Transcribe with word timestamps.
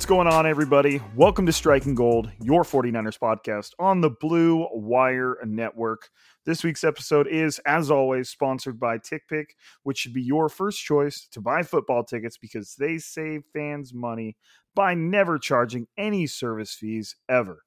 What's 0.00 0.08
going 0.08 0.28
on, 0.28 0.46
everybody? 0.46 0.98
Welcome 1.14 1.44
to 1.44 1.52
Striking 1.52 1.94
Gold, 1.94 2.32
your 2.40 2.62
49ers 2.62 3.18
podcast 3.18 3.72
on 3.78 4.00
the 4.00 4.08
Blue 4.08 4.66
Wire 4.72 5.36
Network. 5.44 6.08
This 6.46 6.64
week's 6.64 6.84
episode 6.84 7.28
is, 7.28 7.58
as 7.66 7.90
always, 7.90 8.30
sponsored 8.30 8.80
by 8.80 8.96
TickPick, 8.96 9.48
which 9.82 9.98
should 9.98 10.14
be 10.14 10.22
your 10.22 10.48
first 10.48 10.82
choice 10.82 11.28
to 11.32 11.42
buy 11.42 11.62
football 11.62 12.02
tickets 12.02 12.38
because 12.38 12.76
they 12.76 12.96
save 12.96 13.42
fans 13.52 13.92
money 13.92 14.38
by 14.74 14.94
never 14.94 15.38
charging 15.38 15.86
any 15.98 16.26
service 16.26 16.72
fees 16.72 17.14
ever. 17.28 17.58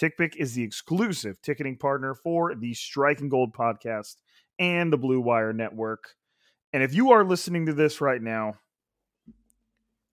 TickPick 0.00 0.36
is 0.36 0.54
the 0.54 0.62
exclusive 0.62 1.42
ticketing 1.42 1.76
partner 1.76 2.14
for 2.14 2.54
the 2.54 2.72
Striking 2.72 3.28
Gold 3.28 3.52
podcast 3.52 4.16
and 4.58 4.90
the 4.90 4.96
Blue 4.96 5.20
Wire 5.20 5.52
Network. 5.52 6.14
And 6.72 6.82
if 6.82 6.94
you 6.94 7.10
are 7.10 7.22
listening 7.22 7.66
to 7.66 7.74
this 7.74 8.00
right 8.00 8.22
now, 8.22 8.54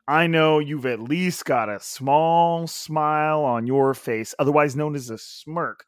I 0.10 0.26
know 0.26 0.58
you've 0.58 0.88
at 0.88 1.00
least 1.00 1.46
got 1.46 1.70
a 1.70 1.80
small 1.80 2.66
smile 2.66 3.42
on 3.42 3.68
your 3.68 3.94
face, 3.94 4.34
otherwise 4.40 4.76
known 4.76 4.96
as 4.96 5.12
a 5.12 5.20
smirk, 5.20 5.86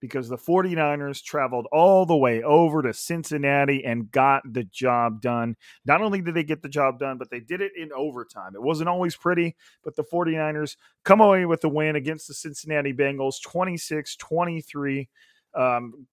because 0.00 0.28
the 0.28 0.36
49ers 0.36 1.22
traveled 1.22 1.68
all 1.70 2.04
the 2.04 2.16
way 2.16 2.42
over 2.42 2.82
to 2.82 2.92
Cincinnati 2.92 3.84
and 3.84 4.10
got 4.10 4.42
the 4.44 4.64
job 4.64 5.20
done. 5.20 5.54
Not 5.86 6.02
only 6.02 6.20
did 6.20 6.34
they 6.34 6.42
get 6.42 6.62
the 6.62 6.68
job 6.68 6.98
done, 6.98 7.16
but 7.16 7.30
they 7.30 7.38
did 7.38 7.60
it 7.60 7.70
in 7.76 7.92
overtime. 7.92 8.56
It 8.56 8.62
wasn't 8.62 8.88
always 8.88 9.14
pretty, 9.14 9.54
but 9.84 9.94
the 9.94 10.02
49ers 10.02 10.74
come 11.04 11.20
away 11.20 11.46
with 11.46 11.60
the 11.60 11.68
win 11.68 11.94
against 11.94 12.26
the 12.26 12.34
Cincinnati 12.34 12.92
Bengals 12.92 13.40
26 13.40 14.16
23, 14.16 15.08
um, 15.54 16.08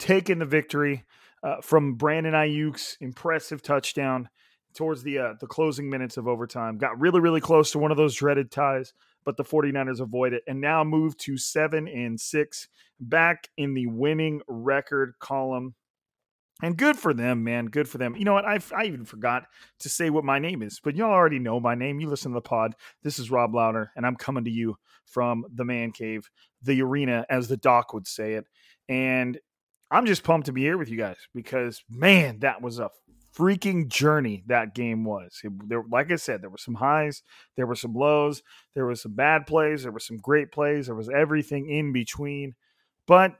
taking 0.00 0.40
the 0.40 0.44
victory 0.44 1.04
uh, 1.44 1.60
from 1.60 1.94
Brandon 1.94 2.34
Aiyuk's 2.34 2.96
impressive 3.00 3.62
touchdown 3.62 4.28
towards 4.74 5.02
the 5.02 5.18
uh, 5.18 5.34
the 5.40 5.46
closing 5.46 5.88
minutes 5.88 6.16
of 6.16 6.28
overtime. 6.28 6.78
Got 6.78 7.00
really 7.00 7.20
really 7.20 7.40
close 7.40 7.70
to 7.72 7.78
one 7.78 7.90
of 7.90 7.96
those 7.96 8.14
dreaded 8.14 8.50
ties, 8.50 8.92
but 9.24 9.36
the 9.36 9.44
49ers 9.44 10.00
avoid 10.00 10.32
it 10.32 10.42
and 10.46 10.60
now 10.60 10.84
move 10.84 11.16
to 11.18 11.36
7 11.36 11.88
and 11.88 12.20
6 12.20 12.68
back 13.00 13.48
in 13.56 13.74
the 13.74 13.86
winning 13.86 14.42
record 14.46 15.14
column. 15.18 15.74
And 16.62 16.76
good 16.76 16.96
for 16.96 17.12
them, 17.12 17.42
man. 17.42 17.66
Good 17.66 17.88
for 17.88 17.98
them. 17.98 18.14
You 18.14 18.24
know 18.24 18.34
what? 18.34 18.44
I 18.44 18.60
I 18.76 18.84
even 18.84 19.04
forgot 19.04 19.46
to 19.80 19.88
say 19.88 20.10
what 20.10 20.24
my 20.24 20.38
name 20.38 20.62
is, 20.62 20.80
but 20.82 20.94
y'all 20.94 21.10
already 21.10 21.40
know 21.40 21.58
my 21.58 21.74
name. 21.74 22.00
You 22.00 22.08
listen 22.08 22.32
to 22.32 22.36
the 22.36 22.40
pod. 22.40 22.74
This 23.02 23.18
is 23.18 23.30
Rob 23.30 23.54
Louder, 23.54 23.90
and 23.96 24.06
I'm 24.06 24.16
coming 24.16 24.44
to 24.44 24.50
you 24.50 24.76
from 25.04 25.44
the 25.52 25.64
man 25.64 25.90
cave, 25.90 26.30
the 26.62 26.80
arena, 26.82 27.26
as 27.28 27.48
the 27.48 27.56
doc 27.56 27.92
would 27.92 28.06
say 28.06 28.34
it. 28.34 28.46
And 28.88 29.38
I'm 29.90 30.06
just 30.06 30.24
pumped 30.24 30.46
to 30.46 30.52
be 30.52 30.62
here 30.62 30.78
with 30.78 30.88
you 30.88 30.96
guys 30.96 31.18
because, 31.34 31.84
man, 31.90 32.38
that 32.40 32.62
was 32.62 32.78
a 32.78 32.90
freaking 33.36 33.88
journey 33.88 34.42
that 34.46 34.74
game 34.74 35.04
was. 35.04 35.40
It, 35.42 35.52
there, 35.68 35.82
like 35.90 36.10
I 36.10 36.16
said, 36.16 36.42
there 36.42 36.50
were 36.50 36.58
some 36.58 36.74
highs, 36.74 37.22
there 37.56 37.66
were 37.66 37.74
some 37.74 37.94
lows, 37.94 38.42
there 38.74 38.86
was 38.86 39.02
some 39.02 39.14
bad 39.14 39.46
plays, 39.46 39.82
there 39.82 39.92
were 39.92 40.00
some 40.00 40.18
great 40.18 40.52
plays, 40.52 40.86
there 40.86 40.94
was 40.94 41.08
everything 41.08 41.68
in 41.68 41.92
between. 41.92 42.54
But 43.06 43.36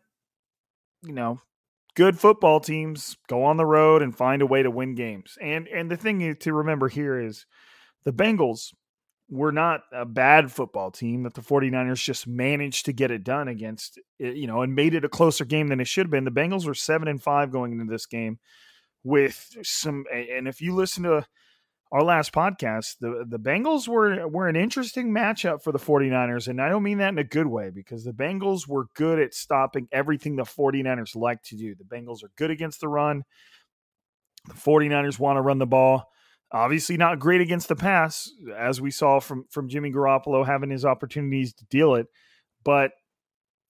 you 1.02 1.12
know, 1.12 1.40
good 1.94 2.18
football 2.18 2.60
teams 2.60 3.16
go 3.28 3.44
on 3.44 3.56
the 3.56 3.66
road 3.66 4.02
and 4.02 4.16
find 4.16 4.42
a 4.42 4.46
way 4.46 4.62
to 4.62 4.70
win 4.70 4.94
games. 4.94 5.36
And 5.40 5.68
and 5.68 5.90
the 5.90 5.96
thing 5.96 6.36
to 6.36 6.52
remember 6.52 6.88
here 6.88 7.20
is 7.20 7.46
the 8.04 8.12
Bengals 8.12 8.72
were 9.30 9.52
not 9.52 9.82
a 9.92 10.04
bad 10.04 10.52
football 10.52 10.90
team 10.90 11.22
that 11.22 11.32
the 11.32 11.40
49ers 11.40 12.02
just 12.02 12.26
managed 12.26 12.84
to 12.84 12.92
get 12.92 13.10
it 13.10 13.24
done 13.24 13.48
against 13.48 13.98
eh, 14.20 14.30
you 14.30 14.46
know 14.46 14.62
and 14.62 14.74
made 14.74 14.94
it 14.94 15.04
a 15.04 15.08
closer 15.08 15.44
game 15.44 15.68
than 15.68 15.80
it 15.80 15.86
should 15.86 16.06
have 16.06 16.10
been. 16.10 16.24
The 16.24 16.30
Bengals 16.30 16.66
were 16.66 16.74
7 16.74 17.08
and 17.08 17.22
5 17.22 17.50
going 17.50 17.72
into 17.72 17.90
this 17.90 18.06
game 18.06 18.38
with 19.04 19.56
some 19.62 20.04
and 20.12 20.46
if 20.46 20.60
you 20.60 20.74
listen 20.74 21.02
to 21.02 21.26
our 21.90 22.02
last 22.02 22.32
podcast 22.32 22.96
the 23.00 23.24
the 23.28 23.38
Bengals 23.38 23.88
were 23.88 24.26
were 24.28 24.48
an 24.48 24.56
interesting 24.56 25.10
matchup 25.10 25.62
for 25.62 25.72
the 25.72 25.78
49ers 25.78 26.48
and 26.48 26.60
I 26.60 26.68
don't 26.68 26.82
mean 26.82 26.98
that 26.98 27.08
in 27.08 27.18
a 27.18 27.24
good 27.24 27.46
way 27.46 27.70
because 27.70 28.04
the 28.04 28.12
Bengals 28.12 28.68
were 28.68 28.86
good 28.94 29.18
at 29.18 29.34
stopping 29.34 29.88
everything 29.92 30.36
the 30.36 30.44
49ers 30.44 31.16
like 31.16 31.42
to 31.44 31.56
do. 31.56 31.74
The 31.74 31.84
Bengals 31.84 32.22
are 32.22 32.30
good 32.36 32.50
against 32.50 32.80
the 32.80 32.88
run. 32.88 33.24
The 34.46 34.54
49ers 34.54 35.18
want 35.18 35.36
to 35.36 35.42
run 35.42 35.58
the 35.58 35.66
ball. 35.66 36.08
Obviously 36.50 36.96
not 36.96 37.18
great 37.18 37.40
against 37.40 37.68
the 37.68 37.76
pass 37.76 38.30
as 38.56 38.80
we 38.80 38.90
saw 38.90 39.20
from 39.20 39.44
from 39.50 39.68
Jimmy 39.68 39.90
Garoppolo 39.90 40.46
having 40.46 40.70
his 40.70 40.84
opportunities 40.84 41.54
to 41.54 41.64
deal 41.66 41.94
it, 41.94 42.06
but 42.64 42.92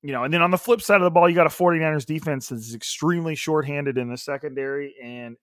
you 0.03 0.13
know, 0.13 0.25
and 0.25 0.35
then 0.35 0.43
on 0.43 0.51
the 0.51 0.59
flip 0.59 0.83
side 0.83 1.01
of 1.01 1.05
the 1.05 1.11
ball, 1.11 1.29
you 1.29 1.35
got 1.35 1.47
a 1.47 1.51
49ers 1.51 2.05
defense 2.05 2.49
that's 2.49 2.75
extremely 2.75 3.35
shorthanded 3.35 3.99
in 3.99 4.09
the 4.09 4.17
secondary, 4.17 4.95
and 5.03 5.37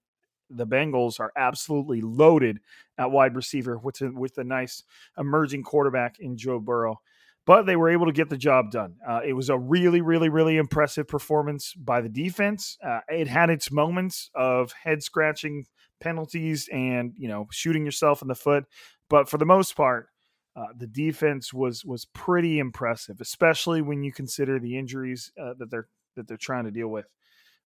the 0.50 0.68
Bengals 0.68 1.20
are 1.20 1.32
absolutely 1.38 2.02
loaded 2.02 2.60
at 2.98 3.12
wide 3.12 3.36
receiver 3.36 3.78
with 3.78 4.02
a, 4.02 4.12
with 4.12 4.38
a 4.38 4.44
nice 4.44 4.84
emerging 5.18 5.64
quarterback 5.64 6.20
in 6.20 6.36
Joe 6.36 6.60
Burrow. 6.60 7.00
But 7.46 7.66
they 7.66 7.78
were 7.78 7.90
able 7.90 8.06
to 8.06 8.12
get 8.12 8.30
the 8.30 8.38
job 8.38 8.70
done. 8.70 8.96
Uh, 9.08 9.22
it 9.26 9.34
was 9.34 9.50
a 9.50 9.58
really, 9.58 10.02
really, 10.02 10.30
really 10.30 10.58
impressive 10.58 11.08
performance 11.08 11.74
by 11.74 12.02
the 12.02 12.10
defense. 12.10 12.78
Uh, 12.84 13.00
it 13.08 13.28
had 13.28 13.50
its 13.50 13.72
moments 13.72 14.30
of 14.36 14.72
head 14.74 15.02
scratching 15.02 15.66
penalties 16.00 16.70
and 16.72 17.14
you 17.18 17.28
know 17.28 17.48
shooting 17.52 17.86
yourself 17.86 18.22
in 18.22 18.28
the 18.28 18.36
foot, 18.36 18.66
but 19.10 19.30
for 19.30 19.38
the 19.38 19.46
most 19.46 19.76
part, 19.76 20.10
uh, 20.60 20.68
the 20.76 20.88
defense 20.88 21.54
was 21.54 21.86
was 21.86 22.04
pretty 22.06 22.58
impressive, 22.60 23.22
especially 23.22 23.82
when 23.82 24.04
you 24.04 24.12
consider 24.12 24.60
the 24.60 24.78
injuries 24.78 25.32
uh, 25.42 25.54
that 25.58 25.72
they're 25.72 25.88
that 26.18 26.28
they're 26.28 26.36
trying 26.36 26.66
to 26.66 26.72
deal 26.72 26.90
with. 26.90 27.06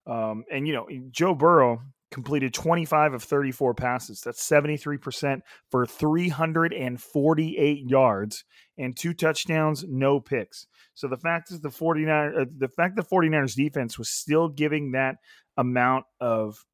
Um, 0.06 0.44
and 0.50 0.68
you 0.68 0.74
know, 0.74 0.86
Joe 1.10 1.34
Burrow 1.34 1.80
completed 2.12 2.54
25 2.54 3.14
of 3.14 3.24
34 3.24 3.74
passes. 3.74 4.20
That's 4.20 4.48
73% 4.48 5.40
for 5.72 5.84
348 5.84 7.90
yards 7.90 8.44
and 8.78 8.96
two 8.96 9.12
touchdowns, 9.12 9.84
no 9.88 10.20
picks. 10.20 10.68
So 10.94 11.08
the 11.08 11.16
fact 11.16 11.50
is 11.50 11.60
the 11.60 11.70
49 11.70 12.34
uh, 12.38 12.44
the 12.56 12.68
fact 12.68 12.94
the 12.94 13.02
49ers 13.02 13.56
defense 13.56 13.98
was 13.98 14.08
still 14.08 14.48
giving 14.48 14.92
that 14.92 15.16
amount 15.56 16.04
of 16.20 16.64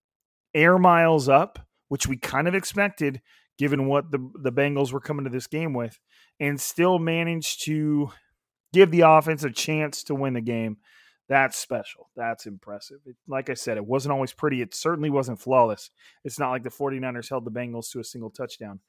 air 0.52 0.76
miles 0.76 1.30
up, 1.30 1.58
which 1.88 2.06
we 2.06 2.18
kind 2.18 2.46
of 2.46 2.54
expected 2.54 3.22
given 3.60 3.86
what 3.86 4.10
the 4.10 4.18
the 4.42 4.50
Bengals 4.50 4.90
were 4.90 5.00
coming 5.00 5.24
to 5.24 5.30
this 5.30 5.46
game 5.46 5.74
with, 5.74 6.00
and 6.40 6.60
still 6.60 6.98
managed 6.98 7.64
to 7.66 8.10
give 8.72 8.90
the 8.90 9.02
offense 9.02 9.44
a 9.44 9.50
chance 9.50 10.02
to 10.04 10.14
win 10.14 10.32
the 10.32 10.40
game. 10.40 10.78
That's 11.28 11.56
special. 11.56 12.10
That's 12.16 12.46
impressive. 12.46 12.98
It, 13.06 13.14
like 13.28 13.50
I 13.50 13.54
said, 13.54 13.76
it 13.76 13.86
wasn't 13.86 14.12
always 14.12 14.32
pretty. 14.32 14.62
It 14.62 14.74
certainly 14.74 15.10
wasn't 15.10 15.40
flawless. 15.40 15.90
It's 16.24 16.40
not 16.40 16.50
like 16.50 16.64
the 16.64 16.70
49ers 16.70 17.28
held 17.28 17.44
the 17.44 17.52
Bengals 17.52 17.92
to 17.92 18.00
a 18.00 18.04
single 18.04 18.30
touchdown. 18.30 18.80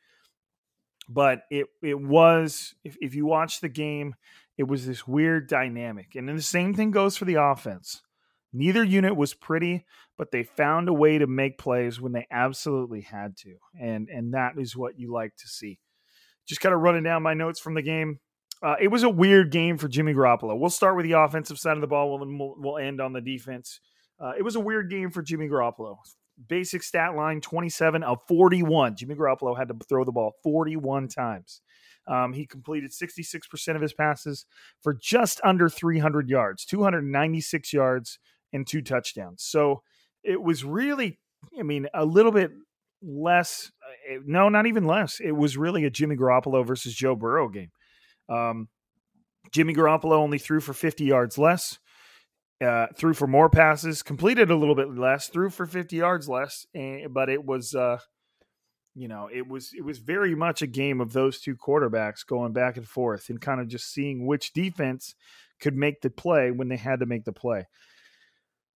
But 1.08 1.44
it 1.52 1.68
it 1.84 2.00
was 2.00 2.74
if, 2.84 2.96
if 3.02 3.14
you 3.16 3.26
watch 3.26 3.60
the 3.60 3.70
game, 3.70 4.16
it 4.58 4.64
was 4.64 4.88
this 4.88 5.08
weird 5.08 5.48
dynamic. 5.48 6.16
And 6.16 6.28
then 6.28 6.36
the 6.36 6.42
same 6.42 6.74
thing 6.74 6.92
goes 6.92 7.18
for 7.18 7.26
the 7.26 7.36
offense. 7.36 8.02
Neither 8.54 8.84
unit 8.84 9.16
was 9.16 9.34
pretty, 9.34 9.86
but 10.18 10.32
they 10.32 10.44
found 10.44 10.90
a 10.90 10.94
way 10.94 11.18
to 11.18 11.28
make 11.28 11.58
plays 11.58 12.02
when 12.02 12.12
they 12.12 12.28
absolutely 12.32 13.02
had 13.02 13.38
to. 13.38 13.56
And 13.80 14.10
and 14.10 14.34
that 14.34 14.54
is 14.58 14.76
what 14.76 14.98
you 14.98 15.12
like 15.12 15.36
to 15.38 15.48
see. 15.48 15.80
Just 16.52 16.60
kind 16.60 16.76
of 16.76 16.82
running 16.82 17.04
down 17.04 17.24
my 17.24 17.34
notes 17.34 17.62
from 17.62 17.76
the 17.76 17.82
game. 17.82 18.20
Uh, 18.62 18.76
it 18.78 18.90
was 18.90 19.04
a 19.04 19.10
weird 19.10 19.54
game 19.54 19.78
for 19.78 19.88
Jimmy 19.88 20.14
Garoppolo. 20.14 20.60
We'll 20.60 20.70
start 20.70 20.98
with 20.98 21.06
the 21.06 21.14
offensive 21.14 21.58
side 21.58 21.78
of 21.78 21.82
the 21.82 21.88
ball, 21.88 22.22
and 22.22 22.38
we'll, 22.38 22.56
we'll 22.58 22.78
end 22.78 23.00
on 23.00 23.14
the 23.14 23.22
defense. 23.22 23.80
Uh, 24.20 24.34
it 24.38 24.42
was 24.42 24.58
a 24.58 24.60
weird 24.60 24.90
game 24.90 25.12
for 25.12 25.22
Jimmy 25.22 25.48
Garoppolo. 25.48 25.96
Basic 26.50 26.84
stat 26.84 27.16
line 27.16 27.40
27 27.40 28.04
of 28.04 28.20
41. 28.28 28.98
Jimmy 28.98 29.16
Garoppolo 29.16 29.58
had 29.58 29.70
to 29.70 29.76
throw 29.88 30.04
the 30.04 30.12
ball 30.12 30.34
41 30.44 31.08
times. 31.08 31.62
Um, 32.06 32.34
he 32.34 32.46
completed 32.46 32.92
66% 32.92 33.76
of 33.78 33.82
his 33.82 33.94
passes 33.94 34.46
for 34.82 34.94
just 34.94 35.40
under 35.46 35.70
300 35.70 36.28
yards, 36.28 36.66
296 36.66 37.72
yards, 37.72 38.20
and 38.52 38.68
two 38.68 38.82
touchdowns. 38.82 39.42
So 39.42 39.84
it 40.22 40.42
was 40.42 40.66
really, 40.66 41.18
I 41.58 41.64
mean, 41.64 41.88
a 41.94 42.04
little 42.04 42.34
bit 42.34 42.52
less. 43.02 43.72
Uh, 44.10 44.20
no, 44.26 44.50
not 44.50 44.68
even 44.68 44.86
less. 44.86 45.20
It 45.20 45.32
was 45.32 45.58
really 45.58 45.86
a 45.86 45.90
Jimmy 45.90 46.16
Garoppolo 46.16 46.66
versus 46.66 46.94
Joe 46.94 47.16
Burrow 47.16 47.50
game. 47.50 47.72
Um, 48.30 48.70
Jimmy 49.52 49.74
Garoppolo 49.74 50.14
only 50.14 50.38
threw 50.38 50.62
for 50.62 50.74
50 50.74 51.04
yards 51.04 51.38
less, 51.38 51.80
uh, 52.64 52.88
threw 52.96 53.14
for 53.14 53.28
more 53.28 53.50
passes, 53.50 54.04
completed 54.04 54.52
a 54.52 54.56
little 54.56 54.76
bit 54.76 54.96
less, 54.96 55.28
threw 55.28 55.50
for 55.50 55.66
50 55.66 55.96
yards 55.96 56.30
less, 56.30 56.66
and, 56.74 57.14
but 57.14 57.30
it 57.30 57.44
was, 57.44 57.76
uh, 57.76 57.98
you 58.96 59.08
know, 59.08 59.30
it 59.34 59.48
was 59.48 59.72
it 59.74 59.84
was 59.84 60.00
very 60.00 60.36
much 60.36 60.62
a 60.62 60.68
game 60.68 61.00
of 61.00 61.14
those 61.14 61.40
two 61.40 61.56
quarterbacks 61.56 62.26
going 62.26 62.52
back 62.52 62.78
and 62.78 62.88
forth 62.88 63.30
and 63.30 63.40
kind 63.40 63.62
of 63.62 63.68
just 63.68 63.92
seeing 63.92 64.26
which 64.26 64.54
defense 64.54 65.16
could 65.62 65.76
make 65.76 66.02
the 66.02 66.10
play 66.10 66.52
when 66.52 66.68
they 66.68 66.78
had 66.78 67.00
to 67.00 67.06
make 67.06 67.24
the 67.24 67.32
play. 67.32 67.68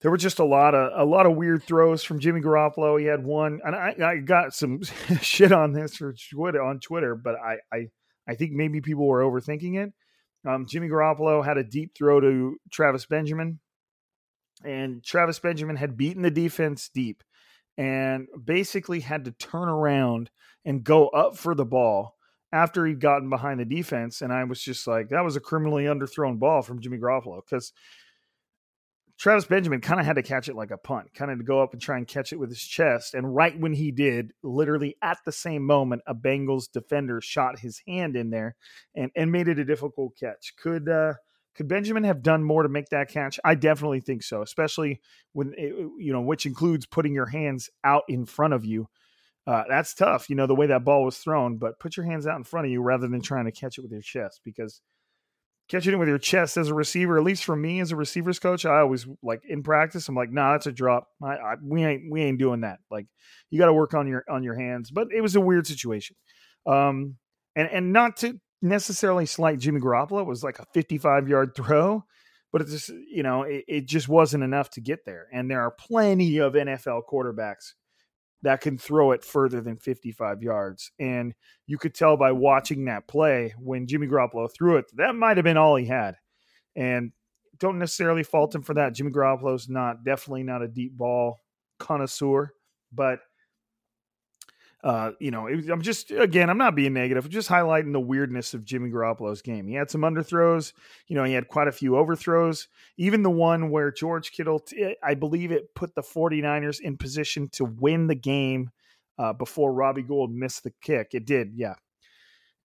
There 0.01 0.11
were 0.11 0.17
just 0.17 0.39
a 0.39 0.45
lot 0.45 0.75
of 0.75 0.91
a 0.95 1.05
lot 1.05 1.25
of 1.25 1.35
weird 1.35 1.63
throws 1.63 2.03
from 2.03 2.19
Jimmy 2.19 2.41
Garoppolo. 2.41 2.99
He 2.99 3.05
had 3.05 3.23
one, 3.23 3.59
and 3.63 3.75
I, 3.75 3.95
I 4.03 4.17
got 4.17 4.53
some 4.53 4.81
shit 5.21 5.51
on 5.51 5.73
this 5.73 5.95
for 5.95 6.13
Twitter 6.31 6.61
on 6.61 6.79
Twitter, 6.79 7.15
but 7.15 7.35
I, 7.35 7.57
I 7.73 7.87
I 8.27 8.35
think 8.35 8.51
maybe 8.51 8.81
people 8.81 9.07
were 9.07 9.21
overthinking 9.21 9.77
it. 9.83 9.93
Um, 10.47 10.65
Jimmy 10.67 10.89
Garoppolo 10.89 11.43
had 11.43 11.57
a 11.57 11.63
deep 11.63 11.93
throw 11.97 12.19
to 12.19 12.57
Travis 12.71 13.05
Benjamin, 13.05 13.59
and 14.63 15.03
Travis 15.03 15.39
Benjamin 15.39 15.75
had 15.75 15.97
beaten 15.97 16.21
the 16.21 16.31
defense 16.31 16.89
deep 16.93 17.23
and 17.77 18.27
basically 18.43 18.99
had 19.01 19.25
to 19.25 19.31
turn 19.31 19.67
around 19.67 20.29
and 20.63 20.83
go 20.83 21.07
up 21.09 21.37
for 21.37 21.55
the 21.55 21.65
ball 21.65 22.15
after 22.51 22.85
he'd 22.85 23.01
gotten 23.01 23.29
behind 23.29 23.59
the 23.59 23.65
defense. 23.65 24.21
And 24.21 24.31
I 24.31 24.43
was 24.45 24.61
just 24.61 24.87
like, 24.87 25.09
that 25.09 25.23
was 25.23 25.35
a 25.35 25.41
criminally 25.41 25.85
underthrown 25.85 26.39
ball 26.39 26.61
from 26.61 26.79
Jimmy 26.79 26.97
Garoppolo 26.97 27.41
because 27.43 27.73
Travis 29.17 29.45
Benjamin 29.45 29.79
kind 29.79 29.99
of 29.99 30.05
had 30.05 30.17
to 30.17 30.23
catch 30.23 30.49
it 30.49 30.55
like 30.55 30.71
a 30.71 30.77
punt, 30.77 31.13
kind 31.13 31.31
of 31.31 31.37
to 31.37 31.43
go 31.43 31.61
up 31.61 31.71
and 31.71 31.81
try 31.81 31.97
and 31.97 32.07
catch 32.07 32.33
it 32.33 32.39
with 32.39 32.49
his 32.49 32.61
chest. 32.61 33.13
And 33.13 33.33
right 33.33 33.57
when 33.57 33.73
he 33.73 33.91
did, 33.91 34.31
literally 34.43 34.97
at 35.01 35.17
the 35.25 35.31
same 35.31 35.65
moment, 35.65 36.01
a 36.05 36.13
Bengals 36.13 36.69
defender 36.71 37.21
shot 37.21 37.59
his 37.59 37.81
hand 37.87 38.17
in 38.17 38.29
there 38.29 38.55
and, 38.93 39.11
and 39.15 39.31
made 39.31 39.47
it 39.47 39.59
a 39.59 39.65
difficult 39.65 40.17
catch. 40.19 40.53
Could 40.57 40.89
uh, 40.89 41.13
could 41.55 41.69
Benjamin 41.69 42.03
have 42.03 42.21
done 42.21 42.43
more 42.43 42.63
to 42.63 42.69
make 42.69 42.89
that 42.89 43.09
catch? 43.09 43.39
I 43.45 43.55
definitely 43.55 44.01
think 44.01 44.23
so, 44.23 44.41
especially 44.41 45.01
when 45.31 45.53
it, 45.57 45.73
you 45.97 46.11
know, 46.11 46.21
which 46.21 46.45
includes 46.45 46.85
putting 46.85 47.13
your 47.13 47.27
hands 47.27 47.69
out 47.83 48.03
in 48.09 48.25
front 48.25 48.53
of 48.53 48.65
you. 48.65 48.89
Uh, 49.47 49.63
that's 49.69 49.93
tough, 49.93 50.29
you 50.29 50.35
know, 50.35 50.47
the 50.47 50.55
way 50.55 50.67
that 50.67 50.83
ball 50.83 51.05
was 51.05 51.17
thrown. 51.17 51.57
But 51.57 51.79
put 51.79 51.95
your 51.95 52.05
hands 52.05 52.27
out 52.27 52.35
in 52.35 52.43
front 52.43 52.65
of 52.65 52.71
you 52.71 52.81
rather 52.81 53.07
than 53.07 53.21
trying 53.21 53.45
to 53.45 53.51
catch 53.51 53.77
it 53.77 53.81
with 53.81 53.91
your 53.91 54.01
chest 54.01 54.41
because 54.43 54.81
catching 55.69 55.93
it 55.93 55.97
with 55.97 56.07
your 56.07 56.17
chest 56.17 56.57
as 56.57 56.69
a 56.69 56.73
receiver, 56.73 57.17
at 57.17 57.23
least 57.23 57.43
for 57.43 57.55
me 57.55 57.79
as 57.79 57.91
a 57.91 57.95
receivers 57.95 58.39
coach, 58.39 58.65
I 58.65 58.79
always 58.79 59.07
like 59.23 59.41
in 59.47 59.63
practice. 59.63 60.07
I'm 60.07 60.15
like, 60.15 60.31
nah, 60.31 60.53
that's 60.53 60.67
a 60.67 60.71
drop. 60.71 61.07
I, 61.23 61.35
I 61.35 61.55
we 61.63 61.83
ain't 61.83 62.11
we 62.11 62.21
ain't 62.21 62.39
doing 62.39 62.61
that. 62.61 62.79
Like 62.91 63.07
you 63.49 63.59
got 63.59 63.67
to 63.67 63.73
work 63.73 63.93
on 63.93 64.07
your 64.07 64.23
on 64.29 64.43
your 64.43 64.55
hands. 64.55 64.91
But 64.91 65.07
it 65.15 65.21
was 65.21 65.35
a 65.35 65.41
weird 65.41 65.67
situation, 65.67 66.15
um, 66.65 67.15
and 67.55 67.69
and 67.69 67.93
not 67.93 68.17
to 68.17 68.39
necessarily 68.61 69.25
slight 69.25 69.59
Jimmy 69.59 69.79
Garoppolo. 69.79 70.21
It 70.21 70.27
was 70.27 70.43
like 70.43 70.59
a 70.59 70.65
55 70.73 71.27
yard 71.27 71.55
throw, 71.55 72.03
but 72.51 72.61
it 72.61 72.67
just 72.67 72.89
you 72.89 73.23
know 73.23 73.43
it, 73.43 73.65
it 73.67 73.87
just 73.87 74.07
wasn't 74.07 74.43
enough 74.43 74.69
to 74.71 74.81
get 74.81 75.05
there. 75.05 75.27
And 75.33 75.49
there 75.49 75.61
are 75.61 75.71
plenty 75.71 76.37
of 76.37 76.53
NFL 76.53 77.03
quarterbacks 77.11 77.73
that 78.41 78.61
can 78.61 78.77
throw 78.77 79.11
it 79.11 79.23
further 79.23 79.61
than 79.61 79.77
55 79.77 80.43
yards. 80.43 80.91
And 80.99 81.33
you 81.67 81.77
could 81.77 81.95
tell 81.95 82.17
by 82.17 82.31
watching 82.31 82.85
that 82.85 83.07
play 83.07 83.53
when 83.57 83.87
Jimmy 83.87 84.07
Garoppolo 84.07 84.51
threw 84.51 84.77
it, 84.77 84.85
that 84.95 85.15
might 85.15 85.37
have 85.37 85.43
been 85.43 85.57
all 85.57 85.75
he 85.75 85.85
had. 85.85 86.15
And 86.75 87.11
don't 87.57 87.79
necessarily 87.79 88.23
fault 88.23 88.53
him 88.53 88.61
for 88.61 88.73
that. 88.75 88.93
Jimmy 88.93 89.11
Garoppolo's 89.11 89.69
not 89.69 90.03
definitely 90.03 90.43
not 90.43 90.61
a 90.61 90.67
deep 90.67 90.97
ball 90.97 91.39
connoisseur, 91.79 92.53
but– 92.93 93.19
uh, 94.85 95.13
you 95.19 95.31
know, 95.31 95.47
I'm 95.47 95.81
just 95.81 96.11
again, 96.11 96.47
I'm 96.47 96.59
not 96.59 96.75
being 96.75 96.93
negative. 96.93 97.25
I'm 97.25 97.31
just 97.31 97.49
highlighting 97.49 97.91
the 97.91 97.99
weirdness 97.99 98.53
of 98.53 98.63
Jimmy 98.63 98.91
Garoppolo's 98.91 99.41
game. 99.41 99.65
He 99.65 99.73
had 99.73 99.89
some 99.89 100.01
underthrows. 100.01 100.73
You 101.07 101.15
know, 101.15 101.23
he 101.23 101.33
had 101.33 101.47
quite 101.47 101.67
a 101.67 101.71
few 101.71 101.97
overthrows. 101.97 102.67
Even 102.95 103.23
the 103.23 103.31
one 103.31 103.71
where 103.71 103.91
George 103.91 104.31
Kittle, 104.31 104.63
I 105.03 105.15
believe 105.15 105.51
it 105.51 105.73
put 105.73 105.95
the 105.95 106.03
49ers 106.03 106.81
in 106.81 106.97
position 106.97 107.49
to 107.53 107.65
win 107.65 108.05
the 108.05 108.15
game 108.15 108.69
uh, 109.17 109.33
before 109.33 109.73
Robbie 109.73 110.03
Gould 110.03 110.31
missed 110.31 110.63
the 110.63 110.73
kick. 110.83 111.15
It 111.15 111.25
did, 111.25 111.53
yeah. 111.55 111.73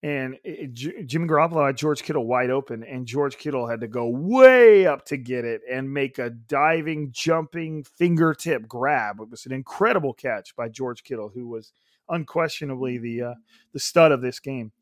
And 0.03 0.35
it, 0.45 0.75
it, 0.75 1.07
Jimmy 1.07 1.27
Garoppolo 1.27 1.67
had 1.67 1.79
George 1.79 2.03
Kittle 2.03 2.27
wide 2.27 2.51
open, 2.51 2.85
and 2.85 3.07
George 3.07 3.39
Kittle 3.39 3.67
had 3.67 3.81
to 3.81 3.89
go 3.89 4.07
way 4.07 4.87
up 4.87 5.07
to 5.07 5.17
get 5.17 5.47
it 5.47 5.63
and 5.71 5.91
make 5.91 6.19
a 6.19 6.29
diving, 6.29 7.13
jumping 7.13 7.83
fingertip 7.83 8.69
grab. 8.69 9.21
It 9.21 9.31
was 9.31 9.47
an 9.47 9.53
incredible 9.53 10.13
catch 10.13 10.55
by 10.55 10.69
George 10.69 11.03
Kittle, 11.03 11.31
who 11.35 11.49
was– 11.49 11.73
unquestionably 12.11 12.99
the 12.99 13.23
uh, 13.23 13.35
the 13.73 13.81
stud 13.81 14.13
of 14.13 14.21
this 14.21 14.41
game. 14.41 14.73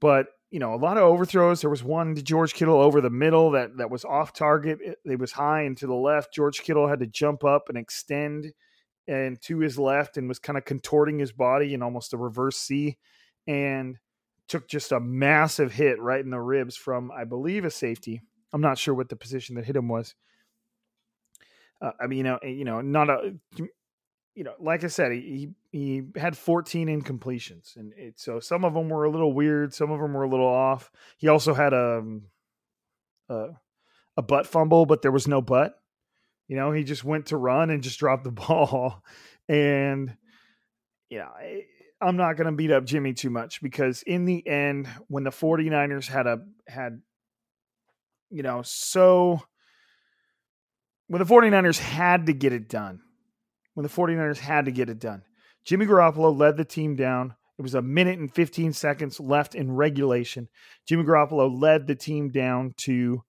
But 0.00 0.26
you 0.50 0.58
know, 0.58 0.74
a 0.74 0.76
lot 0.76 0.96
of 0.96 1.04
overthrows. 1.04 1.60
There 1.60 1.70
was 1.70 1.84
one 1.84 2.14
to 2.16 2.22
George 2.22 2.54
Kittle 2.54 2.80
over 2.80 3.00
the 3.00 3.10
middle 3.10 3.52
that 3.52 3.76
that 3.76 3.90
was 3.90 4.04
off 4.04 4.32
target. 4.32 4.78
It, 4.82 4.98
it 5.04 5.18
was 5.18 5.32
high 5.32 5.62
and 5.62 5.76
to 5.78 5.86
the 5.86 5.94
left. 5.94 6.34
George 6.34 6.62
Kittle 6.62 6.88
had 6.88 7.00
to 7.00 7.06
jump 7.06 7.44
up 7.44 7.68
and 7.68 7.78
extend 7.78 8.52
and 9.06 9.40
to 9.42 9.58
his 9.58 9.78
left 9.78 10.16
and 10.16 10.28
was 10.28 10.38
kind 10.38 10.58
of 10.58 10.64
contorting 10.64 11.18
his 11.18 11.32
body 11.32 11.74
in 11.74 11.82
almost 11.82 12.12
a 12.12 12.16
reverse 12.16 12.56
C 12.56 12.96
and 13.46 13.98
took 14.48 14.68
just 14.68 14.92
a 14.92 15.00
massive 15.00 15.72
hit 15.72 16.00
right 16.00 16.22
in 16.22 16.30
the 16.30 16.40
ribs 16.40 16.76
from 16.76 17.10
I 17.12 17.24
believe 17.24 17.64
a 17.64 17.70
safety. 17.70 18.22
I'm 18.52 18.60
not 18.60 18.78
sure 18.78 18.94
what 18.94 19.08
the 19.08 19.16
position 19.16 19.54
that 19.54 19.64
hit 19.64 19.76
him 19.76 19.88
was. 19.88 20.14
Uh, 21.80 21.92
I 22.00 22.08
mean, 22.08 22.18
you 22.18 22.24
know, 22.24 22.38
you 22.42 22.64
know, 22.64 22.80
not 22.80 23.08
a 23.08 23.34
you 24.40 24.44
know, 24.44 24.54
like 24.58 24.84
I 24.84 24.86
said, 24.86 25.12
he 25.12 25.50
he 25.70 26.02
had 26.16 26.34
14 26.34 26.88
incompletions, 26.88 27.76
and 27.76 27.92
it, 27.94 28.18
so 28.18 28.40
some 28.40 28.64
of 28.64 28.72
them 28.72 28.88
were 28.88 29.04
a 29.04 29.10
little 29.10 29.34
weird, 29.34 29.74
some 29.74 29.90
of 29.90 30.00
them 30.00 30.14
were 30.14 30.22
a 30.22 30.30
little 30.30 30.48
off. 30.48 30.90
He 31.18 31.28
also 31.28 31.52
had 31.52 31.74
a 31.74 31.98
um, 31.98 32.22
a, 33.28 33.48
a 34.16 34.22
butt 34.22 34.46
fumble, 34.46 34.86
but 34.86 35.02
there 35.02 35.12
was 35.12 35.28
no 35.28 35.42
butt. 35.42 35.78
You 36.48 36.56
know, 36.56 36.72
he 36.72 36.84
just 36.84 37.04
went 37.04 37.26
to 37.26 37.36
run 37.36 37.68
and 37.68 37.82
just 37.82 37.98
dropped 37.98 38.24
the 38.24 38.30
ball, 38.30 39.04
and 39.46 40.16
you 41.10 41.18
know, 41.18 41.28
I, 41.38 41.64
I'm 42.00 42.16
not 42.16 42.38
going 42.38 42.46
to 42.46 42.56
beat 42.56 42.72
up 42.72 42.86
Jimmy 42.86 43.12
too 43.12 43.28
much 43.28 43.60
because 43.60 44.02
in 44.04 44.24
the 44.24 44.48
end, 44.48 44.88
when 45.08 45.22
the 45.22 45.28
49ers 45.28 46.08
had 46.08 46.26
a 46.26 46.38
had, 46.66 47.02
you 48.30 48.42
know, 48.42 48.62
so 48.64 49.42
when 51.08 51.18
the 51.18 51.26
49ers 51.26 51.78
had 51.78 52.24
to 52.24 52.32
get 52.32 52.54
it 52.54 52.70
done 52.70 53.02
when 53.80 53.88
the 53.88 53.88
49ers 53.88 54.40
had 54.40 54.66
to 54.66 54.70
get 54.70 54.90
it 54.90 54.98
done. 54.98 55.22
Jimmy 55.64 55.86
Garoppolo 55.86 56.38
led 56.38 56.58
the 56.58 56.66
team 56.66 56.96
down. 56.96 57.34
It 57.58 57.62
was 57.62 57.74
a 57.74 57.80
minute 57.80 58.18
and 58.18 58.30
15 58.30 58.74
seconds 58.74 59.18
left 59.18 59.54
in 59.54 59.72
regulation. 59.72 60.48
Jimmy 60.86 61.04
Garoppolo 61.04 61.50
led 61.50 61.86
the 61.86 61.94
team 61.94 62.28
down 62.28 62.74
to 62.84 63.22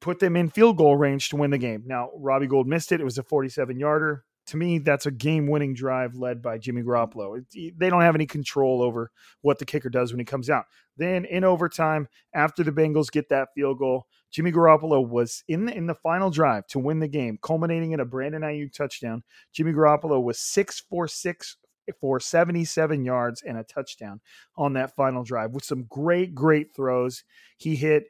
put 0.00 0.20
them 0.20 0.36
in 0.36 0.50
field 0.50 0.76
goal 0.76 0.96
range 0.96 1.30
to 1.30 1.36
win 1.36 1.50
the 1.50 1.58
game. 1.58 1.82
Now, 1.84 2.10
Robbie 2.16 2.46
Gould 2.46 2.68
missed 2.68 2.92
it. 2.92 3.00
It 3.00 3.04
was 3.04 3.18
a 3.18 3.24
47 3.24 3.76
yarder. 3.76 4.24
To 4.50 4.56
me, 4.56 4.78
that's 4.78 5.06
a 5.06 5.12
game 5.12 5.46
winning 5.46 5.74
drive 5.74 6.16
led 6.16 6.42
by 6.42 6.58
Jimmy 6.58 6.82
Garoppolo. 6.82 7.44
They 7.52 7.88
don't 7.88 8.00
have 8.00 8.16
any 8.16 8.26
control 8.26 8.82
over 8.82 9.12
what 9.42 9.60
the 9.60 9.64
kicker 9.64 9.88
does 9.88 10.12
when 10.12 10.18
he 10.18 10.24
comes 10.24 10.50
out. 10.50 10.64
Then 10.96 11.24
in 11.24 11.44
overtime, 11.44 12.08
after 12.34 12.64
the 12.64 12.72
Bengals 12.72 13.12
get 13.12 13.28
that 13.28 13.50
field 13.54 13.78
goal, 13.78 14.08
Jimmy 14.32 14.50
Garoppolo 14.50 15.06
was 15.06 15.44
in 15.46 15.66
the, 15.66 15.76
in 15.76 15.86
the 15.86 15.94
final 15.94 16.30
drive 16.30 16.66
to 16.66 16.80
win 16.80 16.98
the 16.98 17.06
game, 17.06 17.38
culminating 17.40 17.92
in 17.92 18.00
a 18.00 18.04
Brandon 18.04 18.42
Aiyuk 18.42 18.72
touchdown. 18.72 19.22
Jimmy 19.52 19.72
Garoppolo 19.72 20.20
was 20.20 20.40
six 20.40 20.80
for 20.80 21.06
six 21.06 21.56
for 22.00 22.18
77 22.18 23.04
yards 23.04 23.42
and 23.42 23.56
a 23.56 23.62
touchdown 23.62 24.20
on 24.56 24.72
that 24.72 24.96
final 24.96 25.22
drive 25.22 25.52
with 25.52 25.64
some 25.64 25.84
great, 25.84 26.34
great 26.34 26.74
throws. 26.74 27.22
He 27.56 27.76
hit 27.76 28.08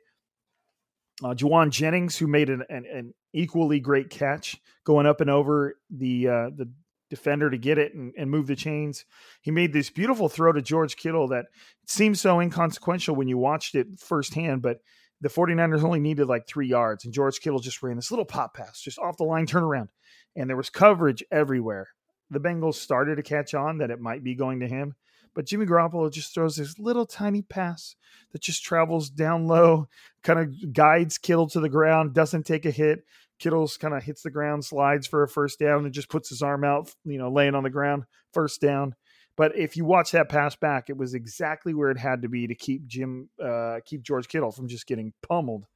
uh, 1.23 1.35
Jauan 1.35 1.71
Jennings, 1.71 2.17
who 2.17 2.27
made 2.27 2.51
an, 2.51 2.65
an, 2.69 2.85
an, 2.87 3.15
equally 3.33 3.79
great 3.79 4.11
catch 4.11 4.61
going 4.85 5.07
up 5.07 5.21
and 5.21 5.31
over 5.31 5.77
the 5.89 6.27
uh, 6.27 6.51
the 6.57 6.69
defender 7.11 7.51
to 7.51 7.59
get 7.59 7.79
it 7.79 7.95
and, 7.95 8.13
and, 8.17 8.31
move 8.31 8.47
the 8.47 8.57
chains. 8.57 9.05
He 9.41 9.51
made 9.51 9.73
this 9.73 9.91
beautiful 9.91 10.29
throw 10.29 10.53
to 10.53 10.63
George 10.63 10.97
Kittle 10.97 11.29
that 11.29 11.47
seems 11.87 12.21
so 12.21 12.41
inconsequential 12.41 13.17
when 13.17 13.29
you 13.29 13.37
watched 13.37 13.75
it 13.75 13.87
firsthand, 13.99 14.63
but 14.63 14.79
the 15.21 15.29
49ers 15.29 15.83
only 15.83 16.01
needed 16.01 16.27
like 16.27 16.47
three 16.47 16.69
yards, 16.69 17.05
and 17.05 17.13
George 17.13 17.41
Kittle 17.41 17.61
just 17.61 17.83
ran 17.83 17.97
this 17.97 18.11
little 18.11 18.25
pop 18.25 18.55
pass, 18.55 18.81
just 18.81 18.99
off 18.99 19.17
the 19.17 19.25
line 19.25 19.47
turnaround. 19.47 19.89
And 20.35 20.49
there 20.49 20.57
was 20.57 20.71
coverage 20.71 21.23
everywhere. 21.31 21.89
The 22.31 22.41
Bengals 22.41 22.77
started 22.77 23.17
to 23.17 23.23
catch 23.23 23.55
on 23.55 23.79
that 23.79 23.91
it 23.91 24.01
might 24.01 24.25
be 24.25 24.35
going 24.35 24.61
to 24.61 24.69
him, 24.69 24.95
but 25.35 25.47
Jimmy 25.47 25.67
Garoppolo 25.67 26.13
just 26.13 26.35
throws 26.35 26.57
this 26.57 26.79
little 26.79 27.07
tiny 27.07 27.43
pass 27.43 27.97
that 28.33 28.43
just 28.43 28.63
travels 28.63 29.11
down 29.11 29.47
low, 29.47 29.89
kind 30.23 30.39
of 30.39 30.73
guides 30.73 31.19
Kittle 31.19 31.49
to 31.49 31.61
the 31.61 31.69
ground, 31.69 32.15
doesn't 32.15 32.47
take 32.47 32.67
a 32.67 32.71
hit. 32.71 33.05
Kittle's 33.39 33.77
kind 33.77 33.95
of 33.95 34.03
hits 34.03 34.23
the 34.23 34.31
ground, 34.31 34.65
slides 34.65 35.07
for 35.07 35.23
a 35.23 35.29
first 35.29 35.59
down, 35.59 35.85
and 35.85 35.95
just 35.95 36.11
puts 36.11 36.29
his 36.29 36.43
arm 36.43 36.63
out, 36.63 36.93
you 37.05 37.19
know, 37.19 37.31
laying 37.31 37.55
on 37.55 37.63
the 37.63 37.71
ground, 37.71 38.05
first 38.33 38.61
down. 38.61 38.95
But 39.37 39.57
if 39.57 39.77
you 39.77 39.87
watch 39.87 40.11
that 40.11 40.29
pass 40.29 40.57
back, 40.57 40.91
it 40.91 40.97
was 40.97 41.15
exactly 41.15 41.73
where 41.73 41.91
it 41.91 41.99
had 41.99 42.23
to 42.23 42.29
be 42.29 42.47
to 42.47 42.55
keep 42.55 42.87
Jim, 42.87 43.31
uh, 43.43 43.81
keep 43.87 44.03
George 44.03 44.29
Kittle 44.29 44.53
from 44.53 44.69
just 44.69 44.87
getting 44.87 45.15
pummeled 45.27 45.67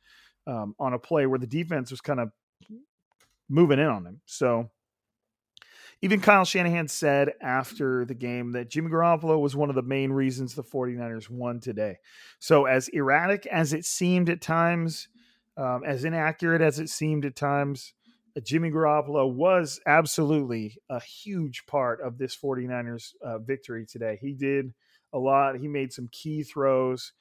um, 0.46 0.74
on 0.78 0.92
a 0.92 0.98
play 0.98 1.24
where 1.26 1.38
the 1.38 1.46
defense 1.46 1.90
was 1.90 2.02
kind 2.02 2.20
of 2.20 2.30
moving 3.48 3.78
in 3.78 3.86
on 3.86 4.04
him. 4.04 4.20
So 4.26 4.70
even 6.04 6.20
Kyle 6.20 6.44
Shanahan 6.44 6.86
said 6.86 7.32
after 7.40 8.04
the 8.04 8.14
game 8.14 8.52
that 8.52 8.68
Jimmy 8.68 8.90
Garoppolo 8.90 9.40
was 9.40 9.56
one 9.56 9.70
of 9.70 9.74
the 9.74 9.80
main 9.80 10.12
reasons 10.12 10.54
the 10.54 10.62
49ers 10.62 11.30
won 11.30 11.60
today. 11.60 11.96
So 12.40 12.66
as 12.66 12.88
erratic 12.88 13.46
as 13.46 13.72
it 13.72 13.86
seemed 13.86 14.28
at 14.28 14.42
times, 14.42 15.08
um, 15.56 15.80
as 15.82 16.04
inaccurate 16.04 16.60
as 16.60 16.78
it 16.78 16.90
seemed 16.90 17.24
at 17.24 17.36
times, 17.36 17.94
Jimmy 18.42 18.70
Garoppolo 18.70 19.32
was 19.32 19.80
absolutely 19.86 20.76
a 20.90 21.00
huge 21.00 21.64
part 21.66 22.02
of 22.02 22.18
this 22.18 22.36
49ers 22.36 23.12
uh, 23.24 23.38
victory 23.38 23.86
today. 23.86 24.18
He 24.20 24.34
did 24.34 24.74
a 25.14 25.18
lot. 25.18 25.56
He 25.56 25.68
made 25.68 25.90
some 25.90 26.10
key 26.12 26.42
throws. 26.42 27.14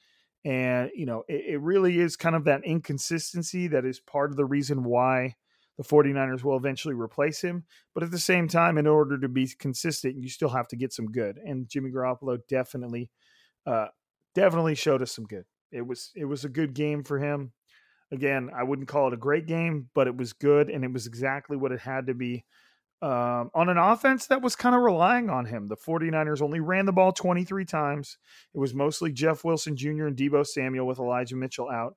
And, 0.44 0.90
you 0.94 1.06
know, 1.06 1.24
it, 1.26 1.54
it, 1.54 1.60
really 1.60 1.98
is 1.98 2.16
kind 2.16 2.36
of 2.36 2.44
that 2.44 2.66
inconsistency 2.66 3.68
that 3.68 3.86
is 3.86 3.98
part 3.98 4.30
of 4.30 4.36
the 4.36 4.44
reason 4.44 4.84
why 4.84 5.36
the 5.76 5.84
49ers 5.84 6.44
will 6.44 6.56
eventually 6.56 6.94
replace 6.94 7.40
him. 7.40 7.64
But 7.94 8.04
at 8.04 8.10
the 8.10 8.18
same 8.18 8.48
time, 8.48 8.78
in 8.78 8.86
order 8.86 9.18
to 9.18 9.28
be 9.28 9.48
consistent, 9.58 10.16
you 10.16 10.28
still 10.28 10.50
have 10.50 10.68
to 10.68 10.76
get 10.76 10.92
some 10.92 11.06
good. 11.06 11.38
And 11.38 11.68
Jimmy 11.68 11.90
Garoppolo 11.90 12.38
definitely, 12.48 13.10
uh, 13.66 13.86
definitely 14.34 14.74
showed 14.74 15.02
us 15.02 15.12
some 15.12 15.24
good. 15.24 15.44
It 15.72 15.86
was 15.86 16.12
it 16.14 16.26
was 16.26 16.44
a 16.44 16.48
good 16.48 16.74
game 16.74 17.02
for 17.02 17.18
him. 17.18 17.52
Again, 18.12 18.50
I 18.54 18.62
wouldn't 18.62 18.88
call 18.88 19.08
it 19.08 19.14
a 19.14 19.18
great 19.18 19.46
game, 19.46 19.88
but 19.94 20.06
it 20.06 20.16
was 20.16 20.32
good 20.32 20.70
and 20.70 20.84
it 20.84 20.92
was 20.92 21.06
exactly 21.06 21.56
what 21.56 21.72
it 21.72 21.80
had 21.80 22.06
to 22.06 22.14
be. 22.14 22.44
Um, 23.02 23.50
on 23.54 23.68
an 23.68 23.76
offense 23.76 24.28
that 24.28 24.40
was 24.40 24.56
kind 24.56 24.74
of 24.74 24.80
relying 24.80 25.28
on 25.28 25.44
him. 25.44 25.68
The 25.68 25.76
49ers 25.76 26.40
only 26.40 26.60
ran 26.60 26.86
the 26.86 26.92
ball 26.92 27.12
23 27.12 27.64
times. 27.66 28.16
It 28.54 28.58
was 28.58 28.72
mostly 28.72 29.12
Jeff 29.12 29.44
Wilson 29.44 29.76
Jr. 29.76 30.06
and 30.06 30.16
Deebo 30.16 30.46
Samuel 30.46 30.86
with 30.86 30.98
Elijah 30.98 31.36
Mitchell 31.36 31.68
out. 31.68 31.96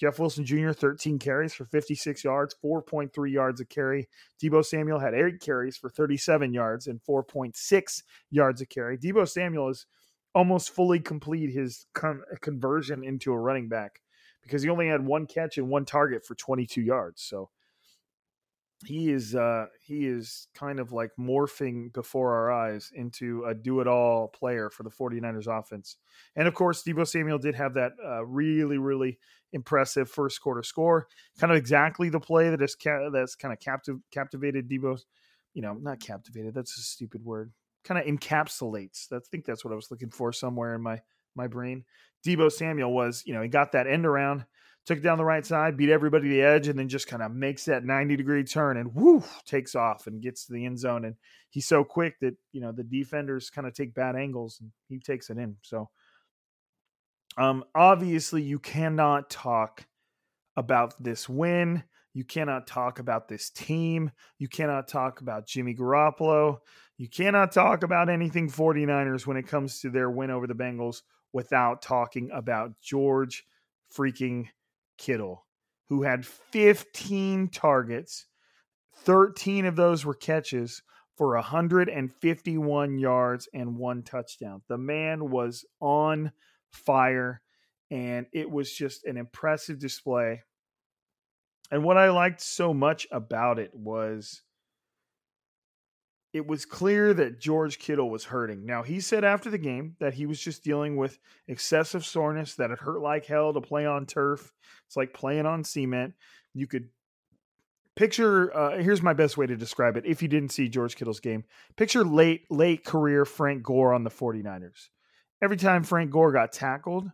Jeff 0.00 0.18
Wilson 0.18 0.44
Jr., 0.44 0.72
13 0.72 1.18
carries 1.18 1.54
for 1.54 1.64
56 1.64 2.24
yards, 2.24 2.54
4.3 2.62 3.30
yards 3.30 3.60
a 3.60 3.64
carry. 3.64 4.08
Deebo 4.42 4.64
Samuel 4.64 4.98
had 4.98 5.14
eight 5.14 5.40
carries 5.40 5.76
for 5.76 5.88
37 5.88 6.52
yards 6.52 6.86
and 6.86 7.00
4.6 7.02 8.02
yards 8.30 8.60
a 8.60 8.66
carry. 8.66 8.98
Deebo 8.98 9.28
Samuel 9.28 9.68
is 9.68 9.86
almost 10.34 10.70
fully 10.70 10.98
complete 10.98 11.52
his 11.52 11.86
con- 11.94 12.22
conversion 12.40 13.04
into 13.04 13.32
a 13.32 13.38
running 13.38 13.68
back 13.68 14.00
because 14.42 14.62
he 14.62 14.68
only 14.68 14.88
had 14.88 15.04
one 15.04 15.26
catch 15.26 15.58
and 15.58 15.68
one 15.68 15.84
target 15.84 16.26
for 16.26 16.34
22 16.34 16.82
yards. 16.82 17.22
So 17.22 17.50
he 18.84 19.10
is 19.10 19.34
uh 19.34 19.66
he 19.80 20.06
is 20.06 20.48
kind 20.54 20.80
of 20.80 20.92
like 20.92 21.10
morphing 21.18 21.92
before 21.92 22.34
our 22.34 22.52
eyes 22.52 22.90
into 22.94 23.44
a 23.44 23.54
do-it-all 23.54 24.28
player 24.28 24.68
for 24.68 24.82
the 24.82 24.90
49ers 24.90 25.46
offense. 25.46 25.96
And 26.36 26.48
of 26.48 26.54
course, 26.54 26.82
Deebo 26.82 27.06
Samuel 27.06 27.38
did 27.38 27.54
have 27.54 27.74
that 27.74 27.92
uh, 28.04 28.24
really 28.24 28.78
really 28.78 29.18
impressive 29.52 30.10
first 30.10 30.42
quarter 30.42 30.62
score, 30.62 31.06
kind 31.38 31.52
of 31.52 31.56
exactly 31.56 32.08
the 32.08 32.20
play 32.20 32.50
that 32.50 32.60
is 32.60 32.74
ca- 32.74 33.10
that's 33.10 33.36
kind 33.36 33.54
of 33.54 33.60
captive 33.60 33.98
captivated 34.10 34.68
Deebo, 34.68 35.00
you 35.54 35.62
know, 35.62 35.74
not 35.74 36.00
captivated, 36.00 36.54
that's 36.54 36.76
a 36.76 36.82
stupid 36.82 37.24
word. 37.24 37.52
Kind 37.84 38.00
of 38.00 38.06
encapsulates. 38.06 39.08
That, 39.08 39.16
I 39.16 39.28
think 39.30 39.44
that's 39.44 39.64
what 39.64 39.72
I 39.72 39.76
was 39.76 39.90
looking 39.90 40.10
for 40.10 40.32
somewhere 40.32 40.74
in 40.74 40.82
my 40.82 41.00
my 41.36 41.46
brain. 41.46 41.84
Deebo 42.26 42.50
Samuel 42.50 42.92
was, 42.92 43.22
you 43.26 43.34
know, 43.34 43.42
he 43.42 43.48
got 43.48 43.72
that 43.72 43.86
end 43.86 44.06
around, 44.06 44.44
took 44.86 44.98
it 44.98 45.02
down 45.02 45.18
the 45.18 45.24
right 45.24 45.44
side, 45.44 45.76
beat 45.76 45.90
everybody 45.90 46.28
to 46.28 46.34
the 46.34 46.42
edge, 46.42 46.68
and 46.68 46.78
then 46.78 46.88
just 46.88 47.06
kind 47.06 47.22
of 47.22 47.32
makes 47.32 47.64
that 47.64 47.84
90 47.84 48.16
degree 48.16 48.44
turn 48.44 48.76
and 48.76 48.94
whoo, 48.94 49.22
takes 49.46 49.74
off 49.74 50.06
and 50.06 50.22
gets 50.22 50.46
to 50.46 50.52
the 50.52 50.64
end 50.64 50.78
zone. 50.78 51.04
And 51.04 51.16
he's 51.50 51.66
so 51.66 51.84
quick 51.84 52.18
that, 52.20 52.34
you 52.52 52.60
know, 52.60 52.72
the 52.72 52.84
defenders 52.84 53.50
kind 53.50 53.66
of 53.66 53.74
take 53.74 53.94
bad 53.94 54.16
angles 54.16 54.58
and 54.60 54.70
he 54.88 54.98
takes 54.98 55.30
it 55.30 55.38
in. 55.38 55.56
So 55.62 55.88
um 57.36 57.64
obviously 57.74 58.42
you 58.42 58.58
cannot 58.58 59.28
talk 59.30 59.86
about 60.56 61.02
this 61.02 61.28
win. 61.28 61.82
You 62.12 62.24
cannot 62.24 62.68
talk 62.68 63.00
about 63.00 63.26
this 63.26 63.50
team. 63.50 64.12
You 64.38 64.48
cannot 64.48 64.86
talk 64.86 65.20
about 65.20 65.48
Jimmy 65.48 65.74
Garoppolo. 65.74 66.58
You 66.96 67.08
cannot 67.08 67.50
talk 67.50 67.82
about 67.82 68.08
anything 68.08 68.48
49ers 68.48 69.26
when 69.26 69.36
it 69.36 69.48
comes 69.48 69.80
to 69.80 69.90
their 69.90 70.10
win 70.10 70.30
over 70.30 70.46
the 70.46 70.54
Bengals 70.54 71.02
without 71.32 71.82
talking 71.82 72.30
about 72.32 72.80
George 72.80 73.44
freaking 73.92 74.46
Kittle, 74.98 75.46
who 75.88 76.02
had 76.02 76.26
15 76.26 77.48
targets. 77.48 78.26
13 78.96 79.66
of 79.66 79.76
those 79.76 80.04
were 80.04 80.14
catches 80.14 80.82
for 81.16 81.34
151 81.34 82.98
yards 82.98 83.48
and 83.52 83.76
one 83.76 84.02
touchdown. 84.02 84.62
The 84.68 84.78
man 84.78 85.30
was 85.30 85.64
on 85.80 86.32
fire, 86.70 87.40
and 87.90 88.26
it 88.32 88.50
was 88.50 88.72
just 88.72 89.04
an 89.04 89.16
impressive 89.16 89.78
display. 89.78 90.42
And 91.70 91.84
what 91.84 91.96
I 91.96 92.10
liked 92.10 92.40
so 92.40 92.74
much 92.74 93.06
about 93.10 93.58
it 93.58 93.74
was 93.74 94.42
it 96.34 96.44
was 96.44 96.66
clear 96.66 97.14
that 97.14 97.38
George 97.38 97.78
Kittle 97.78 98.10
was 98.10 98.24
hurting. 98.24 98.66
Now, 98.66 98.82
he 98.82 98.98
said 98.98 99.22
after 99.22 99.50
the 99.50 99.56
game 99.56 99.94
that 100.00 100.14
he 100.14 100.26
was 100.26 100.40
just 100.40 100.64
dealing 100.64 100.96
with 100.96 101.16
excessive 101.46 102.04
soreness, 102.04 102.56
that 102.56 102.72
it 102.72 102.80
hurt 102.80 103.00
like 103.00 103.24
hell 103.24 103.52
to 103.52 103.60
play 103.60 103.86
on 103.86 104.04
turf. 104.04 104.52
It's 104.88 104.96
like 104.96 105.14
playing 105.14 105.46
on 105.46 105.62
cement. 105.62 106.14
You 106.52 106.66
could 106.66 106.88
picture 107.94 108.54
uh, 108.54 108.78
here's 108.78 109.00
my 109.00 109.12
best 109.12 109.36
way 109.36 109.46
to 109.46 109.54
describe 109.54 109.96
it 109.96 110.06
if 110.06 110.22
you 110.22 110.28
didn't 110.28 110.50
see 110.50 110.68
George 110.68 110.96
Kittle's 110.96 111.20
game. 111.20 111.44
Picture 111.76 112.02
late 112.02 112.50
late 112.50 112.84
career 112.84 113.24
Frank 113.24 113.62
Gore 113.62 113.94
on 113.94 114.02
the 114.02 114.10
49ers. 114.10 114.88
Every 115.40 115.56
time 115.56 115.84
Frank 115.84 116.10
Gore 116.10 116.32
got 116.32 116.52
tackled 116.52 117.08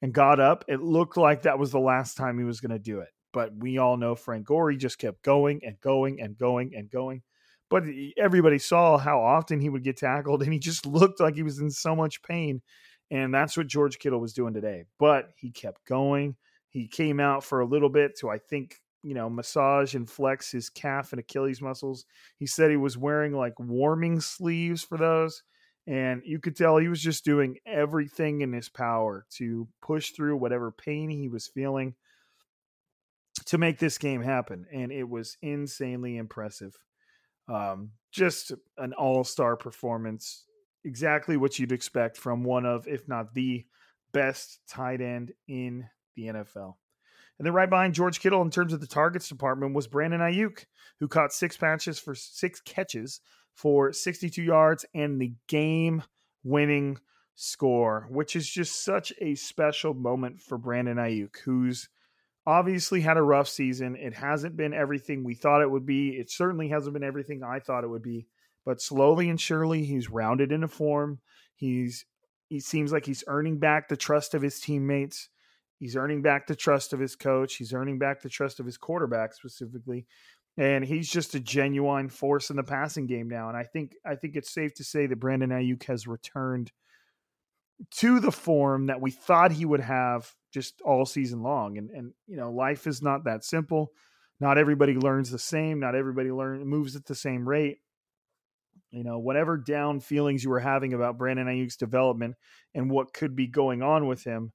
and 0.00 0.14
got 0.14 0.40
up, 0.40 0.64
it 0.66 0.80
looked 0.80 1.18
like 1.18 1.42
that 1.42 1.58
was 1.58 1.72
the 1.72 1.78
last 1.78 2.16
time 2.16 2.38
he 2.38 2.44
was 2.44 2.60
going 2.60 2.70
to 2.70 2.78
do 2.78 3.00
it. 3.00 3.08
But 3.34 3.54
we 3.54 3.76
all 3.76 3.98
know 3.98 4.14
Frank 4.14 4.46
Gore, 4.46 4.70
he 4.70 4.78
just 4.78 4.98
kept 4.98 5.22
going 5.22 5.60
and 5.62 5.78
going 5.82 6.22
and 6.22 6.38
going 6.38 6.72
and 6.74 6.90
going 6.90 7.22
but 7.72 7.84
everybody 8.18 8.58
saw 8.58 8.98
how 8.98 9.22
often 9.22 9.58
he 9.58 9.70
would 9.70 9.82
get 9.82 9.96
tackled 9.96 10.42
and 10.42 10.52
he 10.52 10.58
just 10.58 10.84
looked 10.86 11.20
like 11.20 11.34
he 11.34 11.42
was 11.42 11.58
in 11.58 11.70
so 11.70 11.96
much 11.96 12.22
pain. 12.22 12.60
And 13.10 13.32
that's 13.32 13.56
what 13.56 13.66
George 13.66 13.98
Kittle 13.98 14.20
was 14.20 14.34
doing 14.34 14.52
today. 14.52 14.84
But 14.98 15.30
he 15.36 15.50
kept 15.50 15.86
going. 15.86 16.36
He 16.68 16.86
came 16.86 17.18
out 17.18 17.42
for 17.42 17.60
a 17.60 17.66
little 17.66 17.88
bit 17.88 18.18
to, 18.18 18.28
I 18.28 18.36
think, 18.36 18.76
you 19.02 19.14
know, 19.14 19.30
massage 19.30 19.94
and 19.94 20.08
flex 20.08 20.52
his 20.52 20.68
calf 20.68 21.14
and 21.14 21.20
Achilles 21.20 21.62
muscles. 21.62 22.04
He 22.36 22.46
said 22.46 22.70
he 22.70 22.76
was 22.76 22.98
wearing 22.98 23.32
like 23.32 23.58
warming 23.58 24.20
sleeves 24.20 24.84
for 24.84 24.98
those. 24.98 25.42
And 25.86 26.20
you 26.26 26.40
could 26.40 26.56
tell 26.56 26.76
he 26.76 26.88
was 26.88 27.00
just 27.00 27.24
doing 27.24 27.56
everything 27.64 28.42
in 28.42 28.52
his 28.52 28.68
power 28.68 29.24
to 29.38 29.66
push 29.80 30.10
through 30.10 30.36
whatever 30.36 30.70
pain 30.70 31.08
he 31.08 31.28
was 31.28 31.46
feeling 31.46 31.94
to 33.46 33.56
make 33.56 33.78
this 33.78 33.96
game 33.96 34.20
happen. 34.20 34.66
And 34.70 34.92
it 34.92 35.08
was 35.08 35.38
insanely 35.40 36.18
impressive. 36.18 36.76
Um, 37.48 37.90
just 38.12 38.52
an 38.78 38.92
all 38.92 39.24
star 39.24 39.56
performance, 39.56 40.44
exactly 40.84 41.36
what 41.36 41.58
you'd 41.58 41.72
expect 41.72 42.16
from 42.16 42.44
one 42.44 42.66
of, 42.66 42.86
if 42.86 43.08
not 43.08 43.34
the 43.34 43.66
best 44.12 44.60
tight 44.68 45.00
end 45.00 45.32
in 45.48 45.86
the 46.16 46.26
NFL. 46.26 46.74
And 47.38 47.46
then 47.46 47.54
right 47.54 47.70
behind 47.70 47.94
George 47.94 48.20
Kittle 48.20 48.42
in 48.42 48.50
terms 48.50 48.72
of 48.72 48.80
the 48.80 48.86
targets 48.86 49.28
department 49.28 49.74
was 49.74 49.86
Brandon 49.86 50.20
Aiyuk, 50.20 50.66
who 51.00 51.08
caught 51.08 51.32
six 51.32 51.56
patches 51.56 51.98
for 51.98 52.14
six 52.14 52.60
catches 52.60 53.20
for 53.54 53.92
62 53.92 54.42
yards 54.42 54.84
and 54.94 55.20
the 55.20 55.34
game 55.48 56.02
winning 56.44 56.98
score, 57.34 58.06
which 58.10 58.36
is 58.36 58.48
just 58.48 58.84
such 58.84 59.12
a 59.20 59.34
special 59.34 59.94
moment 59.94 60.40
for 60.40 60.58
Brandon 60.58 60.98
Aiyuk, 60.98 61.36
who's 61.44 61.88
obviously 62.46 63.00
had 63.00 63.16
a 63.16 63.22
rough 63.22 63.48
season. 63.48 63.96
It 63.96 64.14
hasn't 64.14 64.56
been 64.56 64.74
everything 64.74 65.24
we 65.24 65.34
thought 65.34 65.62
it 65.62 65.70
would 65.70 65.86
be. 65.86 66.10
It 66.10 66.30
certainly 66.30 66.68
hasn't 66.68 66.94
been 66.94 67.04
everything 67.04 67.42
I 67.42 67.60
thought 67.60 67.84
it 67.84 67.90
would 67.90 68.02
be. 68.02 68.26
but 68.64 68.80
slowly 68.80 69.28
and 69.28 69.40
surely 69.40 69.84
he's 69.84 70.10
rounded 70.10 70.52
into 70.52 70.68
form. 70.68 71.20
He's 71.56 72.04
he 72.48 72.60
seems 72.60 72.92
like 72.92 73.06
he's 73.06 73.24
earning 73.26 73.58
back 73.58 73.88
the 73.88 73.96
trust 73.96 74.34
of 74.34 74.42
his 74.42 74.60
teammates. 74.60 75.28
He's 75.78 75.96
earning 75.96 76.22
back 76.22 76.46
the 76.46 76.54
trust 76.54 76.92
of 76.92 77.00
his 77.00 77.16
coach. 77.16 77.54
He's 77.56 77.72
earning 77.72 77.98
back 77.98 78.20
the 78.22 78.28
trust 78.28 78.60
of 78.60 78.66
his 78.66 78.76
quarterback 78.76 79.32
specifically. 79.34 80.06
And 80.58 80.84
he's 80.84 81.10
just 81.10 81.34
a 81.34 81.40
genuine 81.40 82.10
force 82.10 82.50
in 82.50 82.56
the 82.56 82.62
passing 82.62 83.06
game 83.06 83.28
now. 83.28 83.48
And 83.48 83.56
I 83.56 83.64
think 83.64 83.94
I 84.06 84.16
think 84.16 84.36
it's 84.36 84.52
safe 84.52 84.74
to 84.74 84.84
say 84.84 85.06
that 85.06 85.20
Brandon 85.20 85.50
Aiyuk 85.50 85.84
has 85.84 86.06
returned 86.06 86.70
to 87.90 88.20
the 88.20 88.32
form 88.32 88.86
that 88.86 89.00
we 89.00 89.10
thought 89.10 89.52
he 89.52 89.64
would 89.64 89.80
have 89.80 90.32
just 90.52 90.80
all 90.84 91.04
season 91.06 91.42
long. 91.42 91.78
And 91.78 91.90
and 91.90 92.12
you 92.26 92.36
know, 92.36 92.50
life 92.50 92.86
is 92.86 93.02
not 93.02 93.24
that 93.24 93.44
simple. 93.44 93.90
Not 94.40 94.58
everybody 94.58 94.94
learns 94.94 95.30
the 95.30 95.38
same. 95.38 95.80
Not 95.80 95.94
everybody 95.94 96.30
learn 96.30 96.66
moves 96.66 96.96
at 96.96 97.06
the 97.06 97.14
same 97.14 97.48
rate. 97.48 97.78
You 98.90 99.04
know, 99.04 99.18
whatever 99.18 99.56
down 99.56 100.00
feelings 100.00 100.44
you 100.44 100.50
were 100.50 100.60
having 100.60 100.92
about 100.92 101.16
Brandon 101.16 101.46
Aiyuk's 101.46 101.76
development 101.76 102.34
and 102.74 102.90
what 102.90 103.14
could 103.14 103.34
be 103.34 103.46
going 103.46 103.82
on 103.82 104.06
with 104.06 104.24
him, 104.24 104.52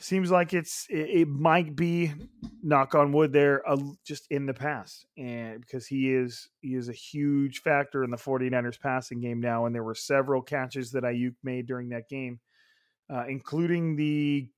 seems 0.00 0.30
like 0.30 0.54
it's 0.54 0.86
it, 0.88 1.10
it 1.10 1.28
might 1.28 1.74
be 1.74 2.12
knock 2.62 2.94
on 2.94 3.12
wood 3.12 3.32
there 3.32 3.68
uh, 3.68 3.76
just 4.04 4.26
in 4.30 4.46
the 4.46 4.54
past 4.54 5.06
and 5.16 5.60
because 5.60 5.86
he 5.86 6.12
is 6.12 6.48
he 6.60 6.74
is 6.74 6.88
a 6.88 6.92
huge 6.92 7.62
factor 7.62 8.04
in 8.04 8.10
the 8.10 8.16
49ers 8.16 8.80
passing 8.80 9.20
game 9.20 9.40
now 9.40 9.66
and 9.66 9.74
there 9.74 9.82
were 9.82 9.94
several 9.94 10.42
catches 10.42 10.92
that 10.92 11.04
Aiyuk 11.04 11.34
made 11.42 11.66
during 11.66 11.88
that 11.90 12.08
game 12.08 12.38
uh, 13.10 13.24
including 13.28 13.96
the 13.96 14.48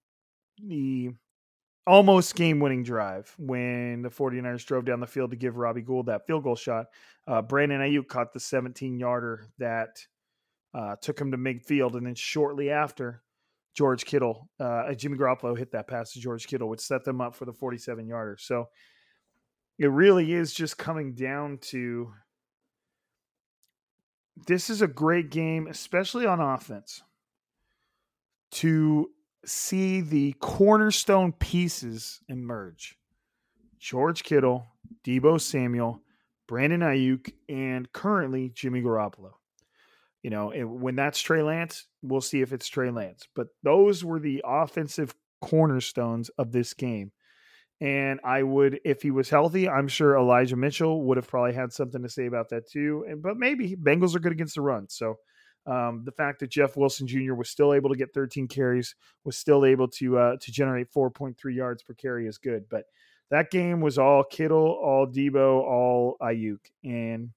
the 0.66 1.10
almost 1.86 2.34
game 2.34 2.60
winning 2.60 2.82
drive 2.82 3.34
when 3.38 4.02
the 4.02 4.10
49ers 4.10 4.64
drove 4.66 4.84
down 4.84 5.00
the 5.00 5.06
field 5.06 5.30
to 5.30 5.36
give 5.36 5.56
Robbie 5.56 5.82
Gould 5.82 6.06
that 6.06 6.26
field 6.26 6.44
goal 6.44 6.56
shot. 6.56 6.86
Uh, 7.26 7.40
Brandon 7.42 7.80
Aiyuk 7.80 8.06
caught 8.06 8.32
the 8.32 8.40
17 8.40 8.98
yarder 8.98 9.46
that 9.58 10.04
uh, 10.74 10.96
took 11.00 11.18
him 11.18 11.30
to 11.30 11.38
midfield 11.38 11.96
and 11.96 12.06
then 12.06 12.14
shortly 12.14 12.70
after 12.70 13.22
George 13.74 14.04
Kittle, 14.04 14.48
uh, 14.58 14.92
Jimmy 14.94 15.16
Garoppolo 15.16 15.56
hit 15.56 15.72
that 15.72 15.86
pass 15.86 16.12
to 16.12 16.20
George 16.20 16.46
Kittle, 16.46 16.68
which 16.68 16.80
set 16.80 17.04
them 17.04 17.20
up 17.20 17.34
for 17.34 17.44
the 17.44 17.52
47 17.52 18.06
yarder. 18.06 18.36
So 18.38 18.68
it 19.78 19.86
really 19.86 20.32
is 20.32 20.52
just 20.52 20.76
coming 20.76 21.14
down 21.14 21.58
to 21.58 22.12
this 24.46 24.70
is 24.70 24.82
a 24.82 24.86
great 24.86 25.30
game, 25.30 25.66
especially 25.66 26.26
on 26.26 26.40
offense, 26.40 27.02
to 28.52 29.10
see 29.44 30.00
the 30.00 30.32
cornerstone 30.40 31.32
pieces 31.32 32.20
emerge. 32.28 32.96
George 33.78 34.22
Kittle, 34.22 34.66
Deebo 35.04 35.40
Samuel, 35.40 36.02
Brandon 36.46 36.80
Aiyuk, 36.80 37.32
and 37.48 37.90
currently 37.92 38.50
Jimmy 38.50 38.82
Garoppolo. 38.82 39.32
You 40.22 40.30
know, 40.30 40.50
when 40.50 40.96
that's 40.96 41.20
Trey 41.20 41.42
Lance, 41.42 41.86
we'll 42.02 42.20
see 42.20 42.42
if 42.42 42.52
it's 42.52 42.68
Trey 42.68 42.90
Lance. 42.90 43.26
But 43.34 43.48
those 43.62 44.04
were 44.04 44.20
the 44.20 44.42
offensive 44.44 45.14
cornerstones 45.40 46.28
of 46.30 46.52
this 46.52 46.74
game. 46.74 47.12
And 47.80 48.20
I 48.22 48.42
would, 48.42 48.80
if 48.84 49.00
he 49.00 49.10
was 49.10 49.30
healthy, 49.30 49.66
I'm 49.66 49.88
sure 49.88 50.18
Elijah 50.18 50.56
Mitchell 50.56 51.02
would 51.04 51.16
have 51.16 51.28
probably 51.28 51.54
had 51.54 51.72
something 51.72 52.02
to 52.02 52.10
say 52.10 52.26
about 52.26 52.50
that 52.50 52.68
too. 52.68 53.06
And 53.08 53.22
but 53.22 53.38
maybe 53.38 53.74
Bengals 53.74 54.14
are 54.14 54.20
good 54.20 54.32
against 54.32 54.56
the 54.56 54.60
run. 54.60 54.86
So 54.90 55.16
um, 55.66 56.02
the 56.04 56.12
fact 56.12 56.40
that 56.40 56.50
Jeff 56.50 56.76
Wilson 56.76 57.06
Jr. 57.06 57.32
was 57.32 57.48
still 57.48 57.72
able 57.72 57.88
to 57.88 57.96
get 57.96 58.12
13 58.12 58.48
carries, 58.48 58.94
was 59.24 59.38
still 59.38 59.64
able 59.64 59.88
to 59.88 60.18
uh, 60.18 60.36
to 60.38 60.52
generate 60.52 60.92
4.3 60.92 61.34
yards 61.54 61.82
per 61.82 61.94
carry 61.94 62.26
is 62.26 62.36
good. 62.36 62.64
But 62.68 62.84
that 63.30 63.50
game 63.50 63.80
was 63.80 63.96
all 63.96 64.24
Kittle, 64.24 64.78
all 64.82 65.06
Deebo, 65.06 65.62
all 65.62 66.16
Aiyuk, 66.20 66.58
and 66.84 67.30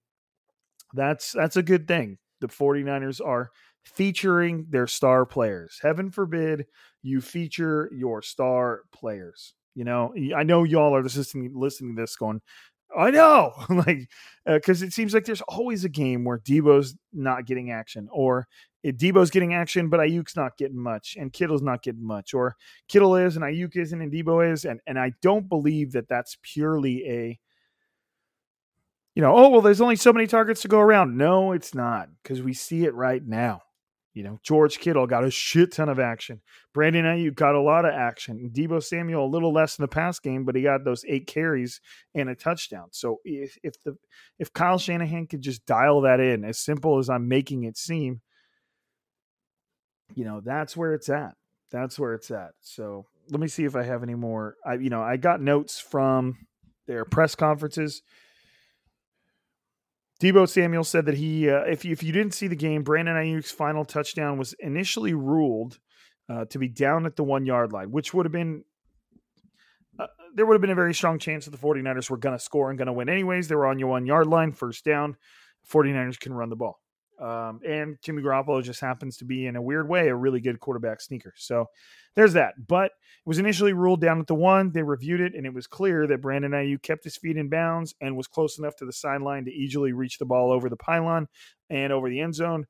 that's 0.93 1.31
that's 1.31 1.55
a 1.55 1.63
good 1.63 1.87
thing 1.87 2.17
the 2.43 2.49
49ers 2.49 3.25
are 3.25 3.51
featuring 3.85 4.67
their 4.69 4.85
star 4.85 5.25
players. 5.25 5.79
Heaven 5.81 6.11
forbid 6.11 6.65
you 7.01 7.21
feature 7.21 7.89
your 7.95 8.21
star 8.21 8.81
players. 8.91 9.53
You 9.75 9.85
know, 9.85 10.13
I 10.35 10.43
know 10.43 10.65
y'all 10.65 10.95
are 10.95 11.01
listening 11.01 11.51
listening 11.55 11.95
to 11.95 12.01
this 12.01 12.15
going, 12.15 12.41
I 12.95 13.11
know, 13.11 13.53
like, 13.69 14.09
because 14.45 14.83
uh, 14.83 14.85
it 14.85 14.93
seems 14.93 15.13
like 15.13 15.25
there's 15.25 15.41
always 15.41 15.85
a 15.85 15.89
game 15.89 16.23
where 16.23 16.39
Deebo's 16.39 16.95
not 17.11 17.45
getting 17.45 17.71
action, 17.71 18.07
or 18.11 18.47
it, 18.83 18.97
Deebo's 18.97 19.31
getting 19.31 19.53
action, 19.53 19.89
but 19.89 19.99
Aiyuk's 19.99 20.35
not 20.35 20.57
getting 20.57 20.77
much, 20.77 21.15
and 21.19 21.33
Kittle's 21.33 21.61
not 21.61 21.81
getting 21.81 22.05
much, 22.05 22.33
or 22.33 22.55
Kittle 22.87 23.15
is 23.15 23.35
and 23.35 23.45
Aiyuk 23.45 23.75
isn't, 23.75 24.01
and 24.01 24.11
Deebo 24.11 24.51
is, 24.51 24.65
and 24.65 24.79
and 24.85 24.99
I 24.99 25.13
don't 25.21 25.49
believe 25.49 25.93
that 25.93 26.07
that's 26.07 26.37
purely 26.43 27.07
a 27.07 27.39
you 29.15 29.21
know, 29.21 29.35
oh, 29.35 29.49
well, 29.49 29.61
there's 29.61 29.81
only 29.81 29.95
so 29.95 30.13
many 30.13 30.27
targets 30.27 30.61
to 30.61 30.67
go 30.67 30.79
around. 30.79 31.17
No, 31.17 31.51
it's 31.51 31.75
not 31.75 32.09
because 32.21 32.41
we 32.41 32.53
see 32.53 32.85
it 32.85 32.93
right 32.95 33.25
now. 33.25 33.61
You 34.13 34.23
know, 34.23 34.39
George 34.43 34.77
Kittle 34.77 35.07
got 35.07 35.23
a 35.23 35.31
shit 35.31 35.71
ton 35.71 35.89
of 35.89 35.99
action. 35.99 36.41
Brandon 36.71 37.05
Aiyuk 37.05 37.35
got 37.35 37.55
a 37.55 37.61
lot 37.61 37.85
of 37.85 37.93
action. 37.93 38.51
Deebo 38.53 38.83
Samuel 38.83 39.25
a 39.25 39.27
little 39.27 39.51
less 39.51 39.79
in 39.79 39.83
the 39.83 39.87
pass 39.87 40.19
game, 40.19 40.45
but 40.45 40.55
he 40.55 40.61
got 40.61 40.83
those 40.83 41.03
eight 41.07 41.25
carries 41.25 41.81
and 42.13 42.29
a 42.29 42.35
touchdown. 42.35 42.89
So 42.91 43.21
if, 43.23 43.57
if 43.63 43.81
the 43.83 43.97
if 44.37 44.53
Kyle 44.53 44.77
Shanahan 44.77 45.25
could 45.25 45.41
just 45.41 45.65
dial 45.65 46.01
that 46.01 46.19
in, 46.19 46.45
as 46.45 46.59
simple 46.59 46.99
as 46.99 47.09
I'm 47.09 47.27
making 47.27 47.63
it 47.63 47.75
seem, 47.75 48.21
you 50.13 50.25
know, 50.25 50.41
that's 50.41 50.77
where 50.77 50.93
it's 50.93 51.09
at. 51.09 51.35
That's 51.71 51.97
where 51.97 52.13
it's 52.13 52.29
at. 52.29 52.51
So 52.61 53.07
let 53.31 53.39
me 53.39 53.47
see 53.47 53.65
if 53.65 53.75
I 53.75 53.81
have 53.81 54.03
any 54.03 54.15
more. 54.15 54.57
I 54.63 54.75
you 54.75 54.91
know 54.91 55.01
I 55.01 55.17
got 55.17 55.41
notes 55.41 55.79
from 55.79 56.45
their 56.85 57.03
press 57.03 57.33
conferences. 57.33 58.03
Deebo 60.23 60.47
Samuel 60.47 60.85
said 60.85 61.05
that 61.07 61.15
he, 61.15 61.49
uh, 61.49 61.63
if 61.63 61.83
you, 61.83 61.91
if 61.91 62.01
you 62.01 62.13
didn't 62.13 62.33
see 62.33 62.47
the 62.47 62.55
game, 62.55 62.83
Brandon 62.83 63.15
Aiyuk's 63.17 63.51
final 63.51 63.83
touchdown 63.83 64.37
was 64.37 64.53
initially 64.59 65.13
ruled 65.13 65.79
uh, 66.29 66.45
to 66.45 66.57
be 66.57 66.69
down 66.69 67.05
at 67.05 67.17
the 67.17 67.25
one 67.25 67.45
yard 67.45 67.73
line, 67.73 67.91
which 67.91 68.13
would 68.13 68.25
have 68.25 68.31
been 68.31 68.63
uh, 69.99 70.07
there 70.33 70.45
would 70.45 70.53
have 70.53 70.61
been 70.61 70.69
a 70.69 70.75
very 70.75 70.93
strong 70.93 71.19
chance 71.19 71.43
that 71.43 71.51
the 71.51 71.57
49ers 71.57 72.09
were 72.09 72.15
going 72.15 72.35
to 72.35 72.43
score 72.43 72.69
and 72.69 72.77
going 72.77 72.87
to 72.87 72.93
win 72.93 73.09
anyways. 73.09 73.49
They 73.49 73.55
were 73.55 73.67
on 73.67 73.79
your 73.79 73.89
one 73.89 74.05
yard 74.05 74.27
line, 74.27 74.53
first 74.53 74.85
down. 74.85 75.17
49ers 75.69 76.17
can 76.17 76.33
run 76.33 76.49
the 76.49 76.55
ball. 76.55 76.79
Um, 77.19 77.59
and 77.65 77.97
Jimmy 78.01 78.21
Garoppolo 78.21 78.63
just 78.63 78.79
happens 78.79 79.17
to 79.17 79.25
be, 79.25 79.45
in 79.45 79.55
a 79.55 79.61
weird 79.61 79.87
way, 79.87 80.09
a 80.09 80.15
really 80.15 80.39
good 80.39 80.59
quarterback 80.59 81.01
sneaker. 81.01 81.33
So 81.37 81.67
there's 82.15 82.33
that. 82.33 82.53
But 82.67 82.85
it 82.85 83.29
was 83.29 83.39
initially 83.39 83.73
ruled 83.73 84.01
down 84.01 84.19
at 84.19 84.27
the 84.27 84.35
one. 84.35 84.71
They 84.71 84.83
reviewed 84.83 85.21
it, 85.21 85.33
and 85.35 85.45
it 85.45 85.53
was 85.53 85.67
clear 85.67 86.07
that 86.07 86.21
Brandon 86.21 86.51
Aiyuk 86.51 86.81
kept 86.81 87.03
his 87.03 87.17
feet 87.17 87.37
in 87.37 87.49
bounds 87.49 87.95
and 88.01 88.17
was 88.17 88.27
close 88.27 88.57
enough 88.57 88.75
to 88.77 88.85
the 88.85 88.93
sideline 88.93 89.45
to 89.45 89.51
easily 89.51 89.93
reach 89.93 90.17
the 90.17 90.25
ball 90.25 90.51
over 90.51 90.69
the 90.69 90.77
pylon 90.77 91.27
and 91.69 91.93
over 91.93 92.09
the 92.09 92.19
end 92.19 92.35
zone. 92.35 92.65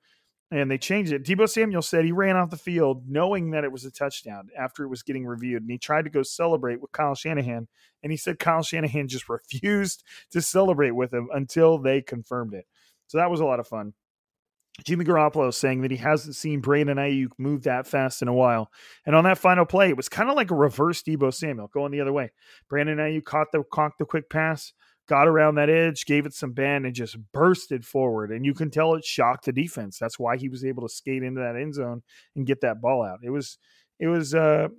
And 0.51 0.69
they 0.69 0.77
changed 0.77 1.11
it. 1.11 1.23
Deebo 1.23 1.49
Samuel 1.49 1.81
said 1.81 2.05
he 2.05 2.11
ran 2.11 2.35
off 2.35 2.51
the 2.51 2.57
field 2.57 3.09
knowing 3.09 3.51
that 3.51 3.63
it 3.63 3.71
was 3.71 3.85
a 3.85 3.91
touchdown 3.91 4.49
after 4.55 4.83
it 4.83 4.89
was 4.89 5.01
getting 5.01 5.25
reviewed. 5.25 5.63
And 5.63 5.71
he 5.71 5.79
tried 5.79 6.03
to 6.03 6.11
go 6.11 6.21
celebrate 6.21 6.79
with 6.79 6.91
Kyle 6.91 7.15
Shanahan. 7.15 7.67
And 8.03 8.11
he 8.11 8.17
said 8.17 8.37
Kyle 8.37 8.61
Shanahan 8.61 9.07
just 9.07 9.29
refused 9.29 10.03
to 10.29 10.43
celebrate 10.43 10.91
with 10.91 11.11
him 11.11 11.29
until 11.33 11.79
they 11.79 12.03
confirmed 12.03 12.53
it. 12.53 12.67
So 13.07 13.17
that 13.17 13.31
was 13.31 13.39
a 13.39 13.45
lot 13.45 13.59
of 13.59 13.67
fun. 13.67 13.93
Jimmy 14.83 15.05
Garoppolo 15.05 15.53
saying 15.53 15.81
that 15.81 15.91
he 15.91 15.97
hasn't 15.97 16.35
seen 16.35 16.59
Brandon 16.59 16.97
Aiyuk 16.97 17.29
move 17.37 17.63
that 17.63 17.85
fast 17.85 18.23
in 18.23 18.27
a 18.27 18.33
while. 18.33 18.71
And 19.05 19.15
on 19.15 19.23
that 19.25 19.37
final 19.37 19.65
play, 19.65 19.89
it 19.89 19.97
was 19.97 20.09
kind 20.09 20.29
of 20.29 20.35
like 20.35 20.49
a 20.49 20.55
reverse 20.55 21.03
Deebo 21.03 21.31
Samuel 21.33 21.67
going 21.67 21.91
the 21.91 22.01
other 22.01 22.11
way. 22.11 22.31
Brandon 22.69 22.97
Aiyuk 22.97 23.23
caught 23.23 23.51
the 23.51 23.63
caught 23.71 23.91
the 23.99 24.05
quick 24.05 24.31
pass, 24.31 24.73
got 25.07 25.27
around 25.27 25.55
that 25.55 25.69
edge, 25.69 26.05
gave 26.05 26.25
it 26.25 26.33
some 26.33 26.53
bend, 26.53 26.87
and 26.87 26.95
just 26.95 27.17
bursted 27.33 27.85
forward. 27.85 28.31
And 28.31 28.45
you 28.45 28.55
can 28.55 28.71
tell 28.71 28.95
it 28.95 29.05
shocked 29.05 29.45
the 29.45 29.51
defense. 29.51 29.99
That's 29.99 30.17
why 30.17 30.37
he 30.37 30.49
was 30.49 30.65
able 30.65 30.87
to 30.87 30.93
skate 30.93 31.21
into 31.21 31.41
that 31.41 31.55
end 31.55 31.75
zone 31.75 32.01
and 32.35 32.47
get 32.47 32.61
that 32.61 32.81
ball 32.81 33.03
out. 33.03 33.19
It 33.23 33.29
was 33.29 33.59
it 33.99 34.07
was 34.07 34.33
uh 34.33 34.69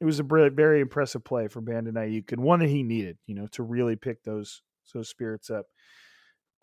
it 0.00 0.04
was 0.04 0.20
a 0.20 0.24
very 0.24 0.80
impressive 0.80 1.24
play 1.24 1.48
for 1.48 1.60
Brandon 1.60 1.94
Aiyuk 1.94 2.32
and 2.32 2.42
one 2.42 2.60
that 2.60 2.68
he 2.68 2.82
needed, 2.84 3.18
you 3.26 3.34
know, 3.34 3.48
to 3.52 3.64
really 3.64 3.96
pick 3.96 4.22
those 4.22 4.62
those 4.94 5.08
spirits 5.08 5.50
up. 5.50 5.66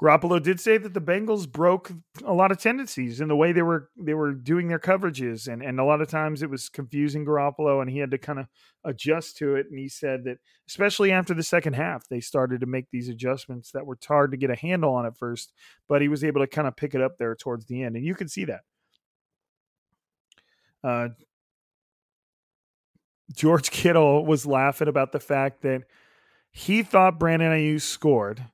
Garoppolo 0.01 0.41
did 0.41 0.61
say 0.61 0.77
that 0.77 0.93
the 0.93 1.01
Bengals 1.01 1.49
broke 1.51 1.91
a 2.23 2.33
lot 2.33 2.53
of 2.53 2.57
tendencies 2.57 3.19
in 3.19 3.27
the 3.27 3.35
way 3.35 3.51
they 3.51 3.61
were 3.61 3.89
they 3.97 4.13
were 4.13 4.31
doing 4.31 4.69
their 4.69 4.79
coverages, 4.79 5.51
and 5.51 5.61
and 5.61 5.77
a 5.77 5.83
lot 5.83 5.99
of 5.99 6.07
times 6.07 6.41
it 6.41 6.49
was 6.49 6.69
confusing 6.69 7.25
Garoppolo, 7.25 7.81
and 7.81 7.89
he 7.89 7.99
had 7.99 8.11
to 8.11 8.17
kind 8.17 8.39
of 8.39 8.47
adjust 8.85 9.35
to 9.37 9.55
it. 9.55 9.67
And 9.69 9.77
he 9.77 9.89
said 9.89 10.23
that 10.23 10.37
especially 10.69 11.11
after 11.11 11.33
the 11.33 11.43
second 11.43 11.73
half, 11.73 12.07
they 12.07 12.21
started 12.21 12.61
to 12.61 12.65
make 12.65 12.85
these 12.91 13.09
adjustments 13.09 13.71
that 13.71 13.85
were 13.85 13.97
hard 14.07 14.31
to 14.31 14.37
get 14.37 14.49
a 14.49 14.55
handle 14.55 14.93
on 14.93 15.05
at 15.05 15.17
first, 15.17 15.51
but 15.89 16.01
he 16.01 16.07
was 16.07 16.23
able 16.23 16.39
to 16.39 16.47
kind 16.47 16.67
of 16.67 16.77
pick 16.77 16.95
it 16.95 17.01
up 17.01 17.17
there 17.17 17.35
towards 17.35 17.65
the 17.65 17.83
end, 17.83 17.97
and 17.97 18.05
you 18.05 18.15
can 18.15 18.29
see 18.29 18.45
that. 18.45 18.61
Uh, 20.81 21.09
George 23.35 23.69
Kittle 23.69 24.25
was 24.25 24.45
laughing 24.45 24.87
about 24.87 25.11
the 25.11 25.19
fact 25.19 25.61
that 25.63 25.83
he 26.51 26.83
thought 26.83 27.19
Brandon 27.19 27.51
Aiyuk 27.51 27.81
scored 27.81 28.45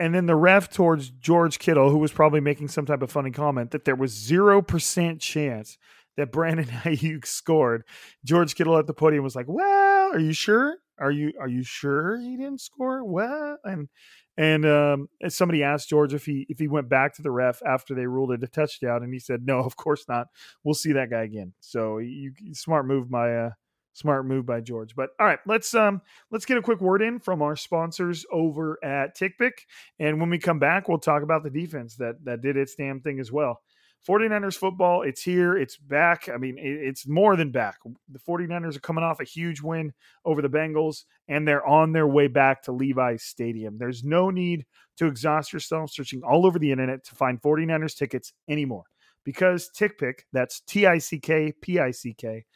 and 0.00 0.14
then 0.14 0.26
the 0.26 0.36
ref 0.36 0.70
towards 0.70 1.10
George 1.10 1.58
Kittle, 1.58 1.90
who 1.90 1.98
was 1.98 2.12
probably 2.12 2.40
making 2.40 2.68
some 2.68 2.86
type 2.86 3.02
of 3.02 3.10
funny 3.10 3.30
comment, 3.30 3.72
that 3.72 3.84
there 3.84 3.96
was 3.96 4.14
0% 4.14 5.20
chance 5.20 5.78
that 6.16 6.32
Brandon 6.32 6.66
Aiyuk 6.84 7.26
scored. 7.26 7.84
George 8.24 8.54
Kittle 8.54 8.78
at 8.78 8.86
the 8.86 8.94
podium 8.94 9.24
was 9.24 9.36
like, 9.36 9.46
Well, 9.48 10.10
are 10.12 10.18
you 10.18 10.32
sure? 10.32 10.76
Are 10.98 11.10
you 11.10 11.32
are 11.40 11.48
you 11.48 11.62
sure 11.62 12.18
he 12.18 12.36
didn't 12.36 12.60
score? 12.60 13.04
Well, 13.04 13.58
and 13.64 13.88
And 14.36 14.64
um, 14.64 15.08
somebody 15.28 15.62
asked 15.62 15.88
George 15.88 16.14
if 16.14 16.26
he 16.26 16.46
if 16.48 16.58
he 16.58 16.68
went 16.68 16.88
back 16.88 17.14
to 17.14 17.22
the 17.22 17.30
ref 17.30 17.60
after 17.64 17.94
they 17.94 18.06
ruled 18.06 18.32
it 18.32 18.42
a 18.42 18.48
touchdown, 18.48 19.02
and 19.02 19.12
he 19.12 19.18
said, 19.18 19.44
"No, 19.44 19.58
of 19.58 19.76
course 19.76 20.04
not. 20.08 20.28
We'll 20.64 20.74
see 20.74 20.92
that 20.92 21.10
guy 21.10 21.22
again." 21.22 21.54
So 21.60 21.98
you 21.98 22.32
smart 22.52 22.86
move 22.86 23.10
by 23.10 23.34
uh, 23.34 23.50
smart 23.92 24.26
move 24.26 24.46
by 24.46 24.60
George. 24.60 24.94
But 24.94 25.10
all 25.18 25.26
right, 25.26 25.40
let's 25.46 25.74
um 25.74 26.00
let's 26.30 26.44
get 26.44 26.58
a 26.58 26.62
quick 26.62 26.80
word 26.80 27.02
in 27.02 27.18
from 27.18 27.42
our 27.42 27.56
sponsors 27.56 28.24
over 28.32 28.78
at 28.84 29.16
TickPick, 29.16 29.52
and 29.98 30.20
when 30.20 30.30
we 30.30 30.38
come 30.38 30.58
back, 30.58 30.88
we'll 30.88 30.98
talk 30.98 31.22
about 31.22 31.42
the 31.42 31.50
defense 31.50 31.96
that 31.96 32.24
that 32.24 32.40
did 32.40 32.56
its 32.56 32.74
damn 32.74 33.00
thing 33.00 33.20
as 33.20 33.32
well. 33.32 33.60
49ers 34.06 34.56
football, 34.56 35.02
it's 35.02 35.22
here, 35.22 35.56
it's 35.56 35.76
back. 35.76 36.28
I 36.32 36.36
mean, 36.36 36.56
it's 36.58 37.06
more 37.06 37.36
than 37.36 37.50
back. 37.50 37.78
The 38.10 38.18
49ers 38.18 38.76
are 38.76 38.80
coming 38.80 39.04
off 39.04 39.20
a 39.20 39.24
huge 39.24 39.60
win 39.60 39.92
over 40.24 40.40
the 40.40 40.48
Bengals, 40.48 41.04
and 41.26 41.46
they're 41.46 41.66
on 41.66 41.92
their 41.92 42.06
way 42.06 42.28
back 42.28 42.62
to 42.62 42.72
Levi's 42.72 43.24
Stadium. 43.24 43.76
There's 43.76 44.04
no 44.04 44.30
need 44.30 44.64
to 44.96 45.06
exhaust 45.06 45.52
yourself 45.52 45.90
searching 45.90 46.22
all 46.22 46.46
over 46.46 46.58
the 46.58 46.70
internet 46.70 47.04
to 47.04 47.16
find 47.16 47.42
49ers 47.42 47.96
tickets 47.96 48.32
anymore 48.48 48.84
because 49.24 49.68
TickPick, 49.76 50.20
that's 50.32 50.60
T 50.60 50.86
I 50.86 50.96
C 50.96 51.18
K 51.18 51.52
P 51.60 51.78
I 51.78 51.90
C 51.90 52.14
K, 52.14 52.46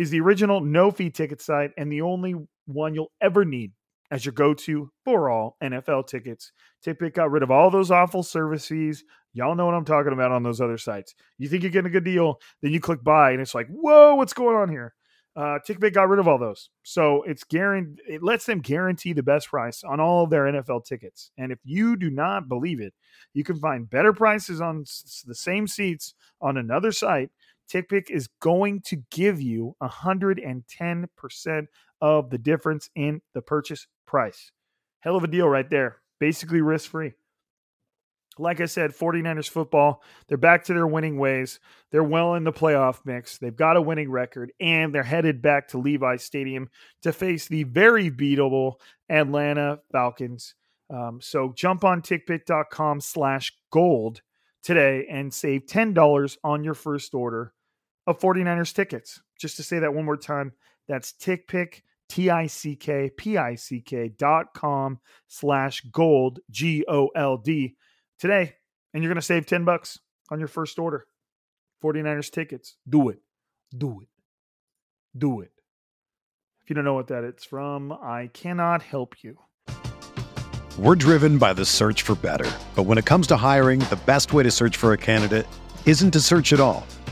is 0.00 0.08
the 0.08 0.18
original 0.18 0.62
no 0.62 0.90
fee 0.90 1.10
ticket 1.10 1.42
site 1.42 1.72
and 1.76 1.92
the 1.92 2.00
only 2.00 2.34
one 2.64 2.94
you'll 2.94 3.12
ever 3.20 3.44
need 3.44 3.70
as 4.10 4.24
your 4.24 4.32
go 4.32 4.54
to 4.54 4.90
for 5.04 5.28
all 5.28 5.58
NFL 5.62 6.06
tickets. 6.06 6.52
TickPick 6.84 7.12
got 7.12 7.30
rid 7.30 7.42
of 7.42 7.50
all 7.50 7.70
those 7.70 7.90
awful 7.90 8.22
service 8.22 8.66
fees. 8.66 9.04
Y'all 9.34 9.54
know 9.54 9.66
what 9.66 9.74
I'm 9.74 9.84
talking 9.84 10.14
about 10.14 10.32
on 10.32 10.42
those 10.42 10.58
other 10.58 10.78
sites. 10.78 11.14
You 11.36 11.50
think 11.50 11.62
you're 11.62 11.70
getting 11.70 11.90
a 11.90 11.92
good 11.92 12.04
deal, 12.04 12.40
then 12.62 12.72
you 12.72 12.80
click 12.80 13.04
buy, 13.04 13.32
and 13.32 13.42
it's 13.42 13.54
like, 13.54 13.66
whoa, 13.68 14.14
what's 14.14 14.32
going 14.32 14.56
on 14.56 14.70
here? 14.70 14.94
Uh, 15.36 15.58
TickPick 15.68 15.92
got 15.92 16.08
rid 16.08 16.18
of 16.18 16.26
all 16.26 16.38
those, 16.38 16.70
so 16.82 17.22
it's 17.24 17.44
guaranteed. 17.44 18.00
It 18.08 18.22
lets 18.22 18.46
them 18.46 18.60
guarantee 18.60 19.12
the 19.12 19.22
best 19.22 19.48
price 19.48 19.84
on 19.84 20.00
all 20.00 20.24
of 20.24 20.30
their 20.30 20.44
NFL 20.44 20.86
tickets. 20.86 21.30
And 21.36 21.52
if 21.52 21.58
you 21.62 21.94
do 21.96 22.08
not 22.10 22.48
believe 22.48 22.80
it, 22.80 22.94
you 23.34 23.44
can 23.44 23.56
find 23.56 23.88
better 23.88 24.14
prices 24.14 24.62
on 24.62 24.84
the 25.26 25.34
same 25.34 25.68
seats 25.68 26.14
on 26.40 26.56
another 26.56 26.90
site. 26.90 27.30
TickPick 27.72 28.10
is 28.10 28.28
going 28.40 28.80
to 28.82 28.96
give 29.10 29.40
you 29.40 29.76
110% 29.82 31.66
of 32.00 32.30
the 32.30 32.38
difference 32.38 32.90
in 32.94 33.20
the 33.34 33.42
purchase 33.42 33.86
price. 34.06 34.50
Hell 35.00 35.16
of 35.16 35.24
a 35.24 35.28
deal 35.28 35.48
right 35.48 35.68
there. 35.70 36.00
Basically 36.18 36.60
risk 36.60 36.90
free 36.90 37.12
like 38.40 38.60
I 38.60 38.66
said, 38.66 38.92
49ers 38.92 39.48
football, 39.48 40.02
they're 40.26 40.38
back 40.38 40.64
to 40.64 40.74
their 40.74 40.86
winning 40.86 41.18
ways. 41.18 41.60
They're 41.90 42.02
well 42.02 42.34
in 42.34 42.44
the 42.44 42.52
playoff 42.52 43.00
mix. 43.04 43.38
They've 43.38 43.54
got 43.54 43.76
a 43.76 43.82
winning 43.82 44.10
record, 44.10 44.52
and 44.60 44.94
they're 44.94 45.02
headed 45.02 45.42
back 45.42 45.68
to 45.68 45.78
Levi's 45.78 46.24
Stadium 46.24 46.70
to 47.02 47.12
face 47.12 47.48
the 47.48 47.64
very 47.64 48.10
beatable 48.10 48.74
Atlanta 49.08 49.80
Falcons. 49.92 50.54
Um, 50.88 51.20
so 51.20 51.52
jump 51.54 51.84
on 51.84 52.02
tickpick.com 52.02 53.00
slash 53.00 53.52
gold 53.70 54.22
today 54.62 55.06
and 55.08 55.32
save 55.32 55.66
$10 55.66 56.36
on 56.42 56.64
your 56.64 56.74
first 56.74 57.14
order 57.14 57.52
of 58.10 58.18
49ers 58.18 58.74
tickets. 58.74 59.20
Just 59.38 59.56
to 59.56 59.62
say 59.62 59.78
that 59.78 59.94
one 59.94 60.04
more 60.04 60.16
time, 60.16 60.52
that's 60.88 61.12
tickpick, 61.12 61.82
T-I-C-K-P-I-C-K 62.08 62.48
dot 64.18 64.52
com 64.54 64.98
slash 65.28 65.82
gold, 65.92 66.40
G-O-L-D 66.50 67.76
today, 68.18 68.56
and 68.92 69.02
you're 69.02 69.10
going 69.10 69.20
to 69.20 69.22
save 69.22 69.46
10 69.46 69.64
bucks 69.64 69.98
on 70.30 70.38
your 70.38 70.48
first 70.48 70.78
order. 70.78 71.06
49ers 71.82 72.30
tickets. 72.30 72.76
Do 72.88 73.08
it. 73.08 73.20
Do 73.76 74.00
it. 74.02 74.08
Do 75.16 75.40
it. 75.40 75.52
If 76.62 76.70
you 76.70 76.74
don't 76.74 76.84
know 76.84 76.94
what 76.94 77.08
that 77.08 77.24
it's 77.24 77.44
from, 77.44 77.92
I 77.92 78.28
cannot 78.32 78.82
help 78.82 79.22
you. 79.22 79.38
We're 80.78 80.94
driven 80.94 81.38
by 81.38 81.52
the 81.52 81.64
search 81.64 82.02
for 82.02 82.14
better. 82.14 82.50
But 82.74 82.84
when 82.84 82.98
it 82.98 83.04
comes 83.04 83.26
to 83.28 83.36
hiring, 83.36 83.80
the 83.80 83.98
best 84.06 84.32
way 84.32 84.42
to 84.42 84.50
search 84.50 84.76
for 84.76 84.92
a 84.92 84.96
candidate 84.98 85.46
isn't 85.86 86.12
to 86.12 86.20
search 86.20 86.52
at 86.52 86.60
all. 86.60 86.86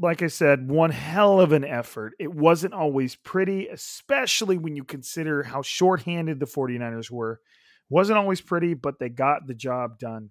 Like 0.00 0.22
I 0.22 0.28
said, 0.28 0.70
one 0.70 0.90
hell 0.90 1.40
of 1.40 1.52
an 1.52 1.64
effort. 1.64 2.14
It 2.18 2.32
wasn't 2.32 2.72
always 2.72 3.14
pretty, 3.14 3.68
especially 3.68 4.56
when 4.56 4.74
you 4.74 4.84
consider 4.84 5.42
how 5.42 5.62
shorthanded 5.62 6.40
the 6.40 6.46
49ers 6.46 7.10
were 7.10 7.40
wasn't 7.92 8.18
always 8.18 8.40
pretty, 8.40 8.72
but 8.72 8.98
they 8.98 9.10
got 9.10 9.46
the 9.46 9.54
job 9.54 9.98
done. 9.98 10.30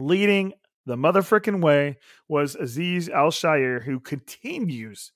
Leading 0.00 0.52
the 0.84 0.96
motherfucking 0.96 1.62
way 1.62 1.98
was 2.28 2.56
Azeez 2.56 3.08
Al-Shaair, 3.08 3.84
who 3.84 4.00
continues 4.00 5.12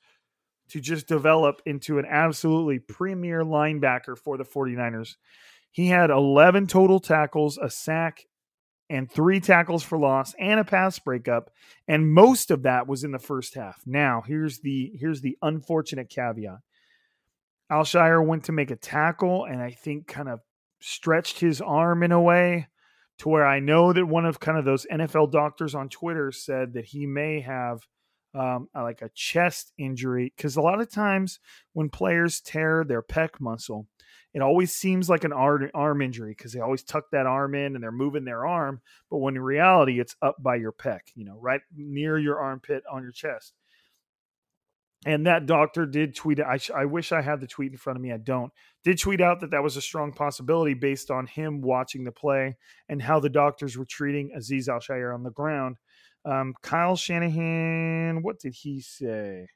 to 0.69 0.81
just 0.81 1.09
develop 1.09 1.61
into 1.67 1.99
an 1.99 2.07
absolutely 2.09 2.79
premier 2.79 3.43
linebacker 3.43 4.17
for 4.17 4.39
the 4.39 4.45
49ers. 4.45 5.17
He 5.73 5.89
had 5.89 6.11
11 6.11 6.69
total 6.69 7.01
tackles, 7.01 7.59
a 7.59 7.69
sack, 7.69 8.27
and 8.90 9.11
three 9.11 9.40
tackles 9.40 9.85
for 9.85 9.96
loss 9.96 10.35
and 10.38 10.59
a 10.61 10.64
pass 10.64 10.98
breakup, 10.98 11.50
and 11.88 12.12
most 12.12 12.50
of 12.50 12.64
that 12.64 12.88
was 12.88 13.05
in 13.05 13.12
the 13.12 13.18
first 13.18 13.55
half. 13.55 13.81
Now, 13.87 14.22
here's 14.26 14.59
the 14.59 14.92
here's 14.98 15.22
the 15.22 15.38
unfortunate 15.40 16.11
caveat. 16.11 16.59
Al-Shaair 17.70 18.26
went 18.26 18.44
to 18.44 18.53
make 18.53 18.72
a 18.72 18.76
tackle 18.76 19.44
and 19.44 19.62
I 19.62 19.70
think 19.70 20.09
kind 20.09 20.29
of 20.29 20.40
stretched 20.81 21.38
his 21.38 21.61
arm 21.61 22.03
in 22.03 22.11
a 22.11 22.20
way 22.20 22.66
to 23.18 23.29
where 23.29 23.46
I 23.46 23.61
know 23.61 23.92
that 23.92 24.07
one 24.07 24.26
of 24.26 24.40
kind 24.40 24.59
of 24.59 24.64
those 24.64 24.87
NFL 24.90 25.31
doctors 25.31 25.74
on 25.74 25.88
Twitter 25.88 26.33
said 26.33 26.72
that 26.72 26.87
he 26.87 27.07
may 27.07 27.40
have 27.40 27.87
um, 28.35 28.68
like 28.74 29.03
a 29.03 29.11
chest 29.14 29.72
injury 29.79 30.33
because 30.37 30.57
a 30.57 30.61
lot 30.61 30.81
of 30.81 30.90
times 30.90 31.38
when 31.74 31.90
players 31.90 32.40
tear 32.40 32.85
their 32.85 33.03
pec 33.03 33.38
muscle, 33.38 33.87
it 34.33 34.43
always 34.43 34.73
seems 34.73 35.09
like 35.09 35.25
an 35.25 35.33
arm 35.33 36.03
injury 36.03 36.31
because 36.31 36.53
they 36.53 36.61
always 36.61 36.83
tuck 36.83 37.11
that 37.11 37.27
arm 37.27 37.55
in 37.55 37.75
and 37.75 37.83
they're 37.83 37.90
moving 37.90 38.25
their 38.25 38.47
arm, 38.47 38.81
but 39.11 39.19
when 39.19 39.37
in 39.37 39.43
reality 39.43 39.99
it's 39.99 40.14
up 40.23 40.37
by 40.40 40.57
your 40.57 40.73
pec, 40.73 41.01
you 41.14 41.25
know, 41.25 41.37
right 41.40 41.61
near 41.77 42.19
your 42.19 42.38
armpit 42.38 42.85
on 42.90 43.03
your 43.03 43.12
chest. 43.12 43.55
And 45.07 45.27
that 45.27 45.47
doctor 45.47 45.87
did 45.87 46.14
tweet. 46.14 46.40
I, 46.40 46.59
I 46.77 46.85
wish 46.85 47.11
I 47.11 47.23
had 47.23 47.40
the 47.40 47.47
tweet 47.47 47.73
in 47.73 47.79
front 47.79 47.97
of 47.97 48.03
me. 48.03 48.12
I 48.12 48.19
don't. 48.19 48.53
Did 48.85 48.99
tweet 48.99 49.23
out 49.23 49.40
that 49.40 49.51
that 49.53 49.62
was 49.62 49.77
a 49.77 49.83
strong 49.83 50.12
possibility 50.12 50.75
based 50.75 51.11
on 51.11 51.27
him 51.27 51.62
watching 51.62 52.05
the 52.05 52.12
play 52.12 52.59
and 52.88 53.01
how 53.01 53.19
the 53.19 53.31
doctors 53.31 53.79
were 53.79 53.87
treating 53.87 54.33
Azeez 54.37 54.69
Al 54.69 55.14
on 55.14 55.23
the 55.23 55.31
ground. 55.31 55.77
Um, 56.27 56.55
Kyle 56.62 56.97
Shanahan, 56.97 58.23
what 58.23 58.40
did 58.40 58.55
he 58.55 58.83
say? 58.83 59.49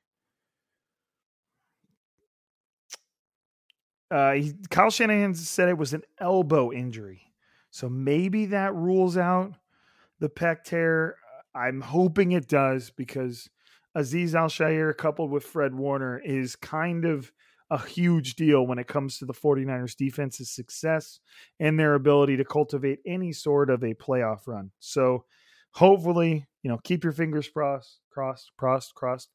Uh, 4.10 4.32
he, 4.32 4.54
Kyle 4.70 4.90
Shanahan 4.90 5.34
said 5.34 5.68
it 5.68 5.78
was 5.78 5.94
an 5.94 6.02
elbow 6.18 6.72
injury. 6.72 7.22
So 7.70 7.88
maybe 7.88 8.46
that 8.46 8.74
rules 8.74 9.16
out 9.16 9.54
the 10.20 10.28
pec 10.28 10.64
tear. 10.64 11.16
I'm 11.54 11.80
hoping 11.80 12.32
it 12.32 12.48
does 12.48 12.90
because 12.90 13.48
Azeez 13.96 14.34
Al 14.34 14.94
coupled 14.94 15.30
with 15.30 15.44
Fred 15.44 15.74
Warner 15.74 16.18
is 16.18 16.56
kind 16.56 17.04
of 17.04 17.32
a 17.70 17.78
huge 17.78 18.34
deal 18.34 18.66
when 18.66 18.78
it 18.78 18.86
comes 18.86 19.18
to 19.18 19.24
the 19.24 19.32
49ers 19.32 19.96
defense's 19.96 20.50
success 20.50 21.20
and 21.58 21.78
their 21.78 21.94
ability 21.94 22.36
to 22.36 22.44
cultivate 22.44 23.00
any 23.06 23.32
sort 23.32 23.70
of 23.70 23.82
a 23.82 23.94
playoff 23.94 24.46
run. 24.46 24.70
So 24.80 25.24
hopefully, 25.72 26.46
you 26.62 26.70
know, 26.70 26.78
keep 26.84 27.04
your 27.04 27.12
fingers 27.12 27.48
crossed, 27.48 28.00
crossed, 28.10 28.52
crossed, 28.56 28.94
crossed. 28.94 29.30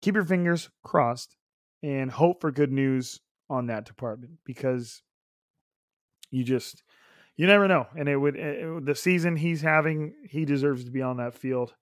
Keep 0.00 0.14
your 0.14 0.24
fingers 0.24 0.70
crossed 0.82 1.36
and 1.82 2.10
hope 2.10 2.40
for 2.40 2.50
good 2.50 2.72
news 2.72 3.20
on 3.52 3.66
that 3.66 3.84
department 3.84 4.32
because 4.44 5.02
you 6.30 6.42
just 6.42 6.82
you 7.36 7.46
never 7.46 7.68
know 7.68 7.86
and 7.96 8.08
it 8.08 8.16
would 8.16 8.36
it, 8.36 8.84
the 8.84 8.94
season 8.94 9.36
he's 9.36 9.60
having 9.60 10.14
he 10.28 10.44
deserves 10.44 10.84
to 10.84 10.90
be 10.90 11.02
on 11.02 11.18
that 11.18 11.34
field 11.34 11.74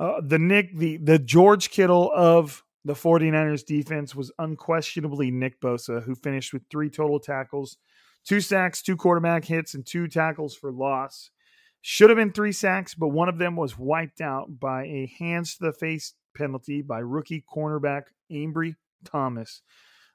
uh, 0.00 0.22
the 0.24 0.38
Nick, 0.38 0.74
the 0.76 0.96
the 0.96 1.18
George 1.18 1.70
Kittle 1.70 2.10
of 2.16 2.64
the 2.86 2.94
49ers 2.94 3.64
defense 3.64 4.14
was 4.14 4.32
unquestionably 4.38 5.30
Nick 5.30 5.60
Bosa, 5.60 6.02
who 6.02 6.14
finished 6.14 6.54
with 6.54 6.62
three 6.70 6.88
total 6.88 7.20
tackles, 7.20 7.76
two 8.24 8.40
sacks, 8.40 8.80
two 8.80 8.96
quarterback 8.96 9.44
hits, 9.44 9.74
and 9.74 9.84
two 9.86 10.08
tackles 10.08 10.56
for 10.56 10.72
loss. 10.72 11.30
Should 11.82 12.08
have 12.08 12.16
been 12.16 12.32
three 12.32 12.52
sacks, 12.52 12.94
but 12.94 13.08
one 13.08 13.28
of 13.28 13.38
them 13.38 13.56
was 13.56 13.78
wiped 13.78 14.22
out 14.22 14.58
by 14.58 14.84
a 14.84 15.12
hands 15.18 15.56
to 15.56 15.64
the 15.64 15.72
face 15.74 16.14
penalty 16.34 16.80
by 16.80 17.00
rookie 17.00 17.44
cornerback 17.54 18.04
Ambry 18.32 18.76
Thomas. 19.04 19.60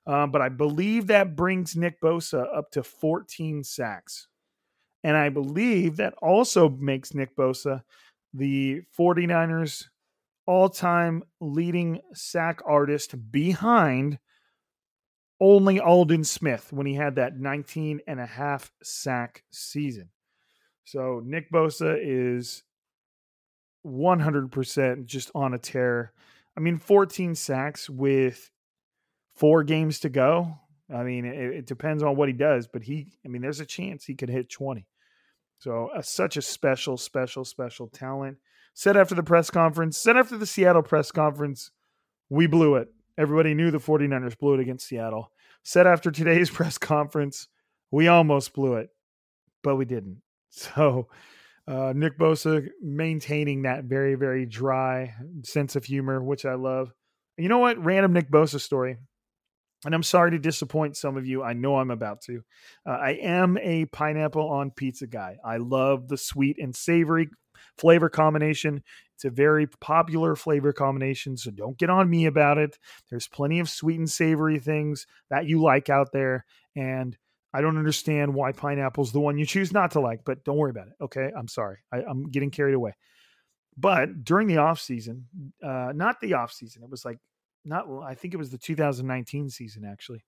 Um, 0.07 0.31
but 0.31 0.41
I 0.41 0.49
believe 0.49 1.07
that 1.07 1.35
brings 1.35 1.75
Nick 1.75 1.99
Bosa 1.99 2.45
up 2.55 2.71
to 2.71 2.83
14 2.83 3.63
sacks. 3.63 4.27
And 5.03 5.17
I 5.17 5.29
believe 5.29 5.97
that 5.97 6.13
also 6.21 6.69
makes 6.69 7.13
Nick 7.13 7.35
Bosa 7.35 7.83
the 8.33 8.81
49ers 8.97 9.85
all 10.45 10.69
time 10.69 11.23
leading 11.39 12.01
sack 12.13 12.61
artist 12.65 13.31
behind 13.31 14.19
only 15.39 15.79
Aldon 15.79 16.23
Smith 16.23 16.71
when 16.71 16.85
he 16.85 16.93
had 16.93 17.15
that 17.15 17.37
19 17.37 18.01
and 18.07 18.19
a 18.19 18.25
half 18.25 18.71
sack 18.83 19.43
season. 19.51 20.09
So 20.85 21.21
Nick 21.25 21.51
Bosa 21.51 21.97
is 21.99 22.63
100% 23.85 25.05
just 25.05 25.31
on 25.35 25.53
a 25.53 25.57
tear. 25.57 26.13
I 26.57 26.61
mean, 26.61 26.77
14 26.77 27.35
sacks 27.35 27.89
with 27.89 28.49
four 29.35 29.63
games 29.63 29.99
to 30.01 30.09
go. 30.09 30.57
I 30.93 31.03
mean, 31.03 31.25
it, 31.25 31.37
it 31.37 31.65
depends 31.65 32.03
on 32.03 32.15
what 32.15 32.29
he 32.29 32.33
does, 32.33 32.67
but 32.67 32.83
he, 32.83 33.13
I 33.25 33.29
mean, 33.29 33.41
there's 33.41 33.59
a 33.59 33.65
chance 33.65 34.05
he 34.05 34.15
could 34.15 34.29
hit 34.29 34.49
20. 34.49 34.85
So, 35.59 35.89
uh, 35.95 36.01
such 36.01 36.37
a 36.37 36.41
special, 36.41 36.97
special, 36.97 37.45
special 37.45 37.87
talent. 37.87 38.37
Said 38.73 38.97
after 38.97 39.15
the 39.15 39.23
press 39.23 39.49
conference, 39.49 39.97
said 39.97 40.17
after 40.17 40.37
the 40.37 40.45
Seattle 40.45 40.83
press 40.83 41.11
conference, 41.11 41.71
we 42.29 42.45
blew 42.45 42.75
it. 42.75 42.89
Everybody 43.17 43.53
knew 43.53 43.71
the 43.71 43.77
49ers 43.77 44.37
blew 44.37 44.55
it 44.55 44.59
against 44.59 44.87
Seattle. 44.87 45.31
Said 45.63 45.87
after 45.87 46.11
today's 46.11 46.49
press 46.51 46.77
conference, 46.77 47.47
we 47.89 48.07
almost 48.07 48.53
blew 48.53 48.75
it, 48.75 48.89
but 49.63 49.75
we 49.75 49.85
didn't. 49.85 50.21
So, 50.57 51.09
uh, 51.67 51.91
Nick 51.93 52.17
Bosa 52.17 52.69
maintaining 52.81 53.63
that 53.63 53.83
very, 53.83 54.15
very 54.15 54.45
dry 54.45 55.13
sense 55.43 55.75
of 55.75 55.83
humor, 55.83 56.23
which 56.23 56.45
I 56.45 56.53
love. 56.53 56.93
You 57.37 57.49
know 57.49 57.57
what? 57.57 57.83
Random 57.83 58.13
Nick 58.13 58.31
Bosa 58.31 58.61
story 58.61 58.95
and 59.85 59.93
I'm 59.93 60.03
sorry 60.03 60.31
to 60.31 60.39
disappoint 60.39 60.97
some 60.97 61.15
of 61.15 61.25
you. 61.25 61.43
I 61.43 61.53
know 61.53 61.77
I'm 61.77 61.91
about 61.91 62.21
to. 62.23 62.41
Uh, 62.85 62.91
I 62.91 63.11
am 63.21 63.57
a 63.59 63.85
pineapple 63.85 64.49
on 64.49 64.71
pizza 64.71 65.07
guy. 65.07 65.37
I 65.45 65.57
love 65.57 66.07
the 66.07 66.17
sweet 66.17 66.57
and 66.59 66.75
savory 66.75 67.29
flavor 67.77 68.09
combination. 68.09 68.83
It's 69.13 69.25
a 69.25 69.29
very 69.29 69.67
popular 69.67 70.35
flavor 70.35 70.73
combination, 70.73 71.37
so 71.37 71.51
don't 71.51 71.77
get 71.77 71.89
on 71.89 72.09
me 72.09 72.25
about 72.25 72.57
it. 72.57 72.77
There's 73.09 73.27
plenty 73.27 73.59
of 73.59 73.69
sweet 73.69 73.99
and 73.99 74.09
savory 74.09 74.59
things 74.59 75.07
that 75.29 75.45
you 75.45 75.61
like 75.61 75.89
out 75.89 76.11
there, 76.11 76.45
and 76.75 77.15
I 77.53 77.61
don't 77.61 77.77
understand 77.77 78.33
why 78.33 78.51
pineapple's 78.51 79.13
the 79.13 79.21
one 79.21 79.37
you 79.37 79.45
choose 79.45 79.71
not 79.71 79.91
to 79.91 80.01
like, 80.01 80.21
but 80.25 80.43
don't 80.43 80.57
worry 80.57 80.71
about 80.71 80.87
it. 80.87 80.93
Okay, 80.99 81.31
I'm 81.37 81.47
sorry. 81.47 81.77
I, 81.93 81.99
am 82.01 82.29
getting 82.29 82.51
carried 82.51 82.73
away. 82.73 82.95
But 83.77 84.25
during 84.25 84.47
the 84.47 84.57
off 84.57 84.81
season, 84.81 85.27
uh, 85.63 85.93
not 85.95 86.19
the 86.19 86.33
off 86.33 86.51
season, 86.51 86.83
it 86.83 86.89
was 86.89 87.05
like 87.05 87.19
not 87.65 87.85
I 88.03 88.15
think 88.15 88.33
it 88.33 88.37
was 88.37 88.51
the 88.51 88.57
2019 88.57 89.49
season 89.49 89.85
actually. 89.85 90.23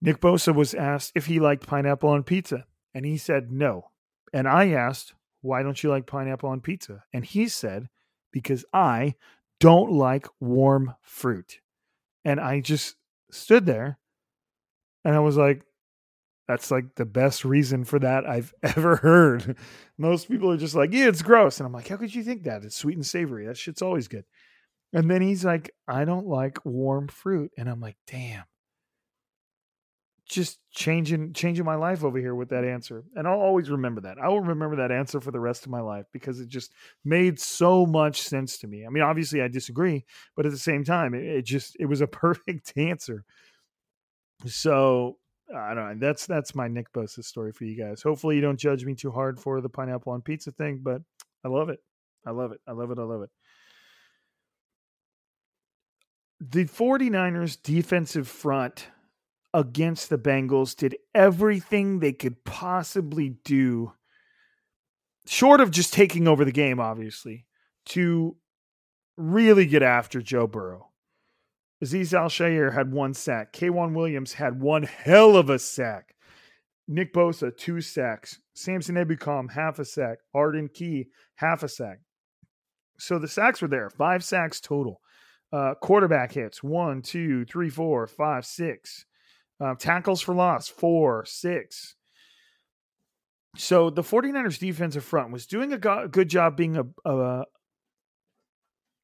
Nick 0.00 0.20
Bosa 0.20 0.54
was 0.54 0.74
asked 0.74 1.12
if 1.14 1.26
he 1.26 1.40
liked 1.40 1.66
pineapple 1.66 2.10
on 2.10 2.24
pizza, 2.24 2.64
and 2.94 3.06
he 3.06 3.16
said 3.16 3.50
no. 3.50 3.90
And 4.32 4.48
I 4.48 4.68
asked, 4.70 5.14
"Why 5.40 5.62
don't 5.62 5.82
you 5.82 5.90
like 5.90 6.06
pineapple 6.06 6.50
on 6.50 6.60
pizza?" 6.60 7.04
And 7.12 7.24
he 7.24 7.48
said, 7.48 7.88
"Because 8.32 8.64
I 8.72 9.14
don't 9.60 9.92
like 9.92 10.26
warm 10.40 10.94
fruit." 11.02 11.60
And 12.24 12.40
I 12.40 12.60
just 12.60 12.96
stood 13.30 13.66
there 13.66 13.98
and 15.04 15.14
I 15.14 15.20
was 15.20 15.36
like, 15.36 15.62
that's 16.48 16.70
like 16.70 16.94
the 16.96 17.04
best 17.04 17.44
reason 17.44 17.84
for 17.84 17.98
that 17.98 18.26
I've 18.26 18.54
ever 18.62 18.96
heard. 18.96 19.56
Most 19.98 20.28
people 20.28 20.50
are 20.50 20.56
just 20.56 20.74
like, 20.74 20.92
yeah, 20.92 21.08
it's 21.08 21.22
gross. 21.22 21.58
And 21.58 21.66
I'm 21.66 21.72
like, 21.72 21.88
how 21.88 21.96
could 21.96 22.14
you 22.14 22.22
think 22.22 22.44
that? 22.44 22.64
It's 22.64 22.76
sweet 22.76 22.96
and 22.96 23.06
savory. 23.06 23.46
That 23.46 23.56
shit's 23.56 23.82
always 23.82 24.08
good. 24.08 24.24
And 24.94 25.10
then 25.10 25.20
he's 25.20 25.44
like, 25.44 25.74
I 25.88 26.04
don't 26.04 26.28
like 26.28 26.64
warm 26.64 27.08
fruit. 27.08 27.50
And 27.58 27.68
I'm 27.68 27.80
like, 27.80 27.96
damn. 28.06 28.44
Just 30.26 30.58
changing 30.70 31.34
changing 31.34 31.66
my 31.66 31.74
life 31.74 32.02
over 32.02 32.16
here 32.16 32.34
with 32.34 32.48
that 32.48 32.64
answer. 32.64 33.04
And 33.14 33.28
I'll 33.28 33.40
always 33.40 33.68
remember 33.68 34.00
that. 34.02 34.18
I 34.18 34.28
will 34.28 34.40
remember 34.40 34.76
that 34.76 34.90
answer 34.90 35.20
for 35.20 35.32
the 35.32 35.40
rest 35.40 35.66
of 35.66 35.70
my 35.70 35.80
life 35.80 36.06
because 36.12 36.40
it 36.40 36.48
just 36.48 36.72
made 37.04 37.38
so 37.38 37.84
much 37.84 38.22
sense 38.22 38.56
to 38.58 38.66
me. 38.66 38.86
I 38.86 38.88
mean, 38.88 39.02
obviously 39.02 39.42
I 39.42 39.48
disagree, 39.48 40.04
but 40.34 40.46
at 40.46 40.52
the 40.52 40.58
same 40.58 40.82
time, 40.82 41.12
it, 41.12 41.24
it 41.24 41.44
just 41.44 41.76
it 41.78 41.86
was 41.86 42.00
a 42.00 42.06
perfect 42.24 42.72
answer. 42.76 43.24
So 44.46 45.18
I 45.54 45.74
don't 45.74 46.00
know. 46.00 46.06
That's 46.06 46.24
that's 46.24 46.54
my 46.54 46.68
Nick 46.68 46.90
Bosa 46.92 47.22
story 47.22 47.52
for 47.52 47.64
you 47.64 47.76
guys. 47.76 48.00
Hopefully 48.00 48.36
you 48.36 48.42
don't 48.42 48.58
judge 48.58 48.84
me 48.86 48.94
too 48.94 49.10
hard 49.10 49.38
for 49.38 49.60
the 49.60 49.68
pineapple 49.68 50.12
on 50.12 50.22
pizza 50.22 50.52
thing, 50.52 50.80
but 50.82 51.02
I 51.44 51.48
love 51.48 51.68
it. 51.68 51.80
I 52.24 52.30
love 52.30 52.52
it. 52.52 52.60
I 52.66 52.72
love 52.72 52.90
it. 52.92 52.98
I 52.98 53.02
love 53.02 53.22
it 53.22 53.30
the 56.50 56.64
49ers 56.64 57.60
defensive 57.62 58.28
front 58.28 58.88
against 59.52 60.10
the 60.10 60.18
Bengals 60.18 60.76
did 60.76 60.96
everything 61.14 62.00
they 62.00 62.12
could 62.12 62.44
possibly 62.44 63.36
do, 63.44 63.92
short 65.26 65.60
of 65.60 65.70
just 65.70 65.94
taking 65.94 66.28
over 66.28 66.44
the 66.44 66.52
game, 66.52 66.80
obviously, 66.80 67.46
to 67.86 68.36
really 69.16 69.64
get 69.64 69.82
after 69.82 70.20
Joe 70.20 70.46
Burrow. 70.46 70.90
Azeez 71.82 72.12
Al 72.12 72.70
had 72.72 72.92
one 72.92 73.14
sack. 73.14 73.52
K'Waun 73.52 73.94
Williams 73.94 74.32
had 74.32 74.60
one 74.60 74.82
hell 74.82 75.36
of 75.36 75.50
a 75.50 75.58
sack. 75.58 76.14
Nick 76.88 77.14
Bosa, 77.14 77.56
two 77.56 77.80
sacks. 77.80 78.38
Samson 78.54 78.96
Ebukam, 78.96 79.50
half 79.50 79.78
a 79.78 79.84
sack. 79.84 80.18
Arden 80.34 80.68
Key, 80.68 81.06
half 81.36 81.62
a 81.62 81.68
sack. 81.68 82.00
So 82.98 83.18
the 83.18 83.28
sacks 83.28 83.62
were 83.62 83.68
there, 83.68 83.90
five 83.90 84.22
sacks 84.24 84.60
total. 84.60 85.00
Uh, 85.52 85.74
quarterback 85.80 86.32
hits 86.32 86.62
one, 86.62 87.00
two, 87.02 87.44
three, 87.44 87.70
four, 87.70 88.06
five, 88.06 88.44
six. 88.44 89.06
Uh, 89.60 89.74
tackles 89.76 90.20
for 90.20 90.34
loss 90.34 90.68
four, 90.68 91.24
six. 91.24 91.94
So 93.56 93.88
the 93.88 94.02
49ers 94.02 94.58
defensive 94.58 95.04
front 95.04 95.30
was 95.30 95.46
doing 95.46 95.72
a 95.72 95.78
go- 95.78 96.08
good 96.08 96.28
job 96.28 96.56
being 96.56 96.76
a, 96.76 96.84
a 97.08 97.44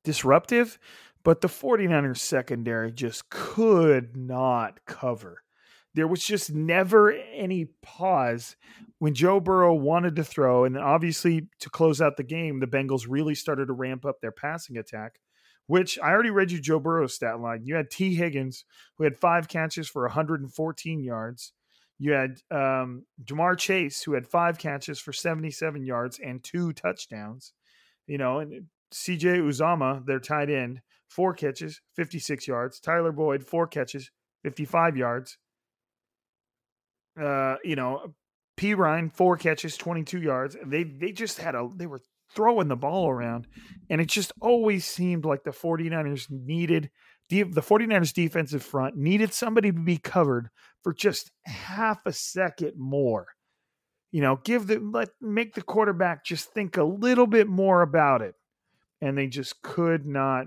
disruptive, 0.02 0.76
but 1.22 1.40
the 1.40 1.48
49ers 1.48 2.18
secondary 2.18 2.90
just 2.90 3.30
could 3.30 4.16
not 4.16 4.84
cover. 4.86 5.42
there 5.94 6.08
was 6.08 6.24
just 6.24 6.52
never 6.52 7.12
any 7.12 7.66
pause 7.82 8.56
when 8.98 9.14
Joe 9.14 9.40
Burrow 9.40 9.74
wanted 9.74 10.16
to 10.16 10.24
throw. 10.24 10.64
And 10.64 10.74
then 10.74 10.82
obviously, 10.82 11.48
to 11.60 11.70
close 11.70 12.00
out 12.00 12.16
the 12.16 12.22
game, 12.22 12.60
the 12.60 12.66
Bengals 12.66 13.06
really 13.08 13.34
started 13.34 13.66
to 13.66 13.72
ramp 13.72 14.04
up 14.04 14.20
their 14.20 14.32
passing 14.32 14.78
attack, 14.78 15.20
which 15.70 16.00
I 16.00 16.10
already 16.10 16.30
read 16.30 16.50
you 16.50 16.60
Joe 16.60 16.80
Burrow's 16.80 17.14
stat 17.14 17.38
line. 17.38 17.62
You 17.62 17.76
had 17.76 17.92
Tee 17.92 18.16
Higgins, 18.16 18.64
who 18.98 19.04
had 19.04 19.16
five 19.16 19.46
catches 19.46 19.88
for 19.88 20.02
114 20.02 21.04
yards. 21.04 21.52
You 21.96 22.10
had 22.10 22.40
um, 22.50 23.04
Ja'Marr 23.22 23.56
Chase, 23.56 24.02
who 24.02 24.14
had 24.14 24.26
five 24.26 24.58
catches 24.58 24.98
for 24.98 25.12
77 25.12 25.84
yards 25.84 26.18
and 26.18 26.42
two 26.42 26.72
touchdowns. 26.72 27.52
You 28.08 28.18
know, 28.18 28.40
and 28.40 28.64
CJ 28.92 29.42
Uzomah, 29.42 30.04
their 30.04 30.18
tight 30.18 30.50
end, 30.50 30.80
four 31.08 31.34
catches, 31.34 31.80
56 31.94 32.48
yards. 32.48 32.80
Tyler 32.80 33.12
Boyd, 33.12 33.44
four 33.44 33.68
catches, 33.68 34.10
55 34.42 34.96
yards. 34.96 35.38
Uh, 37.16 37.58
you 37.62 37.76
know, 37.76 38.12
Perine, 38.58 39.14
four 39.14 39.36
catches, 39.36 39.76
22 39.76 40.20
yards. 40.20 40.56
They 40.66 40.82
they 40.82 41.12
just 41.12 41.38
had 41.38 41.54
a 41.54 41.68
they 41.76 41.86
were 41.86 42.00
throwing 42.34 42.68
the 42.68 42.76
ball 42.76 43.08
around 43.08 43.46
and 43.88 44.00
it 44.00 44.08
just 44.08 44.32
always 44.40 44.84
seemed 44.84 45.24
like 45.24 45.44
the 45.44 45.50
49ers 45.50 46.30
needed 46.30 46.90
the, 47.30 47.44
the 47.44 47.62
49ers 47.62 48.12
defensive 48.12 48.62
front 48.62 48.96
needed 48.96 49.32
somebody 49.32 49.70
to 49.70 49.78
be 49.78 49.96
covered 49.96 50.50
for 50.82 50.92
just 50.92 51.30
half 51.44 52.04
a 52.04 52.12
second 52.12 52.72
more. 52.76 53.28
You 54.10 54.20
know, 54.20 54.40
give 54.42 54.66
the 54.66 54.80
let 54.80 55.10
make 55.20 55.54
the 55.54 55.62
quarterback 55.62 56.24
just 56.24 56.52
think 56.52 56.76
a 56.76 56.82
little 56.82 57.28
bit 57.28 57.46
more 57.46 57.82
about 57.82 58.22
it. 58.22 58.34
And 59.00 59.16
they 59.16 59.28
just 59.28 59.62
could 59.62 60.04
not 60.04 60.46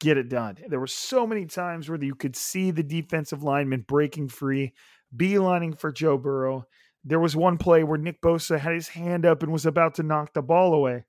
get 0.00 0.18
it 0.18 0.28
done. 0.28 0.56
There 0.68 0.80
were 0.80 0.88
so 0.88 1.26
many 1.26 1.46
times 1.46 1.88
where 1.88 2.02
you 2.02 2.16
could 2.16 2.34
see 2.34 2.72
the 2.72 2.82
defensive 2.82 3.44
lineman 3.44 3.84
breaking 3.86 4.28
free, 4.28 4.74
beelining 5.16 5.78
for 5.78 5.92
Joe 5.92 6.18
Burrow. 6.18 6.66
There 7.04 7.20
was 7.20 7.34
one 7.34 7.58
play 7.58 7.82
where 7.82 7.98
Nick 7.98 8.20
Bosa 8.20 8.58
had 8.58 8.74
his 8.74 8.88
hand 8.88 9.24
up 9.24 9.42
and 9.42 9.52
was 9.52 9.66
about 9.66 9.94
to 9.94 10.02
knock 10.02 10.34
the 10.34 10.42
ball 10.42 10.74
away. 10.74 11.04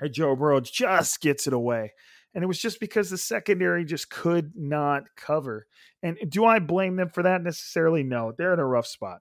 And 0.00 0.12
Joe 0.12 0.34
Burrow 0.36 0.60
just 0.60 1.20
gets 1.20 1.46
it 1.46 1.52
away. 1.52 1.92
And 2.34 2.44
it 2.44 2.46
was 2.46 2.58
just 2.58 2.78
because 2.80 3.10
the 3.10 3.18
secondary 3.18 3.84
just 3.84 4.10
could 4.10 4.52
not 4.54 5.04
cover. 5.16 5.66
And 6.02 6.18
do 6.28 6.44
I 6.44 6.58
blame 6.58 6.96
them 6.96 7.08
for 7.08 7.22
that 7.22 7.42
necessarily? 7.42 8.02
No, 8.02 8.32
they're 8.36 8.54
in 8.54 8.60
a 8.60 8.66
rough 8.66 8.86
spot. 8.86 9.20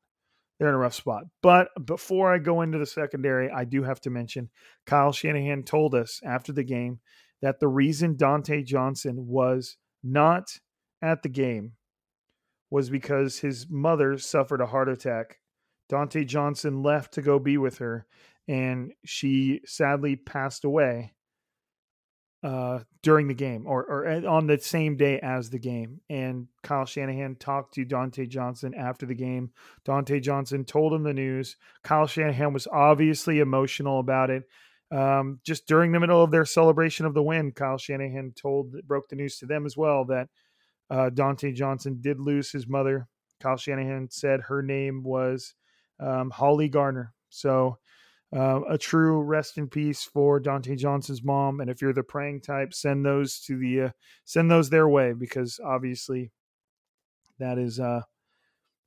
They're 0.59 0.69
in 0.69 0.75
a 0.75 0.79
rough 0.79 0.93
spot. 0.93 1.23
But 1.41 1.69
before 1.85 2.33
I 2.33 2.39
go 2.39 2.61
into 2.61 2.77
the 2.77 2.85
secondary, 2.85 3.49
I 3.49 3.63
do 3.63 3.83
have 3.83 4.01
to 4.01 4.09
mention 4.09 4.49
Kyle 4.85 5.11
Shanahan 5.11 5.63
told 5.63 5.95
us 5.95 6.19
after 6.23 6.51
the 6.51 6.63
game 6.63 6.99
that 7.41 7.59
the 7.59 7.67
reason 7.67 8.15
Dontae 8.15 8.65
Johnson 8.65 9.27
was 9.27 9.77
not 10.03 10.59
at 11.01 11.23
the 11.23 11.29
game 11.29 11.73
was 12.69 12.89
because 12.89 13.39
his 13.39 13.67
mother 13.69 14.17
suffered 14.17 14.61
a 14.61 14.65
heart 14.65 14.89
attack. 14.89 15.37
Dontae 15.89 16.27
Johnson 16.27 16.83
left 16.83 17.13
to 17.13 17.21
go 17.21 17.39
be 17.39 17.57
with 17.57 17.77
her, 17.79 18.05
and 18.47 18.93
she 19.05 19.61
sadly 19.65 20.15
passed 20.15 20.65
away 20.65 21.13
uh, 22.43 22.79
during 23.01 23.27
the 23.27 23.33
game 23.33 23.65
or, 23.65 23.83
or 23.83 24.27
on 24.27 24.47
the 24.47 24.57
same 24.59 24.95
day 24.95 25.19
as 25.19 25.49
the 25.49 25.59
game. 25.59 26.01
And 26.09 26.47
Kyle 26.63 26.85
Shanahan 26.85 27.35
talked 27.35 27.73
to 27.75 27.85
Dontae 27.85 28.29
Johnson 28.29 28.73
after 28.75 29.05
the 29.05 29.15
game. 29.15 29.51
Dontae 29.85 30.21
Johnson 30.21 30.63
told 30.63 30.93
him 30.93 31.03
the 31.03 31.13
news. 31.13 31.57
Kyle 31.83 32.07
Shanahan 32.07 32.53
was 32.53 32.67
obviously 32.67 33.39
emotional 33.39 33.99
about 33.99 34.29
it. 34.29 34.43
Um, 34.91 35.39
just 35.43 35.67
during 35.67 35.91
the 35.91 35.99
middle 35.99 36.23
of 36.23 36.31
their 36.31 36.45
celebration 36.45 37.05
of 37.05 37.13
the 37.13 37.23
win, 37.23 37.51
Kyle 37.51 37.77
Shanahan 37.77 38.33
told 38.39 38.75
broke 38.87 39.09
the 39.09 39.17
news 39.17 39.37
to 39.39 39.45
them 39.45 39.65
as 39.65 39.75
well 39.75 40.05
that 40.05 40.29
uh, 40.89 41.09
Dontae 41.13 41.53
Johnson 41.53 41.97
did 41.99 42.19
lose 42.19 42.51
his 42.51 42.67
mother. 42.67 43.07
Kyle 43.41 43.57
Shanahan 43.57 44.09
said 44.09 44.41
her 44.41 44.61
name 44.61 45.03
was 45.03 45.53
um, 45.99 46.29
Holly 46.29 46.69
Garner. 46.69 47.13
So 47.29 47.77
uh, 48.35 48.61
a 48.69 48.77
true 48.77 49.21
rest 49.21 49.57
in 49.57 49.67
peace 49.67 50.03
for 50.03 50.39
Dontae 50.39 50.77
Johnson's 50.77 51.23
mom. 51.23 51.61
And 51.61 51.69
if 51.69 51.81
you're 51.81 51.93
the 51.93 52.03
praying 52.03 52.41
type, 52.41 52.73
send 52.73 53.05
those 53.05 53.39
to 53.41 53.57
the 53.57 53.81
uh, 53.81 53.89
send 54.25 54.51
those 54.51 54.69
their 54.69 54.87
way 54.87 55.13
because 55.13 55.59
obviously 55.63 56.31
that 57.39 57.57
is 57.57 57.79
uh, 57.79 58.01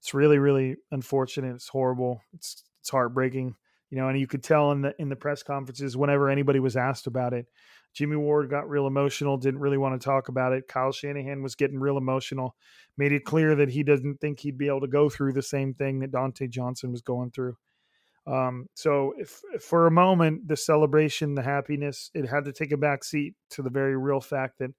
it's 0.01 0.15
really 0.15 0.39
really 0.39 0.77
unfortunate. 0.91 1.55
It's 1.55 1.69
horrible. 1.69 2.21
It's 2.33 2.65
it's 2.81 2.91
heartbreaking 2.91 3.55
you 3.91 3.99
know, 3.99 4.09
and 4.09 4.19
you 4.19 4.27
could 4.27 4.43
tell 4.43 4.71
in 4.73 4.83
the 4.83 4.95
in 4.99 5.09
the 5.09 5.17
press 5.17 5.43
conferences 5.43 5.97
whenever 5.97 6.31
anybody 6.31 6.61
was 6.61 6.77
asked 6.77 7.07
about 7.07 7.35
it, 7.35 7.47
Jimmy 7.93 8.17
Ward 8.17 8.51
got 8.51 8.69
real 8.69 8.87
emotional, 8.87 9.37
didn't 9.37 9.61
really 9.61 9.79
want 9.79 10.01
to 10.01 10.05
talk 10.05 10.29
about 10.29 10.53
it. 10.53 10.69
Kyle 10.69 10.93
Shanahan 10.93 11.43
was 11.43 11.55
getting 11.55 11.79
real 11.79 11.99
emotional, 11.99 12.55
made 12.97 13.13
it 13.13 13.25
clear 13.25 13.55
that 13.57 13.71
he 13.71 13.83
doesn't 13.83 14.21
think 14.21 14.41
he'd 14.41 14.59
be 14.59 14.69
able 14.69 14.83
to 14.83 14.89
go 14.89 15.09
through 15.09 15.33
the 15.33 15.43
same 15.43 15.75
thing 15.75 16.01
that 16.01 16.13
Dontae 16.13 16.51
Johnson 16.51 16.93
was 16.93 17.03
going 17.03 17.31
through. 17.31 17.57
Um, 18.27 18.67
so 18.75 19.15
if, 19.19 19.41
if 19.55 19.63
for 19.63 19.87
a 19.87 19.91
moment 19.91 20.47
the 20.47 20.57
celebration, 20.57 21.35
the 21.35 21.43
happiness, 21.43 22.11
it 22.15 22.29
had 22.29 22.45
to 22.45 22.53
take 22.53 22.71
a 22.73 22.77
back 22.77 23.03
seat 23.03 23.35
to 23.51 23.63
the 23.63 23.71
very 23.71 23.97
real 23.97 24.21
fact 24.21 24.59
that 24.59 24.71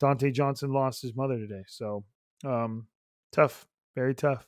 Dontae 0.00 0.32
Johnson 0.32 0.72
lost 0.72 1.02
his 1.02 1.14
mother 1.14 1.38
today. 1.38 1.64
So 1.68 2.04
um, 2.44 2.86
tough, 3.32 3.66
very 3.94 4.14
tough. 4.14 4.46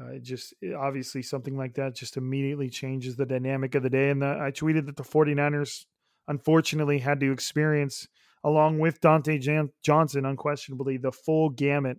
Uh, 0.00 0.12
it 0.12 0.22
just 0.22 0.54
it, 0.60 0.74
obviously 0.74 1.22
something 1.22 1.56
like 1.56 1.74
that 1.74 1.94
just 1.94 2.16
immediately 2.16 2.68
changes 2.68 3.16
the 3.16 3.26
dynamic 3.26 3.74
of 3.74 3.82
the 3.82 3.90
day. 3.90 4.10
And 4.10 4.22
the, 4.22 4.38
I 4.40 4.50
tweeted 4.50 4.86
that 4.86 4.96
the 4.96 5.04
49ers 5.04 5.84
unfortunately 6.28 6.98
had 6.98 7.20
to 7.20 7.32
experience, 7.32 8.08
along 8.42 8.78
with 8.78 9.00
Dontae 9.00 9.40
Jan- 9.40 9.72
Johnson, 9.82 10.24
unquestionably 10.26 10.96
the 10.96 11.12
full 11.12 11.50
gamut 11.50 11.98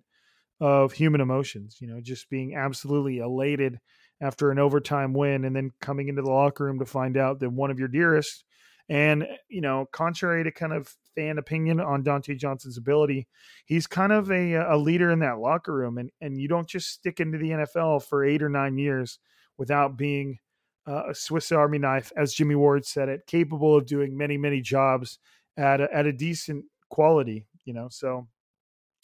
of 0.59 0.93
human 0.93 1.21
emotions. 1.21 1.77
You 1.79 1.87
know, 1.87 2.01
just 2.01 2.29
being 2.29 2.55
absolutely 2.55 3.19
elated 3.19 3.79
after 4.21 4.51
an 4.51 4.59
overtime 4.59 5.13
win 5.13 5.45
and 5.45 5.55
then 5.55 5.71
coming 5.81 6.07
into 6.07 6.21
the 6.21 6.31
locker 6.31 6.65
room 6.65 6.79
to 6.79 6.85
find 6.85 7.17
out 7.17 7.39
that 7.39 7.49
one 7.49 7.71
of 7.71 7.79
your 7.79 7.89
dearest 7.89 8.45
and, 8.87 9.27
you 9.49 9.61
know, 9.61 9.87
contrary 9.91 10.43
to 10.43 10.51
kind 10.51 10.73
of 10.73 10.93
fan 11.15 11.37
opinion 11.37 11.79
on 11.79 12.03
Dontae 12.03 12.37
Johnson's 12.37 12.77
ability, 12.77 13.27
he's 13.65 13.87
kind 13.87 14.11
of 14.11 14.29
a, 14.29 14.53
a 14.53 14.77
leader 14.77 15.11
in 15.11 15.19
that 15.19 15.39
locker 15.39 15.73
room. 15.73 15.97
And, 15.97 16.11
and 16.21 16.39
you 16.39 16.47
don't 16.47 16.67
just 16.67 16.89
stick 16.89 17.19
into 17.19 17.37
the 17.37 17.49
NFL 17.49 18.03
for 18.03 18.23
eight 18.23 18.43
or 18.43 18.49
nine 18.49 18.77
years 18.77 19.17
without 19.57 19.97
being 19.97 20.37
uh, 20.87 21.09
a 21.09 21.15
Swiss 21.15 21.51
Army 21.51 21.77
knife, 21.77 22.11
as 22.15 22.33
Jimmy 22.33 22.55
Ward 22.55 22.85
said 22.85 23.09
it, 23.09 23.27
capable 23.27 23.75
of 23.75 23.85
doing 23.85 24.17
many, 24.17 24.37
many 24.37 24.61
jobs 24.61 25.19
at 25.57 25.81
a, 25.81 25.93
at 25.93 26.05
a 26.05 26.13
decent 26.13 26.65
quality, 26.89 27.47
you 27.65 27.73
know. 27.73 27.87
So, 27.89 28.27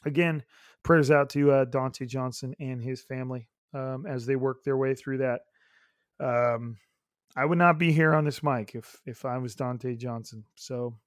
again, 0.05 0.43
prayers 0.83 1.11
out 1.11 1.29
to 1.31 1.51
uh, 1.51 1.65
Dontae 1.65 2.07
Johnson 2.07 2.55
and 2.59 2.81
his 2.81 3.01
family 3.01 3.47
um, 3.73 4.05
as 4.07 4.25
they 4.25 4.35
work 4.35 4.63
their 4.63 4.77
way 4.77 4.95
through 4.95 5.19
that. 5.19 5.41
Um, 6.19 6.77
I 7.35 7.45
would 7.45 7.57
not 7.57 7.79
be 7.79 7.91
here 7.91 8.13
on 8.13 8.25
this 8.25 8.43
mic 8.43 8.75
if 8.75 8.99
if 9.05 9.25
I 9.25 9.37
was 9.37 9.55
Dontae 9.55 9.97
Johnson. 9.97 10.43
So, 10.55 10.97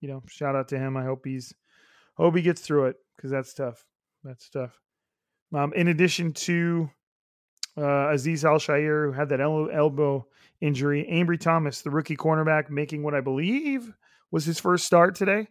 you 0.00 0.08
know, 0.08 0.22
shout 0.28 0.56
out 0.56 0.68
to 0.68 0.78
him. 0.78 0.96
I 0.96 1.04
hope 1.04 1.24
he's 1.24 1.54
hope 2.16 2.36
he 2.36 2.42
gets 2.42 2.60
through 2.60 2.86
it 2.86 2.96
because 3.16 3.30
that's 3.30 3.54
tough. 3.54 3.84
That's 4.24 4.48
tough. 4.50 4.78
Um, 5.54 5.72
in 5.72 5.88
addition 5.88 6.32
to 6.32 6.90
uh, 7.78 8.12
Azeez 8.12 8.44
Al-Shaair, 8.44 9.06
who 9.06 9.12
had 9.12 9.28
that 9.28 9.40
el- 9.40 9.70
elbow 9.70 10.26
injury, 10.60 11.08
Ambry 11.10 11.38
Thomas, 11.38 11.82
the 11.82 11.90
rookie 11.90 12.16
cornerback, 12.16 12.70
making 12.70 13.02
what 13.02 13.14
I 13.14 13.20
believe 13.20 13.92
was 14.30 14.44
his 14.44 14.58
first 14.58 14.84
start 14.84 15.14
today. 15.14 15.46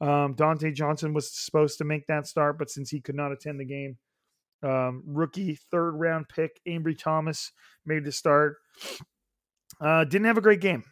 Um, 0.00 0.34
Dontae 0.34 0.74
Johnson 0.74 1.12
was 1.14 1.32
supposed 1.32 1.78
to 1.78 1.84
make 1.84 2.06
that 2.06 2.26
start, 2.26 2.58
but 2.58 2.70
since 2.70 2.90
he 2.90 3.00
could 3.00 3.14
not 3.14 3.32
attend 3.32 3.58
the 3.58 3.64
game, 3.64 3.98
um, 4.62 5.02
rookie 5.06 5.58
third 5.70 5.92
round 5.92 6.28
pick 6.28 6.60
Ambry 6.68 6.96
Thomas 6.96 7.52
made 7.86 8.04
the 8.04 8.12
start. 8.12 8.56
Uh, 9.80 10.04
didn't 10.04 10.26
have 10.26 10.38
a 10.38 10.42
great 10.42 10.60
game. 10.60 10.84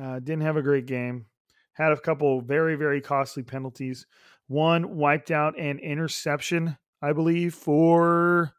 Uh, 0.00 0.20
didn't 0.20 0.42
have 0.42 0.56
a 0.56 0.62
great 0.62 0.86
game. 0.86 1.26
Had 1.72 1.92
a 1.92 2.00
couple 2.00 2.40
very, 2.40 2.76
very 2.76 3.00
costly 3.00 3.42
penalties. 3.42 4.06
One 4.46 4.96
wiped 4.96 5.30
out 5.30 5.58
an 5.58 5.78
interception, 5.80 6.76
I 7.02 7.12
believe, 7.12 7.54
for 7.54 8.52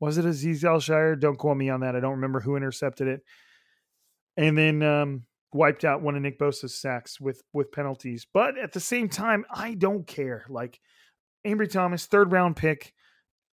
was 0.00 0.18
it 0.18 0.24
Azeez 0.24 0.64
Al-Shaair? 0.64 1.18
Don't 1.18 1.38
quote 1.38 1.56
me 1.56 1.70
on 1.70 1.80
that. 1.80 1.96
I 1.96 2.00
don't 2.00 2.16
remember 2.16 2.40
who 2.40 2.56
intercepted 2.56 3.08
it. 3.08 3.20
And 4.36 4.56
then 4.56 4.82
um, 4.82 5.22
wiped 5.52 5.84
out 5.84 6.02
one 6.02 6.14
of 6.14 6.22
Nick 6.22 6.38
Bosa's 6.38 6.74
sacks 6.74 7.20
with 7.20 7.42
with 7.52 7.72
penalties. 7.72 8.26
But 8.32 8.56
at 8.58 8.72
the 8.72 8.80
same 8.80 9.08
time, 9.08 9.44
I 9.50 9.74
don't 9.74 10.06
care. 10.06 10.44
Like 10.48 10.80
Ambry 11.46 11.70
Thomas, 11.70 12.06
third 12.06 12.32
round 12.32 12.56
pick, 12.56 12.92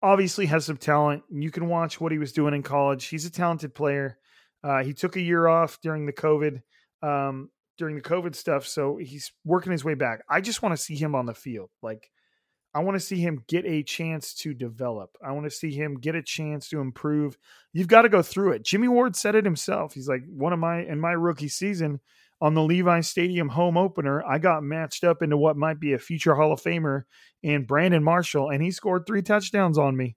obviously 0.02 0.48
has 0.48 0.66
some 0.66 0.78
talent. 0.78 1.24
You 1.30 1.52
can 1.52 1.68
watch 1.68 2.02
what 2.02 2.12
he 2.12 2.18
was 2.18 2.32
doing 2.32 2.54
in 2.54 2.64
college. 2.64 3.06
He's 3.06 3.26
a 3.26 3.32
talented 3.32 3.76
player. 3.76 4.18
Uh, 4.64 4.84
he 4.84 4.94
took 4.94 5.16
a 5.16 5.22
year 5.22 5.48
off 5.48 5.80
during 5.82 6.06
the 6.06 6.14
COVID 6.14 6.62
um, 7.04 7.50
during 7.78 7.96
the 7.96 8.02
COVID 8.02 8.36
stuff, 8.36 8.68
so 8.68 8.98
he's 8.98 9.32
working 9.44 9.72
his 9.72 9.84
way 9.84 9.96
back. 9.96 10.24
I 10.30 10.42
just 10.42 10.62
want 10.62 10.76
to 10.76 10.82
see 10.82 10.96
him 10.96 11.16
on 11.16 11.26
the 11.26 11.34
field. 11.34 11.70
Like, 11.82 12.12
I 12.74 12.80
want 12.80 12.96
to 12.96 13.06
see 13.06 13.18
him 13.18 13.44
get 13.48 13.66
a 13.66 13.84
chance 13.84 14.34
to 14.36 14.54
develop. 14.54 15.18
I 15.26 15.34
want 15.34 15.46
to 15.46 15.52
see 15.52 15.72
him 15.72 16.00
get 16.00 16.16
a 16.16 16.24
chance 16.24 16.70
to 16.70 16.80
improve. 16.80 17.38
You've 17.74 17.90
got 17.90 18.04
to 18.04 18.10
go 18.10 18.22
through 18.22 18.54
it. 18.54 18.64
Jimmy 18.64 18.88
Ward 18.88 19.16
said 19.16 19.36
it 19.36 19.44
himself. 19.44 19.94
He's 19.94 20.08
like, 20.08 20.24
one 20.28 20.54
of 20.54 20.60
my 20.60 20.82
in 20.84 21.00
my 21.00 21.12
rookie 21.12 21.50
season 21.50 22.00
on 22.40 22.54
the 22.54 22.64
Levi 22.64 23.02
Stadium 23.02 23.50
home 23.50 23.78
opener, 23.78 24.24
I 24.24 24.40
got 24.40 24.64
matched 24.64 25.04
up 25.04 25.22
into 25.22 25.38
what 25.38 25.58
might 25.58 25.80
be 25.80 25.94
a 25.94 26.00
future 26.00 26.34
Hall 26.34 26.54
of 26.54 26.62
Famer 26.62 27.04
in 27.44 27.66
Brandon 27.66 28.04
Marshall, 28.04 28.50
and 28.50 28.64
he 28.64 28.72
scored 28.72 29.06
three 29.06 29.22
touchdowns 29.22 29.78
on 29.78 29.96
me. 29.96 30.16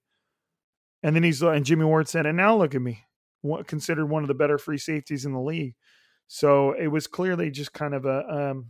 And 1.03 1.15
then 1.15 1.23
he's 1.23 1.43
and 1.43 1.67
Jimmy 1.67 1.85
Ward 1.85 2.09
said, 2.09 2.25
and 2.25 2.37
now 2.37 2.57
look 2.57 2.75
at 2.75 2.81
me, 2.81 3.05
what, 3.43 3.67
considered 3.67 4.07
one 4.07 4.23
of 4.23 4.29
the 4.29 4.35
better 4.35 4.57
free 4.57 4.79
safeties 4.79 5.27
in 5.27 5.33
the 5.33 5.41
league. 5.41 5.75
So 6.29 6.73
it 6.73 6.87
was 6.87 7.07
clearly 7.07 7.51
just 7.51 7.75
kind 7.75 7.93
of 7.95 8.07
a 8.07 8.51
um, 8.51 8.69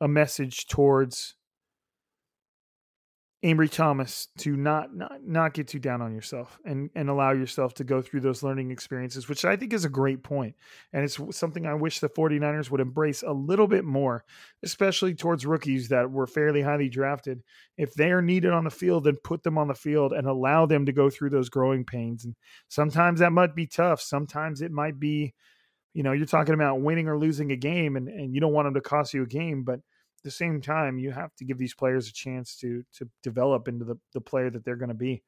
a 0.00 0.06
message 0.06 0.66
towards 0.68 1.34
Ambry 3.44 3.68
Thomas 3.68 4.28
to 4.38 4.56
not, 4.56 4.94
not 4.94 5.24
not 5.24 5.52
get 5.52 5.66
too 5.66 5.80
down 5.80 6.00
on 6.00 6.14
yourself 6.14 6.60
and 6.64 6.90
and 6.94 7.10
allow 7.10 7.32
yourself 7.32 7.74
to 7.74 7.84
go 7.84 8.00
through 8.00 8.20
those 8.20 8.44
learning 8.44 8.70
experiences, 8.70 9.28
which 9.28 9.44
I 9.44 9.56
think 9.56 9.72
is 9.72 9.84
a 9.84 9.88
great 9.88 10.22
point. 10.22 10.54
And 10.92 11.02
it's 11.02 11.18
something 11.36 11.66
I 11.66 11.74
wish 11.74 11.98
the 11.98 12.08
49ers 12.08 12.70
would 12.70 12.80
embrace 12.80 13.24
a 13.24 13.32
little 13.32 13.66
bit 13.66 13.84
more, 13.84 14.24
especially 14.62 15.16
towards 15.16 15.44
rookies 15.44 15.88
that 15.88 16.08
were 16.08 16.28
fairly 16.28 16.62
highly 16.62 16.88
drafted. 16.88 17.42
If 17.76 17.94
they 17.94 18.12
are 18.12 18.22
needed 18.22 18.52
on 18.52 18.62
the 18.62 18.70
field, 18.70 19.04
then 19.04 19.16
put 19.24 19.42
them 19.42 19.58
on 19.58 19.66
the 19.66 19.74
field 19.74 20.12
and 20.12 20.28
allow 20.28 20.66
them 20.66 20.86
to 20.86 20.92
go 20.92 21.10
through 21.10 21.30
those 21.30 21.48
growing 21.48 21.84
pains. 21.84 22.24
And 22.24 22.36
sometimes 22.68 23.18
that 23.18 23.32
might 23.32 23.56
be 23.56 23.66
tough. 23.66 24.00
Sometimes 24.00 24.62
it 24.62 24.70
might 24.70 25.00
be, 25.00 25.34
you 25.94 26.04
know, 26.04 26.12
you're 26.12 26.26
talking 26.26 26.54
about 26.54 26.80
winning 26.80 27.08
or 27.08 27.18
losing 27.18 27.50
a 27.50 27.56
game 27.56 27.96
and, 27.96 28.06
and 28.06 28.32
you 28.32 28.40
don't 28.40 28.52
want 28.52 28.66
them 28.66 28.74
to 28.74 28.80
cost 28.80 29.14
you 29.14 29.24
a 29.24 29.26
game, 29.26 29.64
but 29.64 29.80
the 30.22 30.30
same 30.30 30.60
time, 30.60 30.98
you 30.98 31.10
have 31.12 31.34
to 31.36 31.44
give 31.44 31.58
these 31.58 31.74
players 31.74 32.08
a 32.08 32.12
chance 32.12 32.56
to 32.56 32.84
to 32.98 33.08
develop 33.22 33.68
into 33.68 33.84
the, 33.84 33.98
the 34.12 34.20
player 34.20 34.50
that 34.50 34.64
they're 34.64 34.76
going 34.76 34.88
to 34.88 34.94
be. 34.94 35.22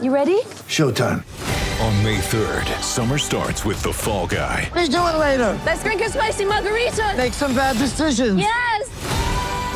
You 0.00 0.14
ready? 0.14 0.40
Showtime. 0.68 1.24
On 1.80 2.04
May 2.04 2.18
3rd, 2.18 2.82
summer 2.82 3.18
starts 3.18 3.64
with 3.64 3.80
The 3.82 3.92
Fall 3.92 4.26
Guy. 4.26 4.68
Let's 4.74 4.88
do 4.88 4.96
it 4.96 5.16
later. 5.16 5.60
Let's 5.64 5.82
drink 5.82 6.02
a 6.02 6.08
spicy 6.08 6.44
margarita. 6.44 7.14
Make 7.16 7.32
some 7.32 7.54
bad 7.54 7.76
decisions. 7.78 8.40
Yes. 8.40 8.77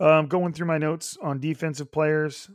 Um, 0.00 0.26
going 0.26 0.52
through 0.52 0.66
my 0.66 0.78
notes 0.78 1.18
on 1.20 1.40
defensive 1.40 1.90
players. 1.90 2.50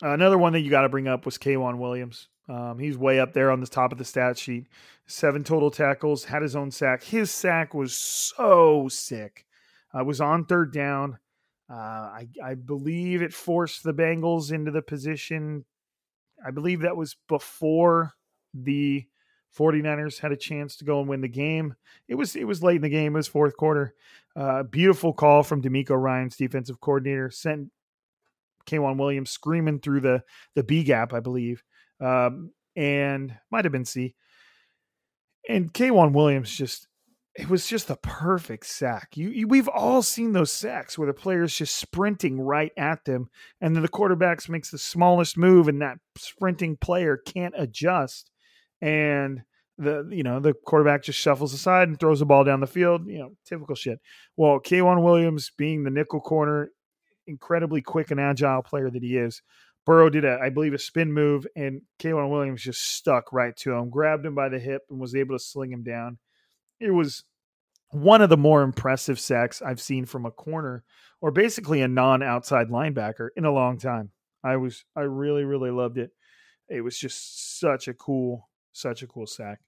Another 0.00 0.38
one 0.38 0.52
that 0.54 0.60
you 0.60 0.70
got 0.70 0.82
to 0.82 0.88
bring 0.88 1.06
up 1.06 1.24
was 1.24 1.38
K'Waun 1.38 1.78
Williams. 1.78 2.28
Um, 2.48 2.78
he's 2.78 2.98
way 2.98 3.20
up 3.20 3.32
there 3.32 3.50
on 3.50 3.60
the 3.60 3.66
top 3.66 3.92
of 3.92 3.98
the 3.98 4.04
stat 4.04 4.36
sheet. 4.36 4.66
Seven 5.06 5.44
total 5.44 5.70
tackles, 5.70 6.24
had 6.24 6.42
his 6.42 6.56
own 6.56 6.70
sack. 6.70 7.02
His 7.04 7.30
sack 7.30 7.72
was 7.72 7.94
so 7.94 8.88
sick. 8.88 9.46
Uh, 9.96 10.04
was 10.04 10.20
on 10.20 10.44
third 10.44 10.72
down. 10.72 11.18
Uh, 11.70 11.74
I, 11.74 12.28
I 12.42 12.54
believe 12.54 13.22
it 13.22 13.32
forced 13.32 13.82
the 13.82 13.94
Bengals 13.94 14.50
into 14.50 14.70
the 14.70 14.82
position. 14.82 15.64
I 16.44 16.50
believe 16.50 16.80
that 16.80 16.96
was 16.96 17.16
before 17.28 18.14
the 18.52 19.06
49ers 19.56 20.18
had 20.18 20.32
a 20.32 20.36
chance 20.36 20.76
to 20.76 20.84
go 20.84 21.00
and 21.00 21.08
win 21.08 21.20
the 21.20 21.28
game. 21.28 21.74
It 22.08 22.14
was 22.14 22.34
it 22.36 22.46
was 22.46 22.62
late 22.62 22.76
in 22.76 22.82
the 22.82 22.88
game. 22.88 23.14
It 23.14 23.18
was 23.18 23.28
fourth 23.28 23.56
quarter. 23.56 23.94
Uh, 24.34 24.62
beautiful 24.62 25.12
call 25.12 25.42
from 25.42 25.62
DeMeco 25.62 26.00
Ryans 26.00 26.36
defensive 26.36 26.80
coordinator 26.80 27.30
sent 27.30 27.68
K'Waun 28.66 28.98
Williams 28.98 29.30
screaming 29.30 29.80
through 29.80 30.00
the 30.00 30.22
the 30.54 30.62
B 30.62 30.84
gap, 30.84 31.12
I 31.12 31.20
believe, 31.20 31.62
um, 32.00 32.52
and 32.76 33.34
might 33.50 33.64
have 33.64 33.72
been 33.72 33.84
C. 33.84 34.14
And 35.48 35.72
K'Waun 35.72 36.12
Williams 36.12 36.54
just 36.54 36.88
it 37.34 37.48
was 37.48 37.66
just 37.66 37.88
the 37.88 37.96
perfect 37.96 38.66
sack. 38.66 39.16
You, 39.16 39.30
you, 39.30 39.48
we've 39.48 39.68
all 39.68 40.02
seen 40.02 40.32
those 40.32 40.52
sacks 40.52 40.98
where 40.98 41.06
the 41.06 41.14
player's 41.14 41.56
just 41.56 41.76
sprinting 41.76 42.40
right 42.40 42.72
at 42.76 43.04
them, 43.04 43.28
and 43.60 43.74
then 43.74 43.82
the 43.82 43.88
quarterbacks 43.88 44.48
makes 44.48 44.70
the 44.70 44.78
smallest 44.78 45.38
move, 45.38 45.68
and 45.68 45.80
that 45.80 45.98
sprinting 46.16 46.76
player 46.76 47.16
can't 47.16 47.54
adjust, 47.56 48.30
and 48.80 49.42
the 49.78 50.08
you 50.10 50.22
know 50.22 50.38
the 50.40 50.52
quarterback 50.52 51.02
just 51.02 51.18
shuffles 51.18 51.54
aside 51.54 51.88
and 51.88 51.98
throws 51.98 52.18
the 52.18 52.26
ball 52.26 52.44
down 52.44 52.60
the 52.60 52.66
field. 52.66 53.06
You 53.06 53.18
know, 53.18 53.32
typical 53.46 53.74
shit. 53.74 54.00
Well, 54.36 54.60
K'Waun 54.60 55.02
Williams, 55.02 55.50
being 55.56 55.82
the 55.82 55.90
nickel 55.90 56.20
corner, 56.20 56.70
incredibly 57.26 57.82
quick 57.82 58.10
and 58.10 58.20
agile 58.20 58.62
player 58.62 58.90
that 58.90 59.02
he 59.02 59.16
is, 59.16 59.42
Burrow 59.84 60.10
did 60.10 60.24
a, 60.24 60.38
I 60.40 60.50
believe, 60.50 60.74
a 60.74 60.78
spin 60.78 61.12
move, 61.12 61.46
and 61.56 61.82
K'Waun 61.98 62.30
Williams 62.30 62.62
just 62.62 62.96
stuck 62.96 63.32
right 63.32 63.56
to 63.58 63.72
him, 63.72 63.90
grabbed 63.90 64.24
him 64.24 64.34
by 64.34 64.48
the 64.48 64.58
hip, 64.58 64.82
and 64.90 65.00
was 65.00 65.14
able 65.14 65.36
to 65.36 65.42
sling 65.42 65.72
him 65.72 65.82
down. 65.82 66.18
It 66.78 66.90
was 66.90 67.24
one 67.90 68.22
of 68.22 68.30
the 68.30 68.36
more 68.36 68.62
impressive 68.62 69.20
sacks 69.20 69.60
I've 69.60 69.80
seen 69.80 70.06
from 70.06 70.24
a 70.24 70.30
corner, 70.30 70.84
or 71.20 71.30
basically 71.30 71.82
a 71.82 71.88
non-outside 71.88 72.68
linebacker, 72.68 73.28
in 73.36 73.44
a 73.44 73.52
long 73.52 73.78
time. 73.78 74.10
I 74.44 74.56
was, 74.56 74.84
I 74.96 75.02
really, 75.02 75.44
really 75.44 75.70
loved 75.70 75.98
it. 75.98 76.10
It 76.68 76.80
was 76.80 76.98
just 76.98 77.60
such 77.60 77.88
a 77.88 77.94
cool, 77.94 78.48
such 78.72 79.02
a 79.02 79.06
cool 79.06 79.26
sack. 79.26 79.60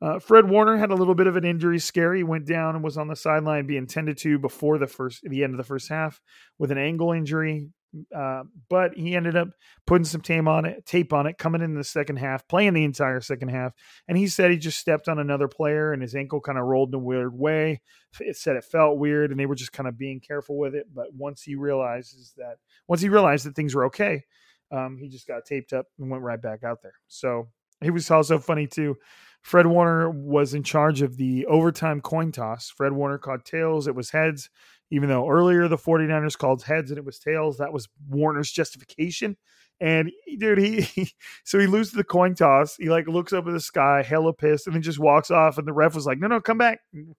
Uh, 0.00 0.18
Fred 0.18 0.48
Warner 0.48 0.76
had 0.76 0.90
a 0.90 0.94
little 0.94 1.14
bit 1.14 1.26
of 1.26 1.36
an 1.36 1.44
injury 1.44 1.78
scare. 1.78 2.14
He 2.14 2.22
went 2.22 2.46
down 2.46 2.74
and 2.74 2.84
was 2.84 2.98
on 2.98 3.08
the 3.08 3.16
sideline 3.16 3.66
being 3.66 3.86
tended 3.86 4.18
to 4.18 4.38
before 4.38 4.78
the 4.78 4.86
first 4.86 5.22
the 5.22 5.44
end 5.44 5.54
of 5.54 5.58
the 5.58 5.64
first 5.64 5.88
half 5.88 6.20
with 6.58 6.70
an 6.70 6.78
ankle 6.78 7.12
injury. 7.12 7.70
Uh, 8.14 8.42
but 8.68 8.92
he 8.96 9.14
ended 9.14 9.36
up 9.36 9.48
putting 9.86 10.04
some 10.04 10.20
tape 10.20 10.48
on 10.48 10.64
it, 10.64 10.84
tape 10.84 11.12
on 11.12 11.28
it, 11.28 11.38
coming 11.38 11.62
in 11.62 11.74
the 11.74 11.84
second 11.84 12.16
half, 12.16 12.46
playing 12.48 12.74
the 12.74 12.82
entire 12.82 13.20
second 13.20 13.48
half. 13.48 13.72
And 14.08 14.18
he 14.18 14.26
said 14.26 14.50
he 14.50 14.56
just 14.56 14.80
stepped 14.80 15.08
on 15.08 15.20
another 15.20 15.46
player 15.46 15.92
and 15.92 16.02
his 16.02 16.16
ankle 16.16 16.40
kind 16.40 16.58
of 16.58 16.64
rolled 16.64 16.88
in 16.88 16.96
a 16.96 16.98
weird 16.98 17.38
way. 17.38 17.82
It 18.18 18.36
said 18.36 18.56
it 18.56 18.64
felt 18.64 18.98
weird 18.98 19.30
and 19.30 19.38
they 19.38 19.46
were 19.46 19.54
just 19.54 19.72
kind 19.72 19.88
of 19.88 19.96
being 19.96 20.18
careful 20.18 20.58
with 20.58 20.74
it. 20.74 20.88
But 20.92 21.14
once 21.14 21.42
he 21.42 21.54
realizes 21.54 22.34
that, 22.36 22.56
once 22.88 23.00
he 23.00 23.08
realized 23.08 23.46
that 23.46 23.54
things 23.54 23.76
were 23.76 23.84
okay, 23.86 24.24
um, 24.72 24.98
he 25.00 25.08
just 25.08 25.28
got 25.28 25.44
taped 25.44 25.72
up 25.72 25.86
and 25.98 26.10
went 26.10 26.24
right 26.24 26.42
back 26.42 26.64
out 26.64 26.82
there. 26.82 26.94
So 27.06 27.48
it 27.82 27.90
was 27.90 28.10
also 28.10 28.38
funny 28.38 28.66
too. 28.66 28.96
Fred 29.42 29.66
Warner 29.66 30.08
was 30.08 30.54
in 30.54 30.62
charge 30.62 31.02
of 31.02 31.18
the 31.18 31.44
overtime 31.46 32.00
coin 32.00 32.32
toss. 32.32 32.70
Fred 32.70 32.94
Warner 32.94 33.18
caught 33.18 33.44
tails. 33.44 33.86
It 33.86 33.94
was 33.94 34.10
heads, 34.10 34.48
even 34.90 35.10
though 35.10 35.28
earlier 35.28 35.68
the 35.68 35.76
49ers 35.76 36.38
called 36.38 36.62
heads 36.62 36.90
and 36.90 36.96
it 36.96 37.04
was 37.04 37.18
tails. 37.18 37.58
That 37.58 37.72
was 37.72 37.86
Warner's 38.08 38.50
justification. 38.50 39.36
And 39.80 40.10
dude, 40.38 40.58
he, 40.58 40.80
he 40.94 41.12
so 41.44 41.58
he 41.58 41.66
loses 41.66 41.92
the 41.92 42.04
coin 42.04 42.34
toss. 42.34 42.76
He 42.76 42.88
like 42.88 43.06
looks 43.06 43.34
up 43.34 43.46
at 43.46 43.52
the 43.52 43.60
sky, 43.60 44.02
hella 44.02 44.32
pissed, 44.32 44.66
and 44.66 44.74
then 44.74 44.82
just 44.82 44.98
walks 44.98 45.30
off. 45.30 45.58
And 45.58 45.68
the 45.68 45.74
ref 45.74 45.94
was 45.94 46.06
like, 46.06 46.18
no, 46.18 46.26
no, 46.26 46.40
come 46.40 46.58
back. 46.58 46.80
Mm. 46.94 47.12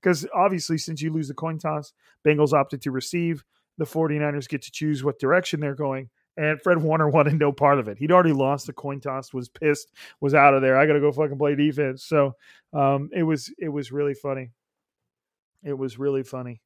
Because 0.00 0.26
obviously, 0.34 0.78
since 0.78 1.02
you 1.02 1.12
lose 1.12 1.28
the 1.28 1.34
coin 1.34 1.58
toss, 1.58 1.92
Bengals 2.24 2.52
opted 2.52 2.82
to 2.82 2.90
receive. 2.90 3.44
The 3.78 3.84
49ers 3.84 4.48
get 4.48 4.62
to 4.62 4.70
choose 4.70 5.02
what 5.02 5.18
direction 5.18 5.60
they're 5.60 5.74
going 5.74 6.10
and 6.36 6.60
Fred 6.60 6.78
Warner 6.78 7.08
wanted 7.10 7.38
no 7.38 7.52
part 7.52 7.78
of 7.78 7.88
it. 7.88 7.98
He'd 7.98 8.12
already 8.12 8.32
lost 8.32 8.66
the 8.66 8.72
coin 8.72 9.00
toss, 9.00 9.32
was 9.32 9.48
pissed, 9.48 9.92
was 10.20 10.34
out 10.34 10.54
of 10.54 10.62
there. 10.62 10.78
I 10.78 10.86
got 10.86 10.94
to 10.94 11.00
go 11.00 11.12
fucking 11.12 11.38
play 11.38 11.54
defense. 11.54 12.04
So 12.04 12.36
um, 12.72 13.10
it 13.12 13.22
was 13.22 13.52
it 13.58 13.68
was 13.68 13.92
really 13.92 14.14
funny. 14.14 14.50
It 15.62 15.76
was 15.76 15.98
really 15.98 16.22
funny. 16.22 16.60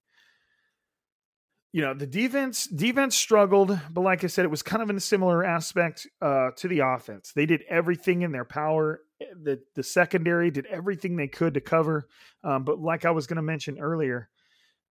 You 1.72 1.82
know, 1.82 1.92
the 1.92 2.06
defense 2.06 2.66
defense 2.66 3.16
struggled, 3.16 3.78
but 3.90 4.00
like 4.00 4.24
I 4.24 4.28
said, 4.28 4.46
it 4.46 4.50
was 4.50 4.62
kind 4.62 4.82
of 4.82 4.88
in 4.88 4.96
a 4.96 5.00
similar 5.00 5.44
aspect 5.44 6.06
uh, 6.22 6.50
to 6.56 6.68
the 6.68 6.78
offense. 6.78 7.32
They 7.34 7.44
did 7.44 7.64
everything 7.68 8.22
in 8.22 8.32
their 8.32 8.46
power. 8.46 9.00
The 9.42 9.60
the 9.74 9.82
secondary 9.82 10.50
did 10.50 10.66
everything 10.66 11.16
they 11.16 11.28
could 11.28 11.54
to 11.54 11.60
cover. 11.60 12.08
Um, 12.42 12.64
but 12.64 12.78
like 12.78 13.04
I 13.04 13.10
was 13.10 13.26
going 13.26 13.36
to 13.36 13.42
mention 13.42 13.78
earlier, 13.78 14.30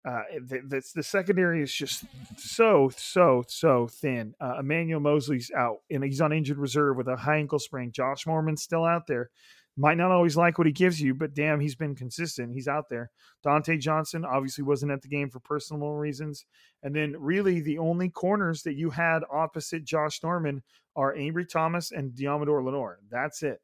uh, 0.05 0.23
the, 0.41 0.83
the, 0.95 1.03
secondary 1.03 1.63
is 1.63 1.73
just 1.73 2.05
so 2.37 2.91
so 2.97 3.45
so 3.47 3.87
thin. 3.87 4.35
Uh, 4.41 4.57
Emmanuel 4.59 4.99
Moseley's 4.99 5.51
out, 5.57 5.79
and 5.91 6.03
he's 6.03 6.21
on 6.21 6.33
injured 6.33 6.59
reserve 6.59 6.97
with 6.97 7.07
a 7.07 7.17
high 7.17 7.37
ankle 7.37 7.61
sprain. 7.61 7.93
Josh 7.93 8.27
Norman's 8.27 8.63
still 8.63 8.85
out 8.85 9.07
there. 9.07 9.31
Might 9.77 9.97
not 9.97 10.11
always 10.11 10.37
like 10.37 10.59
what 10.59 10.67
he 10.67 10.73
gives 10.73 11.01
you, 11.01 11.15
but 11.15 11.35
damn, 11.35 11.61
he's 11.61 11.77
been 11.77 11.95
consistent. 11.95 12.53
He's 12.53 12.69
out 12.69 12.89
there. 12.91 13.11
Dontae 13.47 13.81
Johnson 13.81 14.25
obviously 14.25 14.65
wasn't 14.65 14.93
at 14.93 15.03
the 15.03 15.09
game 15.09 15.31
for 15.31 15.41
personal 15.41 15.93
reasons, 15.93 16.45
and 16.83 16.95
then 16.95 17.15
really 17.19 17.61
the 17.61 17.79
only 17.79 18.11
corners 18.11 18.63
that 18.65 18.75
you 18.75 18.91
had 18.91 19.23
opposite 19.33 19.85
Josh 19.85 20.21
Norman 20.23 20.63
are 20.97 21.15
Ambry 21.15 21.49
Thomas 21.49 21.93
and 21.93 22.13
Deommodore 22.13 22.65
Lenoir. 22.65 22.99
That's 23.09 23.43
it. 23.43 23.61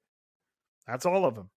That's 0.87 1.05
all 1.05 1.27
of 1.27 1.35
them. 1.35 1.51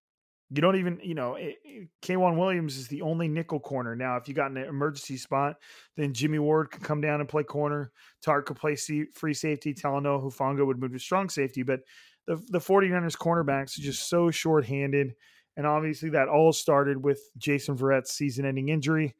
You 0.53 0.61
don't 0.61 0.75
even, 0.75 0.99
you 1.01 1.15
know, 1.15 1.35
eh, 1.35 1.43
eh, 1.43 1.47
it, 1.47 1.59
it, 1.63 1.89
K'Waun 2.01 2.37
Williams 2.37 2.77
is 2.77 2.89
the 2.89 3.01
only 3.01 3.29
nickel 3.29 3.59
corner. 3.59 3.95
Now, 3.95 4.17
if 4.17 4.27
you 4.27 4.33
got 4.33 4.51
an 4.51 4.57
emergency 4.57 5.15
spot, 5.15 5.55
then 5.95 6.13
Jimmy 6.13 6.39
Ward 6.39 6.71
can 6.71 6.81
come 6.81 6.99
down 6.99 7.21
and 7.21 7.29
play 7.29 7.43
corner. 7.43 7.91
Tark 8.21 8.47
could 8.47 8.57
play 8.57 8.75
free 8.75 9.33
safety. 9.33 9.73
Talanoa 9.73 10.21
Hufanga 10.21 10.65
would 10.65 10.79
move 10.79 10.91
to 10.91 10.99
strong 10.99 11.29
safety. 11.29 11.63
But 11.63 11.81
the, 12.27 12.35
the 12.49 12.59
49ers 12.59 13.17
cornerbacks 13.17 13.79
are 13.79 13.83
just 13.83 14.09
so 14.09 14.29
short-handed. 14.29 15.13
And 15.55 15.65
obviously 15.65 16.09
that 16.09 16.27
all 16.27 16.51
started 16.51 17.03
with 17.03 17.21
Jason 17.37 17.77
Verrett's 17.77 18.11
season-ending 18.11 18.69
injury 18.69 19.15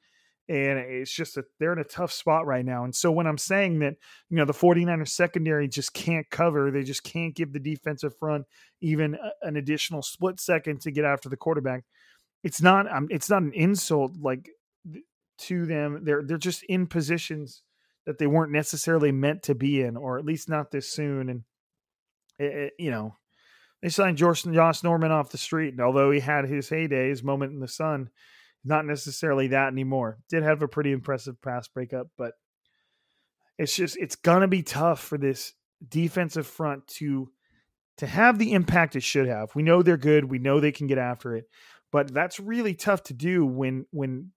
and 0.51 0.79
it's 0.79 1.13
just 1.13 1.35
that 1.35 1.45
they're 1.59 1.71
in 1.71 1.79
a 1.79 1.85
tough 1.85 2.11
spot 2.11 2.45
right 2.45 2.65
now. 2.65 2.83
And 2.83 2.93
so 2.93 3.09
when 3.09 3.25
I'm 3.25 3.37
saying 3.37 3.79
that, 3.79 3.95
you 4.29 4.35
know, 4.35 4.43
the 4.43 4.51
49ers 4.51 5.07
secondary 5.07 5.69
just 5.69 5.93
can't 5.93 6.29
cover, 6.29 6.71
they 6.71 6.83
just 6.83 7.03
can't 7.03 7.33
give 7.33 7.53
the 7.53 7.59
defensive 7.59 8.17
front 8.17 8.45
even 8.81 9.17
an 9.43 9.55
additional 9.55 10.01
split 10.01 10.41
second 10.41 10.81
to 10.81 10.91
get 10.91 11.05
after 11.05 11.29
the 11.29 11.37
quarterback. 11.37 11.85
It's 12.43 12.61
not 12.61 12.91
um, 12.91 13.07
it's 13.09 13.29
not 13.29 13.43
an 13.43 13.53
insult 13.53 14.17
like 14.19 14.49
to 15.37 15.65
them. 15.65 16.01
They're 16.03 16.23
they're 16.23 16.37
just 16.37 16.63
in 16.63 16.85
positions 16.85 17.61
that 18.05 18.17
they 18.17 18.27
weren't 18.27 18.51
necessarily 18.51 19.13
meant 19.13 19.43
to 19.43 19.55
be 19.55 19.81
in, 19.81 19.95
or 19.95 20.17
at 20.17 20.25
least 20.25 20.49
not 20.49 20.71
this 20.71 20.89
soon. 20.89 21.29
And 21.29 21.43
it, 22.39 22.53
it, 22.53 22.73
you 22.77 22.91
know, 22.91 23.15
they 23.81 23.89
signed 23.89 24.17
Josh, 24.17 24.43
Norman 24.83 25.11
off 25.11 25.31
the 25.31 25.37
street, 25.37 25.75
and 25.75 25.81
although 25.81 26.11
he 26.11 26.19
had 26.19 26.45
his 26.45 26.67
heyday, 26.67 27.07
his 27.07 27.23
moment 27.23 27.53
in 27.53 27.59
the 27.59 27.69
sun, 27.69 28.09
not 28.63 28.85
necessarily 28.85 29.47
that 29.47 29.67
anymore. 29.67 30.19
Did 30.29 30.43
have 30.43 30.61
a 30.61 30.67
pretty 30.67 30.91
impressive 30.91 31.41
pass 31.41 31.67
breakup, 31.67 32.07
but 32.17 32.33
it's 33.57 33.75
just 33.75 33.97
it's 33.97 34.15
gonna 34.15 34.47
be 34.47 34.63
tough 34.63 34.99
for 34.99 35.17
this 35.17 35.53
defensive 35.87 36.47
front 36.47 36.87
to 36.87 37.31
to 37.97 38.07
have 38.07 38.39
the 38.39 38.53
impact 38.53 38.95
it 38.95 39.03
should 39.03 39.27
have. 39.27 39.49
We 39.55 39.63
know 39.63 39.83
they're 39.83 39.97
good. 39.97 40.25
We 40.25 40.39
know 40.39 40.59
they 40.59 40.71
can 40.71 40.87
get 40.87 40.97
after 40.97 41.35
it, 41.35 41.45
but 41.91 42.13
that's 42.13 42.39
really 42.39 42.73
tough 42.73 43.03
to 43.03 43.13
do 43.13 43.45
when 43.45 43.85
when 43.91 44.31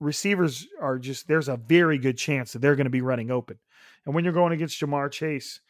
receivers 0.00 0.66
are 0.80 0.98
just 0.98 1.28
there's 1.28 1.48
a 1.48 1.56
very 1.56 1.98
good 1.98 2.18
chance 2.18 2.52
that 2.52 2.60
they're 2.60 2.76
going 2.76 2.84
to 2.84 2.90
be 2.90 3.00
running 3.00 3.30
open, 3.30 3.58
and 4.04 4.14
when 4.14 4.24
you're 4.24 4.32
going 4.32 4.52
against 4.52 4.80
Ja'Marr 4.80 5.10
Chase 5.10 5.60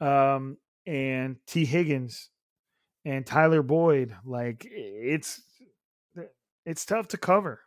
um, 0.00 0.56
and 0.86 1.36
Tee 1.46 1.64
Higgins 1.64 2.30
and 3.04 3.24
Tyler 3.24 3.62
Boyd, 3.62 4.14
like 4.24 4.66
it's 4.68 5.40
it's 6.66 6.84
tough 6.84 7.08
to 7.08 7.16
cover. 7.16 7.60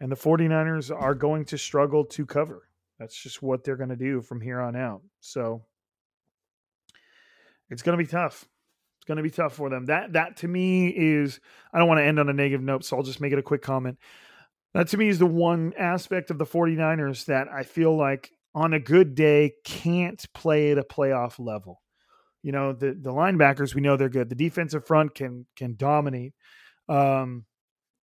And 0.00 0.10
the 0.10 0.16
49ers 0.16 0.90
are 0.90 1.14
going 1.14 1.44
to 1.46 1.58
struggle 1.58 2.04
to 2.06 2.26
cover. 2.26 2.68
That's 2.98 3.20
just 3.20 3.42
what 3.42 3.62
they're 3.62 3.76
going 3.76 3.90
to 3.90 3.96
do 3.96 4.20
from 4.22 4.40
here 4.40 4.60
on 4.60 4.74
out. 4.74 5.02
So 5.20 5.62
it's 7.70 7.82
going 7.82 7.96
to 7.96 8.02
be 8.02 8.08
tough. 8.08 8.44
It's 8.96 9.04
going 9.06 9.18
to 9.18 9.22
be 9.22 9.30
tough 9.30 9.54
for 9.54 9.70
them. 9.70 9.86
That 9.86 10.14
that 10.14 10.38
to 10.38 10.48
me 10.48 10.88
is 10.88 11.40
I 11.72 11.78
don't 11.78 11.88
want 11.88 11.98
to 11.98 12.04
end 12.04 12.18
on 12.18 12.28
a 12.28 12.32
negative 12.32 12.62
note, 12.62 12.84
so 12.84 12.96
I'll 12.96 13.02
just 13.02 13.20
make 13.20 13.32
it 13.32 13.38
a 13.38 13.42
quick 13.42 13.62
comment. 13.62 13.98
That 14.74 14.88
to 14.88 14.96
me 14.96 15.08
is 15.08 15.18
the 15.18 15.26
one 15.26 15.72
aspect 15.78 16.30
of 16.30 16.38
the 16.38 16.46
49ers 16.46 17.26
that 17.26 17.48
I 17.48 17.62
feel 17.62 17.96
like 17.96 18.32
on 18.54 18.72
a 18.72 18.80
good 18.80 19.14
day 19.14 19.52
can't 19.64 20.24
play 20.34 20.72
at 20.72 20.78
a 20.78 20.82
playoff 20.82 21.38
level. 21.38 21.82
You 22.42 22.52
know, 22.52 22.72
the 22.72 22.88
the 23.00 23.12
linebackers 23.12 23.74
we 23.74 23.80
know 23.80 23.96
they're 23.96 24.08
good. 24.08 24.28
The 24.28 24.34
defensive 24.34 24.86
front 24.86 25.14
can 25.14 25.46
can 25.56 25.76
dominate. 25.76 26.34
Um, 26.88 27.44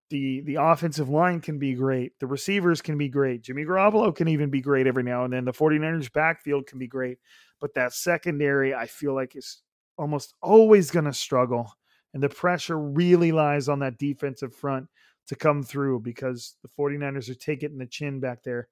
the 0.09 0.41
the 0.41 0.55
offensive 0.55 1.09
line 1.09 1.41
can 1.41 1.57
be 1.57 1.73
great. 1.73 2.17
The 2.19 2.27
receivers 2.27 2.81
can 2.81 2.97
be 2.97 3.09
great. 3.09 3.41
Jimmy 3.41 3.65
Garoppolo 3.65 4.15
can 4.15 4.27
even 4.27 4.49
be 4.49 4.61
great 4.61 4.87
every 4.87 5.03
now 5.03 5.23
and 5.23 5.33
then. 5.33 5.45
The 5.45 5.53
49ers 5.53 6.11
backfield 6.11 6.67
can 6.67 6.79
be 6.79 6.87
great. 6.87 7.17
But 7.59 7.73
that 7.75 7.93
secondary, 7.93 8.75
I 8.75 8.85
feel 8.85 9.15
like 9.15 9.35
is 9.35 9.61
almost 9.97 10.33
always 10.41 10.91
going 10.91 11.05
to 11.05 11.13
struggle. 11.13 11.71
And 12.13 12.21
the 12.21 12.29
pressure 12.29 12.79
really 12.79 13.31
lies 13.31 13.67
on 13.67 13.79
that 13.79 13.97
defensive 13.97 14.55
front 14.55 14.87
to 15.27 15.35
come 15.35 15.63
through 15.63 16.01
because 16.01 16.55
the 16.61 16.69
49ers 16.69 17.29
are 17.29 17.35
taking 17.35 17.71
in 17.71 17.77
the 17.77 17.85
chin 17.85 18.19
back 18.19 18.43
there. 18.43 18.67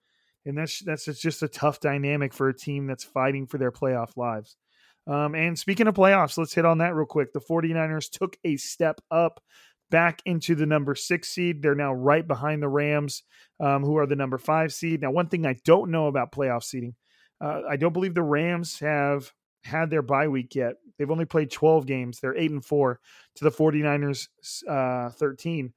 And 0.46 0.58
that's 0.58 0.80
that's 0.80 1.06
just 1.06 1.42
a 1.42 1.48
tough 1.48 1.80
dynamic 1.80 2.34
for 2.34 2.50
a 2.50 2.58
team 2.58 2.86
that's 2.86 3.04
fighting 3.04 3.48
for 3.48 3.58
their 3.58 3.72
playoff 3.72 4.18
lives. 4.18 4.58
Um, 5.08 5.36
and 5.36 5.58
speaking 5.58 5.88
of 5.88 5.96
playoffs, 5.96 6.38
let's 6.38 6.54
hit 6.54 6.66
on 6.66 6.78
that 6.78 6.96
real 6.96 7.06
quick. 7.06 7.34
The 7.34 7.42
49ers 7.42 8.10
took 8.10 8.38
a 8.44 8.56
step 8.58 9.02
up 9.12 9.42
back 9.90 10.22
into 10.26 10.56
the 10.56 10.66
number 10.66 10.96
six 10.96 11.30
seed. 11.30 11.62
They're 11.62 11.76
now 11.76 11.94
right 11.94 12.28
behind 12.28 12.62
the 12.62 12.68
Rams, 12.68 13.24
um, 13.60 13.84
who 13.84 13.98
are 13.98 14.08
the 14.08 14.16
number 14.16 14.38
five 14.38 14.74
seed. 14.74 15.02
Now, 15.02 15.12
one 15.12 15.28
thing 15.28 15.46
I 15.46 15.56
don't 15.66 15.92
know 15.92 16.08
about 16.08 16.32
playoff 16.32 16.64
seeding, 16.64 16.96
uh, 17.42 17.62
I 17.70 17.76
don't 17.76 17.94
believe 17.94 18.14
the 18.14 18.24
Rams 18.24 18.80
have 18.80 19.32
had 19.64 19.90
their 19.90 20.02
bye 20.02 20.28
week 20.28 20.56
yet. 20.56 20.76
They've 20.98 21.12
only 21.12 21.26
played 21.26 21.52
12 21.52 21.86
games. 21.86 22.20
They're 22.20 22.38
8 22.38 22.52
and 22.52 22.66
4 22.66 23.00
to 23.36 23.44
the 23.44 23.52
49ers 23.52 24.28
uh, 24.68 25.10
13. 25.12 25.74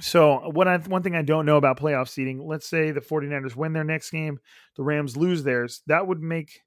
So, 0.00 0.50
what 0.50 0.68
I, 0.68 0.76
one 0.76 1.02
thing 1.02 1.16
I 1.16 1.22
don't 1.22 1.46
know 1.46 1.56
about 1.56 1.80
playoff 1.80 2.08
seeding, 2.08 2.46
let's 2.46 2.68
say 2.68 2.90
the 2.90 3.00
49ers 3.00 3.56
win 3.56 3.72
their 3.72 3.84
next 3.84 4.10
game, 4.10 4.38
the 4.76 4.82
Rams 4.82 5.16
lose 5.16 5.42
theirs. 5.42 5.80
That 5.86 6.06
would 6.06 6.20
make 6.20 6.60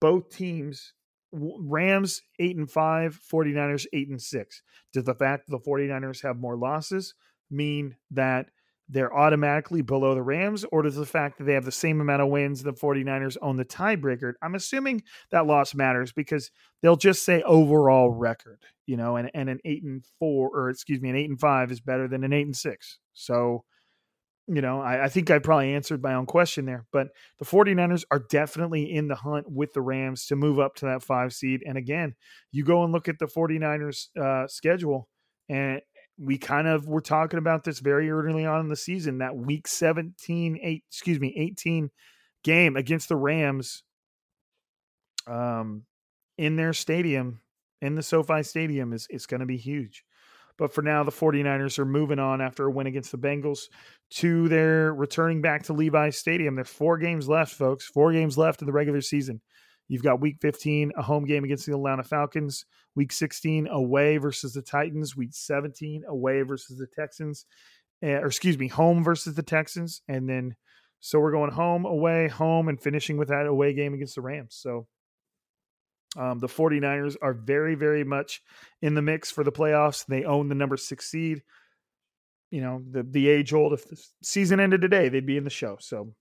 both 0.00 0.30
teams 0.30 0.92
Rams 1.32 2.22
8 2.38 2.56
and 2.56 2.70
5, 2.70 3.20
49ers 3.32 3.86
8 3.92 4.08
and 4.08 4.22
6. 4.22 4.62
Does 4.92 5.04
the 5.04 5.14
fact 5.14 5.46
that 5.46 5.52
the 5.52 5.70
49ers 5.70 6.22
have 6.22 6.38
more 6.38 6.56
losses 6.56 7.14
mean 7.50 7.96
that 8.10 8.46
they're 8.88 9.16
automatically 9.16 9.80
below 9.80 10.14
the 10.14 10.22
Rams, 10.22 10.64
or 10.70 10.82
does 10.82 10.96
the 10.96 11.06
fact 11.06 11.38
that 11.38 11.44
they 11.44 11.54
have 11.54 11.64
the 11.64 11.72
same 11.72 12.00
amount 12.00 12.20
of 12.20 12.28
wins, 12.28 12.62
the 12.62 12.74
49ers 12.74 13.38
own 13.40 13.56
the 13.56 13.64
tiebreaker? 13.64 14.34
I'm 14.42 14.54
assuming 14.54 15.02
that 15.30 15.46
loss 15.46 15.74
matters 15.74 16.12
because 16.12 16.50
they'll 16.82 16.96
just 16.96 17.24
say 17.24 17.42
overall 17.42 18.10
record, 18.10 18.58
you 18.86 18.98
know, 18.98 19.16
and, 19.16 19.30
and 19.32 19.48
an 19.48 19.60
eight 19.64 19.82
and 19.82 20.04
four, 20.18 20.50
or 20.52 20.68
excuse 20.68 21.00
me, 21.00 21.08
an 21.08 21.16
eight 21.16 21.30
and 21.30 21.40
five 21.40 21.72
is 21.72 21.80
better 21.80 22.06
than 22.06 22.22
an 22.22 22.34
eight 22.34 22.46
and 22.46 22.56
six. 22.56 22.98
So 23.14 23.64
you 24.48 24.60
know, 24.60 24.80
I, 24.80 25.04
I, 25.04 25.08
think 25.08 25.30
I 25.30 25.38
probably 25.38 25.74
answered 25.74 26.02
my 26.02 26.14
own 26.14 26.26
question 26.26 26.64
there, 26.64 26.84
but 26.92 27.08
the 27.38 27.44
49ers 27.44 28.04
are 28.10 28.24
definitely 28.30 28.92
in 28.92 29.08
the 29.08 29.14
hunt 29.14 29.46
with 29.48 29.72
the 29.72 29.80
Rams 29.80 30.26
to 30.26 30.36
move 30.36 30.58
up 30.58 30.74
to 30.76 30.86
that 30.86 31.02
five 31.02 31.32
seed. 31.32 31.62
And 31.64 31.78
again, 31.78 32.14
you 32.50 32.64
go 32.64 32.82
and 32.82 32.92
look 32.92 33.08
at 33.08 33.18
the 33.18 33.26
49ers 33.26 34.08
uh, 34.16 34.48
schedule, 34.48 35.08
and 35.48 35.80
we 36.18 36.38
kind 36.38 36.66
of 36.66 36.86
were 36.86 37.00
talking 37.00 37.38
about 37.38 37.64
this 37.64 37.78
very 37.78 38.10
early 38.10 38.44
on 38.44 38.60
in 38.60 38.68
the 38.68 38.76
season 38.76 39.18
that 39.18 39.36
week 39.36 39.68
17, 39.68 40.58
eight, 40.60 40.84
excuse 40.90 41.20
me, 41.20 41.34
18 41.36 41.90
game 42.42 42.76
against 42.76 43.08
the 43.08 43.16
Rams 43.16 43.84
um, 45.26 45.84
in 46.36 46.56
their 46.56 46.72
stadium, 46.72 47.40
in 47.80 47.94
the 47.94 48.02
SoFi 48.02 48.42
Stadium, 48.42 48.92
is, 48.92 49.06
is 49.10 49.26
going 49.26 49.40
to 49.40 49.46
be 49.46 49.56
huge. 49.56 50.04
But 50.62 50.72
for 50.72 50.82
now, 50.82 51.02
the 51.02 51.10
49ers 51.10 51.80
are 51.80 51.84
moving 51.84 52.20
on 52.20 52.40
after 52.40 52.68
a 52.68 52.70
win 52.70 52.86
against 52.86 53.10
the 53.10 53.18
Bengals 53.18 53.62
to 54.10 54.48
their 54.48 54.94
returning 54.94 55.42
back 55.42 55.64
to 55.64 55.72
Levi 55.72 56.10
Stadium. 56.10 56.54
There's 56.54 56.68
four 56.68 56.98
games 56.98 57.28
left, 57.28 57.52
folks. 57.52 57.88
Four 57.88 58.12
games 58.12 58.38
left 58.38 58.62
in 58.62 58.66
the 58.66 58.72
regular 58.72 59.00
season. 59.00 59.40
You've 59.88 60.04
got 60.04 60.20
week 60.20 60.36
15, 60.40 60.92
a 60.96 61.02
home 61.02 61.24
game 61.24 61.42
against 61.42 61.66
the 61.66 61.72
Atlanta 61.72 62.04
Falcons. 62.04 62.64
Week 62.94 63.10
16, 63.10 63.66
away 63.66 64.18
versus 64.18 64.52
the 64.52 64.62
Titans. 64.62 65.16
Week 65.16 65.30
17, 65.32 66.04
away 66.06 66.42
versus 66.42 66.78
the 66.78 66.86
Texans. 66.86 67.44
Uh, 68.00 68.20
or 68.20 68.26
excuse 68.26 68.56
me, 68.56 68.68
home 68.68 69.02
versus 69.02 69.34
the 69.34 69.42
Texans. 69.42 70.00
And 70.06 70.28
then, 70.28 70.54
so 71.00 71.18
we're 71.18 71.32
going 71.32 71.50
home, 71.50 71.86
away, 71.86 72.28
home, 72.28 72.68
and 72.68 72.80
finishing 72.80 73.16
with 73.16 73.30
that 73.30 73.48
away 73.48 73.74
game 73.74 73.94
against 73.94 74.14
the 74.14 74.20
Rams. 74.20 74.54
So 74.60 74.86
um, 76.16 76.38
the 76.38 76.48
49ers 76.48 77.16
are 77.22 77.32
very, 77.32 77.74
very 77.74 78.04
much 78.04 78.42
in 78.82 78.94
the 78.94 79.02
mix 79.02 79.30
for 79.30 79.44
the 79.44 79.52
playoffs. 79.52 80.04
They 80.06 80.24
own 80.24 80.48
the 80.48 80.54
number 80.54 80.76
six 80.76 81.10
seed. 81.10 81.42
You 82.50 82.60
know, 82.60 82.82
the 82.90 83.02
the 83.02 83.28
age 83.28 83.54
old, 83.54 83.72
if 83.72 83.88
the 83.88 84.02
season 84.22 84.60
ended 84.60 84.82
today, 84.82 85.08
they'd 85.08 85.24
be 85.24 85.38
in 85.38 85.44
the 85.44 85.50
show. 85.50 85.78
So 85.80 86.12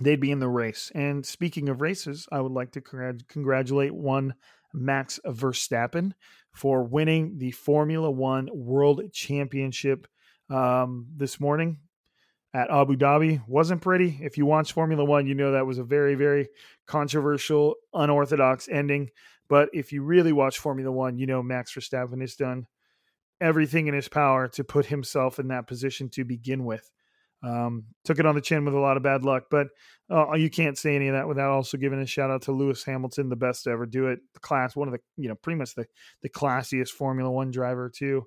they'd 0.00 0.20
be 0.20 0.32
in 0.32 0.40
the 0.40 0.48
race. 0.48 0.90
And 0.94 1.24
speaking 1.24 1.68
of 1.68 1.80
races, 1.80 2.26
I 2.32 2.40
would 2.40 2.52
like 2.52 2.72
to 2.72 2.80
congratulate 3.28 3.94
one 3.94 4.34
Max 4.74 5.20
Verstappen 5.24 6.12
for 6.52 6.82
winning 6.82 7.38
the 7.38 7.52
Formula 7.52 8.10
One 8.10 8.48
World 8.52 9.02
Championship 9.12 10.08
um, 10.50 11.06
this 11.16 11.38
morning 11.38 11.78
at 12.54 12.70
Abu 12.70 12.96
Dhabi. 12.96 13.42
Wasn't 13.46 13.80
pretty. 13.80 14.18
If 14.22 14.36
you 14.36 14.46
watch 14.46 14.72
Formula 14.72 15.04
One, 15.04 15.26
you 15.26 15.34
know 15.34 15.52
that 15.52 15.66
was 15.66 15.78
a 15.78 15.84
very, 15.84 16.14
very 16.14 16.48
controversial, 16.86 17.76
unorthodox 17.94 18.68
ending. 18.68 19.10
But 19.48 19.70
if 19.72 19.92
you 19.92 20.02
really 20.02 20.32
watch 20.32 20.58
Formula 20.58 20.90
One, 20.90 21.18
you 21.18 21.26
know 21.26 21.42
Max 21.42 21.74
Verstappen 21.74 22.20
has 22.20 22.36
done 22.36 22.66
everything 23.40 23.88
in 23.88 23.94
his 23.94 24.08
power 24.08 24.48
to 24.48 24.64
put 24.64 24.86
himself 24.86 25.38
in 25.38 25.48
that 25.48 25.66
position 25.66 26.08
to 26.10 26.24
begin 26.24 26.64
with. 26.64 26.90
Um, 27.44 27.86
took 28.04 28.20
it 28.20 28.26
on 28.26 28.36
the 28.36 28.40
chin 28.40 28.64
with 28.64 28.74
a 28.74 28.78
lot 28.78 28.96
of 28.96 29.02
bad 29.02 29.24
luck, 29.24 29.46
but 29.50 29.66
uh, 30.08 30.34
you 30.34 30.48
can't 30.48 30.78
say 30.78 30.94
any 30.94 31.08
of 31.08 31.14
that 31.14 31.26
without 31.26 31.50
also 31.50 31.76
giving 31.76 32.00
a 32.00 32.06
shout 32.06 32.30
out 32.30 32.42
to 32.42 32.52
Lewis 32.52 32.84
Hamilton, 32.84 33.28
the 33.28 33.36
best 33.36 33.64
to 33.64 33.70
ever 33.70 33.84
do 33.84 34.06
it. 34.06 34.20
The 34.34 34.40
class, 34.40 34.76
one 34.76 34.86
of 34.86 34.92
the 34.92 35.00
you 35.16 35.28
know 35.28 35.34
pretty 35.34 35.58
much 35.58 35.74
the 35.74 35.86
the 36.22 36.28
classiest 36.28 36.90
Formula 36.90 37.28
One 37.28 37.50
driver 37.50 37.90
too. 37.90 38.26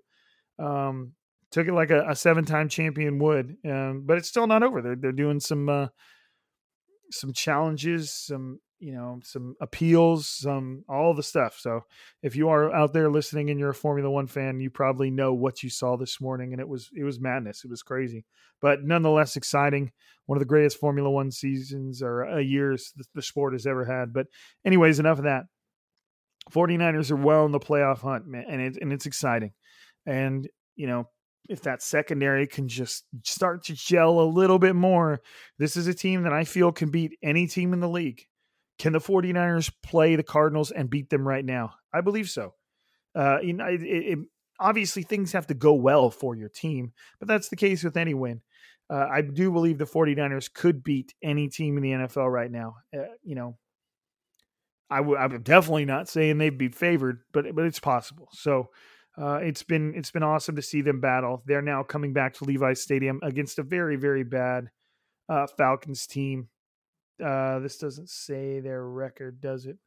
Um, 0.59 1.13
took 1.56 1.68
it 1.70 1.74
like 1.74 1.89
a, 1.89 2.06
a 2.10 2.16
seven 2.18 2.43
time 2.43 2.68
champion 2.68 3.18
would, 3.18 3.56
um, 3.64 4.03
but 4.06 4.18
it's 4.18 4.28
still 4.28 4.45
not 4.45 4.62
over. 4.62 4.82
They're 4.82 4.97
they're 4.97 5.12
doing 5.14 5.39
some 5.39 5.70
uh, 5.70 5.88
some 7.12 7.32
challenges, 7.32 8.12
some 8.12 8.60
you 8.80 8.91
know, 8.91 9.22
some 9.24 9.56
appeals, 9.62 10.28
some 10.28 10.84
all 10.89 11.14
the 11.14 11.24
stuff. 11.24 11.58
So 11.58 11.86
if 12.22 12.36
you 12.36 12.49
are 12.49 12.76
out 12.76 12.91
there 12.91 13.10
listening 13.10 13.49
and 13.49 13.58
you're 13.58 13.70
a 13.70 13.74
Formula 13.74 14.12
One 14.12 14.28
fan, 14.28 14.60
you 14.60 14.70
probably 14.70 15.10
know 15.10 15.34
what 15.34 15.64
you 15.64 15.70
saw 15.70 15.95
this 15.95 16.20
morning, 16.20 16.51
and 16.51 16.60
it 16.60 16.68
was 16.68 16.89
it 16.93 17.06
was 17.06 17.22
madness. 17.22 17.64
It 17.64 17.70
was 17.70 17.84
crazy, 17.84 18.26
but 18.62 18.84
nonetheless 18.84 19.38
exciting. 19.38 19.93
One 20.26 20.36
of 20.36 20.41
the 20.41 20.45
greatest 20.45 20.78
Formula 20.78 21.10
One 21.10 21.32
seasons 21.32 22.01
or 22.01 22.26
uh, 22.26 22.38
years 22.39 22.91
the, 22.97 23.06
the 23.14 23.22
sport 23.22 23.53
has 23.53 23.66
ever 23.66 23.86
had. 23.86 24.12
But 24.12 24.28
anyways, 24.66 24.99
enough 24.99 25.20
of 25.20 25.24
that. 25.24 25.45
49ers 26.51 27.12
are 27.12 27.16
well 27.16 27.45
in 27.45 27.53
the 27.53 27.60
playoff 27.60 28.01
hunt, 28.01 28.28
man, 28.28 28.43
and 28.49 28.62
it, 28.62 28.78
and 28.82 28.91
it's 28.91 29.06
exciting. 29.06 29.53
And 30.06 30.49
you 30.76 30.88
know, 30.88 31.08
if 31.49 31.61
that 31.61 31.81
secondary 31.81 32.47
can 32.47 32.67
just 32.67 33.05
start 33.23 33.63
to 33.65 33.73
gel 33.73 34.19
a 34.19 34.25
little 34.25 34.59
bit 34.59 34.75
more, 34.75 35.21
this 35.59 35.77
is 35.77 35.87
a 35.87 35.93
team 35.93 36.23
that 36.23 36.33
I 36.33 36.43
feel 36.43 36.71
can 36.71 36.89
beat 36.89 37.17
any 37.23 37.47
team 37.47 37.73
in 37.73 37.79
the 37.79 37.89
league. 37.89 38.25
Can 38.79 38.93
the 38.93 38.99
49ers 38.99 39.71
play 39.83 40.15
the 40.15 40.23
Cardinals 40.23 40.71
and 40.71 40.89
beat 40.89 41.09
them 41.09 41.27
right 41.27 41.45
now? 41.45 41.73
I 41.93 42.01
believe 42.01 42.29
so. 42.29 42.53
Uh, 43.15 43.39
you 43.41 43.53
know, 43.53 43.65
it, 43.65 43.81
it, 43.81 44.19
obviously 44.59 45.03
things 45.03 45.31
have 45.31 45.47
to 45.47 45.53
go 45.53 45.73
well 45.73 46.09
for 46.09 46.35
your 46.35 46.49
team, 46.49 46.91
but 47.19 47.27
that's 47.27 47.49
the 47.49 47.55
case 47.55 47.83
with 47.83 47.95
any 47.95 48.13
win. 48.13 48.41
Uh, 48.89 49.07
I 49.11 49.21
do 49.21 49.51
believe 49.51 49.77
the 49.77 49.85
49ers 49.85 50.53
could 50.53 50.83
beat 50.83 51.13
any 51.23 51.47
team 51.47 51.77
in 51.77 51.83
the 51.83 51.91
NFL 51.91 52.31
right 52.31 52.51
now. 52.51 52.75
Uh, 52.95 53.05
you 53.23 53.35
know, 53.35 53.57
I 54.89 54.97
w- 54.97 55.17
I'm 55.17 55.41
definitely 55.41 55.85
not 55.85 56.07
saying 56.07 56.37
they'd 56.37 56.57
be 56.57 56.67
favored, 56.67 57.21
but 57.31 57.55
but 57.55 57.65
it's 57.65 57.79
possible. 57.79 58.29
So 58.33 58.69
uh, 59.18 59.39
it's 59.41 59.63
been 59.63 59.93
it's 59.95 60.11
been 60.11 60.24
awesome 60.24 60.55
to 60.55 60.61
see 60.61 60.82
them 60.82 60.99
battle. 60.99 61.41
They're 61.45 61.61
now 61.61 61.84
coming 61.84 62.13
back 62.13 62.34
to 62.36 62.43
Levi's 62.43 62.82
Stadium 62.82 63.20
against 63.24 63.59
a 63.59 63.63
very 63.63 63.95
very 63.95 64.24
bad 64.24 64.70
uh, 65.30 65.47
Falcons 65.57 66.05
team. 66.05 66.49
Uh, 67.24 67.59
this 67.59 67.78
doesn't 67.78 68.09
say 68.09 68.59
their 68.59 68.84
record, 68.84 69.39
does 69.39 69.66
it? 69.66 69.78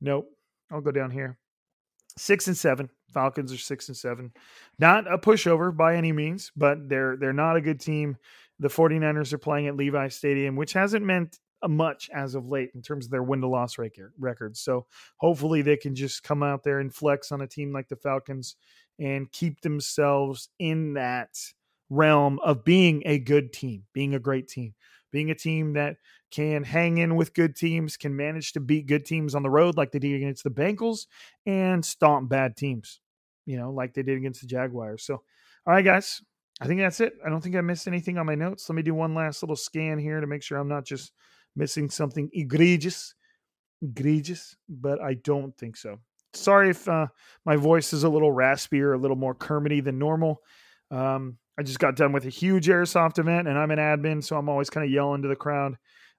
Nope. 0.00 0.26
I'll 0.70 0.80
go 0.80 0.90
down 0.90 1.10
here. 1.10 1.38
Six 2.16 2.46
and 2.46 2.56
seven. 2.56 2.88
Falcons 3.12 3.52
are 3.52 3.58
six 3.58 3.88
and 3.88 3.96
seven. 3.96 4.32
Not 4.78 5.12
a 5.12 5.18
pushover 5.18 5.76
by 5.76 5.96
any 5.96 6.12
means, 6.12 6.50
but 6.56 6.88
they're 6.88 7.16
they're 7.16 7.32
not 7.32 7.56
a 7.56 7.60
good 7.60 7.80
team. 7.80 8.16
The 8.60 8.68
49ers 8.68 9.32
are 9.32 9.38
playing 9.38 9.66
at 9.66 9.76
Levi 9.76 10.08
Stadium, 10.08 10.54
which 10.54 10.74
hasn't 10.74 11.04
meant 11.04 11.38
much 11.68 12.10
as 12.12 12.34
of 12.34 12.48
late 12.48 12.70
in 12.74 12.82
terms 12.82 13.06
of 13.06 13.10
their 13.10 13.22
win 13.22 13.40
to 13.40 13.48
loss 13.48 13.76
record. 13.78 14.56
So 14.56 14.86
hopefully 15.16 15.62
they 15.62 15.76
can 15.76 15.94
just 15.94 16.22
come 16.22 16.42
out 16.42 16.62
there 16.62 16.80
and 16.80 16.94
flex 16.94 17.32
on 17.32 17.40
a 17.40 17.46
team 17.46 17.72
like 17.72 17.88
the 17.88 17.96
Falcons 17.96 18.56
and 18.98 19.30
keep 19.32 19.60
themselves 19.60 20.48
in 20.58 20.94
that 20.94 21.30
realm 21.90 22.38
of 22.44 22.64
being 22.64 23.02
a 23.06 23.18
good 23.18 23.52
team, 23.52 23.84
being 23.92 24.14
a 24.14 24.18
great 24.18 24.48
team, 24.48 24.74
being 25.12 25.30
a 25.30 25.34
team 25.34 25.74
that 25.74 25.96
can 26.30 26.64
hang 26.64 26.98
in 26.98 27.14
with 27.14 27.34
good 27.34 27.54
teams, 27.54 27.96
can 27.96 28.16
manage 28.16 28.52
to 28.52 28.60
beat 28.60 28.86
good 28.86 29.04
teams 29.04 29.34
on 29.34 29.42
the 29.42 29.50
road 29.50 29.76
like 29.76 29.92
they 29.92 29.98
did 29.98 30.16
against 30.16 30.42
the 30.42 30.50
Bengals 30.50 31.06
and 31.46 31.84
stomp 31.84 32.28
bad 32.28 32.56
teams, 32.56 33.00
you 33.46 33.56
know, 33.56 33.70
like 33.70 33.94
they 33.94 34.02
did 34.02 34.16
against 34.16 34.40
the 34.40 34.46
Jaguars. 34.46 35.04
So, 35.04 35.14
all 35.14 35.72
right, 35.72 35.84
guys, 35.84 36.20
I 36.60 36.66
think 36.66 36.80
that's 36.80 37.00
it. 37.00 37.14
I 37.24 37.30
don't 37.30 37.40
think 37.40 37.56
I 37.56 37.60
missed 37.60 37.86
anything 37.86 38.18
on 38.18 38.26
my 38.26 38.34
notes. 38.34 38.68
Let 38.68 38.76
me 38.76 38.82
do 38.82 38.94
one 38.94 39.14
last 39.14 39.42
little 39.42 39.56
scan 39.56 39.98
here 39.98 40.20
to 40.20 40.26
make 40.26 40.42
sure 40.42 40.58
I'm 40.58 40.68
not 40.68 40.84
just 40.84 41.12
missing 41.56 41.90
something 41.90 42.30
egregious, 42.32 43.14
egregious, 43.82 44.56
but 44.68 45.00
I 45.00 45.14
don't 45.14 45.56
think 45.56 45.76
so. 45.76 45.98
Sorry 46.32 46.70
if 46.70 46.88
uh, 46.88 47.06
my 47.44 47.56
voice 47.56 47.92
is 47.92 48.04
a 48.04 48.08
little 48.08 48.32
raspier, 48.32 48.94
a 48.94 48.98
little 48.98 49.16
more 49.16 49.34
Kermity 49.34 49.80
than 49.80 49.98
normal. 49.98 50.40
Um, 50.90 51.38
I 51.58 51.62
just 51.62 51.78
got 51.78 51.96
done 51.96 52.12
with 52.12 52.24
a 52.24 52.30
huge 52.30 52.66
airsoft 52.66 53.18
event, 53.18 53.46
and 53.46 53.56
I'm 53.56 53.70
an 53.70 53.78
admin, 53.78 54.22
so 54.24 54.36
I'm 54.36 54.48
always 54.48 54.70
kind 54.70 54.84
of 54.84 54.90
yelling 54.90 55.22
to 55.22 55.28
the 55.28 55.36
crowd, 55.36 55.76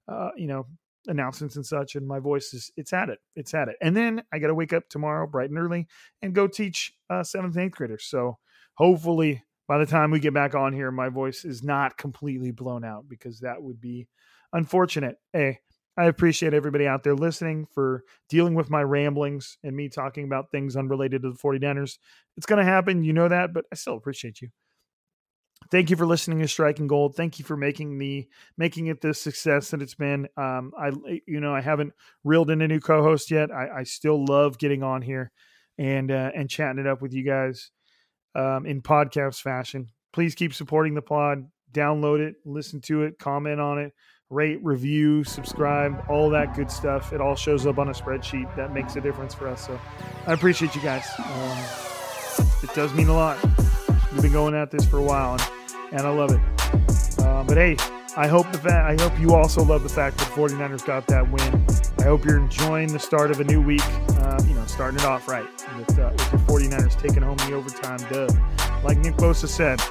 uh, 0.07 0.29
you 0.37 0.47
know, 0.47 0.65
announcements 1.07 1.57
and 1.57 1.65
such. 1.65 1.95
And 1.95 2.07
my 2.07 2.19
voice 2.19 2.53
is 2.53 2.71
it's 2.77 2.93
at 2.93 3.09
it, 3.09 3.19
it's 3.35 3.53
at 3.53 3.67
it. 3.67 3.75
And 3.81 3.95
then 3.95 4.23
I 4.31 4.39
got 4.39 4.47
to 4.47 4.55
wake 4.55 4.73
up 4.73 4.87
tomorrow 4.89 5.27
bright 5.27 5.49
and 5.49 5.59
early 5.59 5.87
and 6.21 6.33
go 6.33 6.47
teach 6.47 6.93
uh, 7.09 7.23
seventh 7.23 7.55
and 7.55 7.65
eighth 7.65 7.75
graders. 7.75 8.05
So 8.05 8.37
hopefully 8.75 9.43
by 9.67 9.77
the 9.77 9.85
time 9.85 10.11
we 10.11 10.19
get 10.19 10.33
back 10.33 10.55
on 10.55 10.73
here, 10.73 10.91
my 10.91 11.09
voice 11.09 11.43
is 11.43 11.63
not 11.63 11.97
completely 11.97 12.51
blown 12.51 12.83
out 12.83 13.05
because 13.07 13.39
that 13.39 13.61
would 13.61 13.81
be 13.81 14.07
unfortunate. 14.55 15.17
Hey, 15.33 15.59
I 15.97 16.05
appreciate 16.05 16.53
everybody 16.53 16.87
out 16.87 17.03
there 17.03 17.13
listening 17.13 17.67
for 17.73 18.03
dealing 18.29 18.55
with 18.55 18.69
my 18.69 18.81
ramblings 18.81 19.57
and 19.63 19.75
me 19.75 19.89
talking 19.89 20.25
about 20.25 20.49
things 20.51 20.75
unrelated 20.75 21.21
to 21.21 21.31
the 21.31 21.37
49ers. 21.37 21.97
It's 22.37 22.45
going 22.45 22.59
to 22.59 22.69
happen. 22.69 23.03
You 23.03 23.13
know 23.13 23.27
that, 23.27 23.53
but 23.53 23.65
I 23.71 23.75
still 23.75 23.95
appreciate 23.95 24.41
you. 24.41 24.49
Thank 25.71 25.89
you 25.89 25.95
for 25.95 26.05
listening 26.05 26.39
to 26.39 26.47
Striking 26.47 26.87
Gold. 26.87 27.15
Thank 27.15 27.39
you 27.39 27.45
for 27.45 27.57
making 27.57 27.97
the 27.97 28.27
making 28.57 28.87
it 28.87 29.01
the 29.01 29.13
success 29.13 29.71
that 29.71 29.81
it's 29.81 29.95
been. 29.95 30.27
Um, 30.37 30.73
I 30.77 30.91
you 31.25 31.39
know 31.39 31.55
I 31.55 31.61
haven't 31.61 31.93
reeled 32.23 32.51
in 32.51 32.61
a 32.61 32.67
new 32.67 32.79
co-host 32.79 33.31
yet. 33.31 33.51
I, 33.51 33.79
I 33.79 33.83
still 33.83 34.25
love 34.25 34.59
getting 34.59 34.83
on 34.83 35.01
here 35.01 35.31
and 35.79 36.11
uh, 36.11 36.31
and 36.35 36.49
chatting 36.49 36.77
it 36.77 36.85
up 36.85 37.01
with 37.01 37.13
you 37.13 37.23
guys 37.23 37.71
um, 38.35 38.67
in 38.67 38.81
podcast 38.81 39.41
fashion. 39.41 39.87
Please 40.13 40.35
keep 40.35 40.53
supporting 40.53 40.93
the 40.93 41.01
pod. 41.01 41.47
Download 41.71 42.19
it, 42.19 42.35
listen 42.45 42.79
to 42.81 43.03
it, 43.03 43.17
comment 43.17 43.59
on 43.59 43.79
it 43.79 43.93
rate, 44.29 44.59
review, 44.63 45.23
subscribe, 45.23 46.03
all 46.09 46.29
that 46.31 46.55
good 46.55 46.71
stuff. 46.71 47.13
It 47.13 47.21
all 47.21 47.35
shows 47.35 47.65
up 47.65 47.77
on 47.77 47.89
a 47.89 47.93
spreadsheet. 47.93 48.53
That 48.55 48.73
makes 48.73 48.95
a 48.95 49.01
difference 49.01 49.33
for 49.33 49.47
us. 49.47 49.65
So 49.65 49.79
I 50.25 50.33
appreciate 50.33 50.75
you 50.75 50.81
guys. 50.81 51.05
Um, 51.19 51.57
it 52.63 52.73
does 52.73 52.93
mean 52.93 53.07
a 53.07 53.13
lot. 53.13 53.37
We've 54.11 54.21
been 54.21 54.31
going 54.31 54.55
at 54.55 54.71
this 54.71 54.85
for 54.85 54.97
a 54.97 55.03
while, 55.03 55.33
and, 55.33 55.99
and 55.99 56.01
I 56.01 56.09
love 56.09 56.31
it. 56.31 57.19
Uh, 57.19 57.43
but 57.43 57.57
hey, 57.57 57.77
I 58.17 58.27
hope 58.27 58.51
the 58.51 58.57
fa- 58.57 58.85
I 58.87 58.95
hope 59.01 59.19
you 59.19 59.33
also 59.33 59.63
love 59.63 59.83
the 59.83 59.89
fact 59.89 60.17
that 60.17 60.27
49ers 60.29 60.85
got 60.85 61.05
that 61.07 61.29
win. 61.29 61.65
I 61.99 62.03
hope 62.03 62.25
you're 62.25 62.37
enjoying 62.39 62.91
the 62.91 62.99
start 62.99 63.29
of 63.29 63.39
a 63.39 63.43
new 63.43 63.61
week. 63.61 63.85
Uh, 64.19 64.41
you 64.47 64.53
know, 64.55 64.65
starting 64.65 64.99
it 64.99 65.05
off 65.05 65.27
right 65.27 65.45
with, 65.77 65.99
uh, 65.99 66.11
with 66.13 66.31
the 66.31 66.37
49ers 66.37 66.99
taking 66.99 67.23
home 67.23 67.37
the 67.37 67.53
overtime 67.53 67.99
dub. 68.09 68.31
Like 68.83 68.97
Nick 68.99 69.15
Bosa 69.15 69.47
said, 69.47 69.81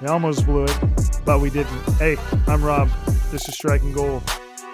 we 0.00 0.08
almost 0.08 0.46
blew 0.46 0.64
it, 0.64 0.78
but 1.24 1.40
we 1.40 1.50
didn't. 1.50 1.78
Hey, 1.94 2.16
I'm 2.46 2.62
Rob. 2.64 2.88
This 3.30 3.48
is 3.48 3.54
Striking 3.54 3.92
Gold, 3.92 4.22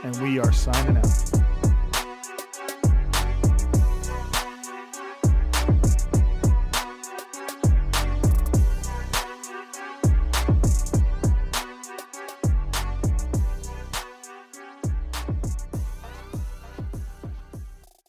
and 0.02 0.16
we 0.22 0.38
are 0.38 0.52
signing 0.52 0.96
out. 0.96 1.39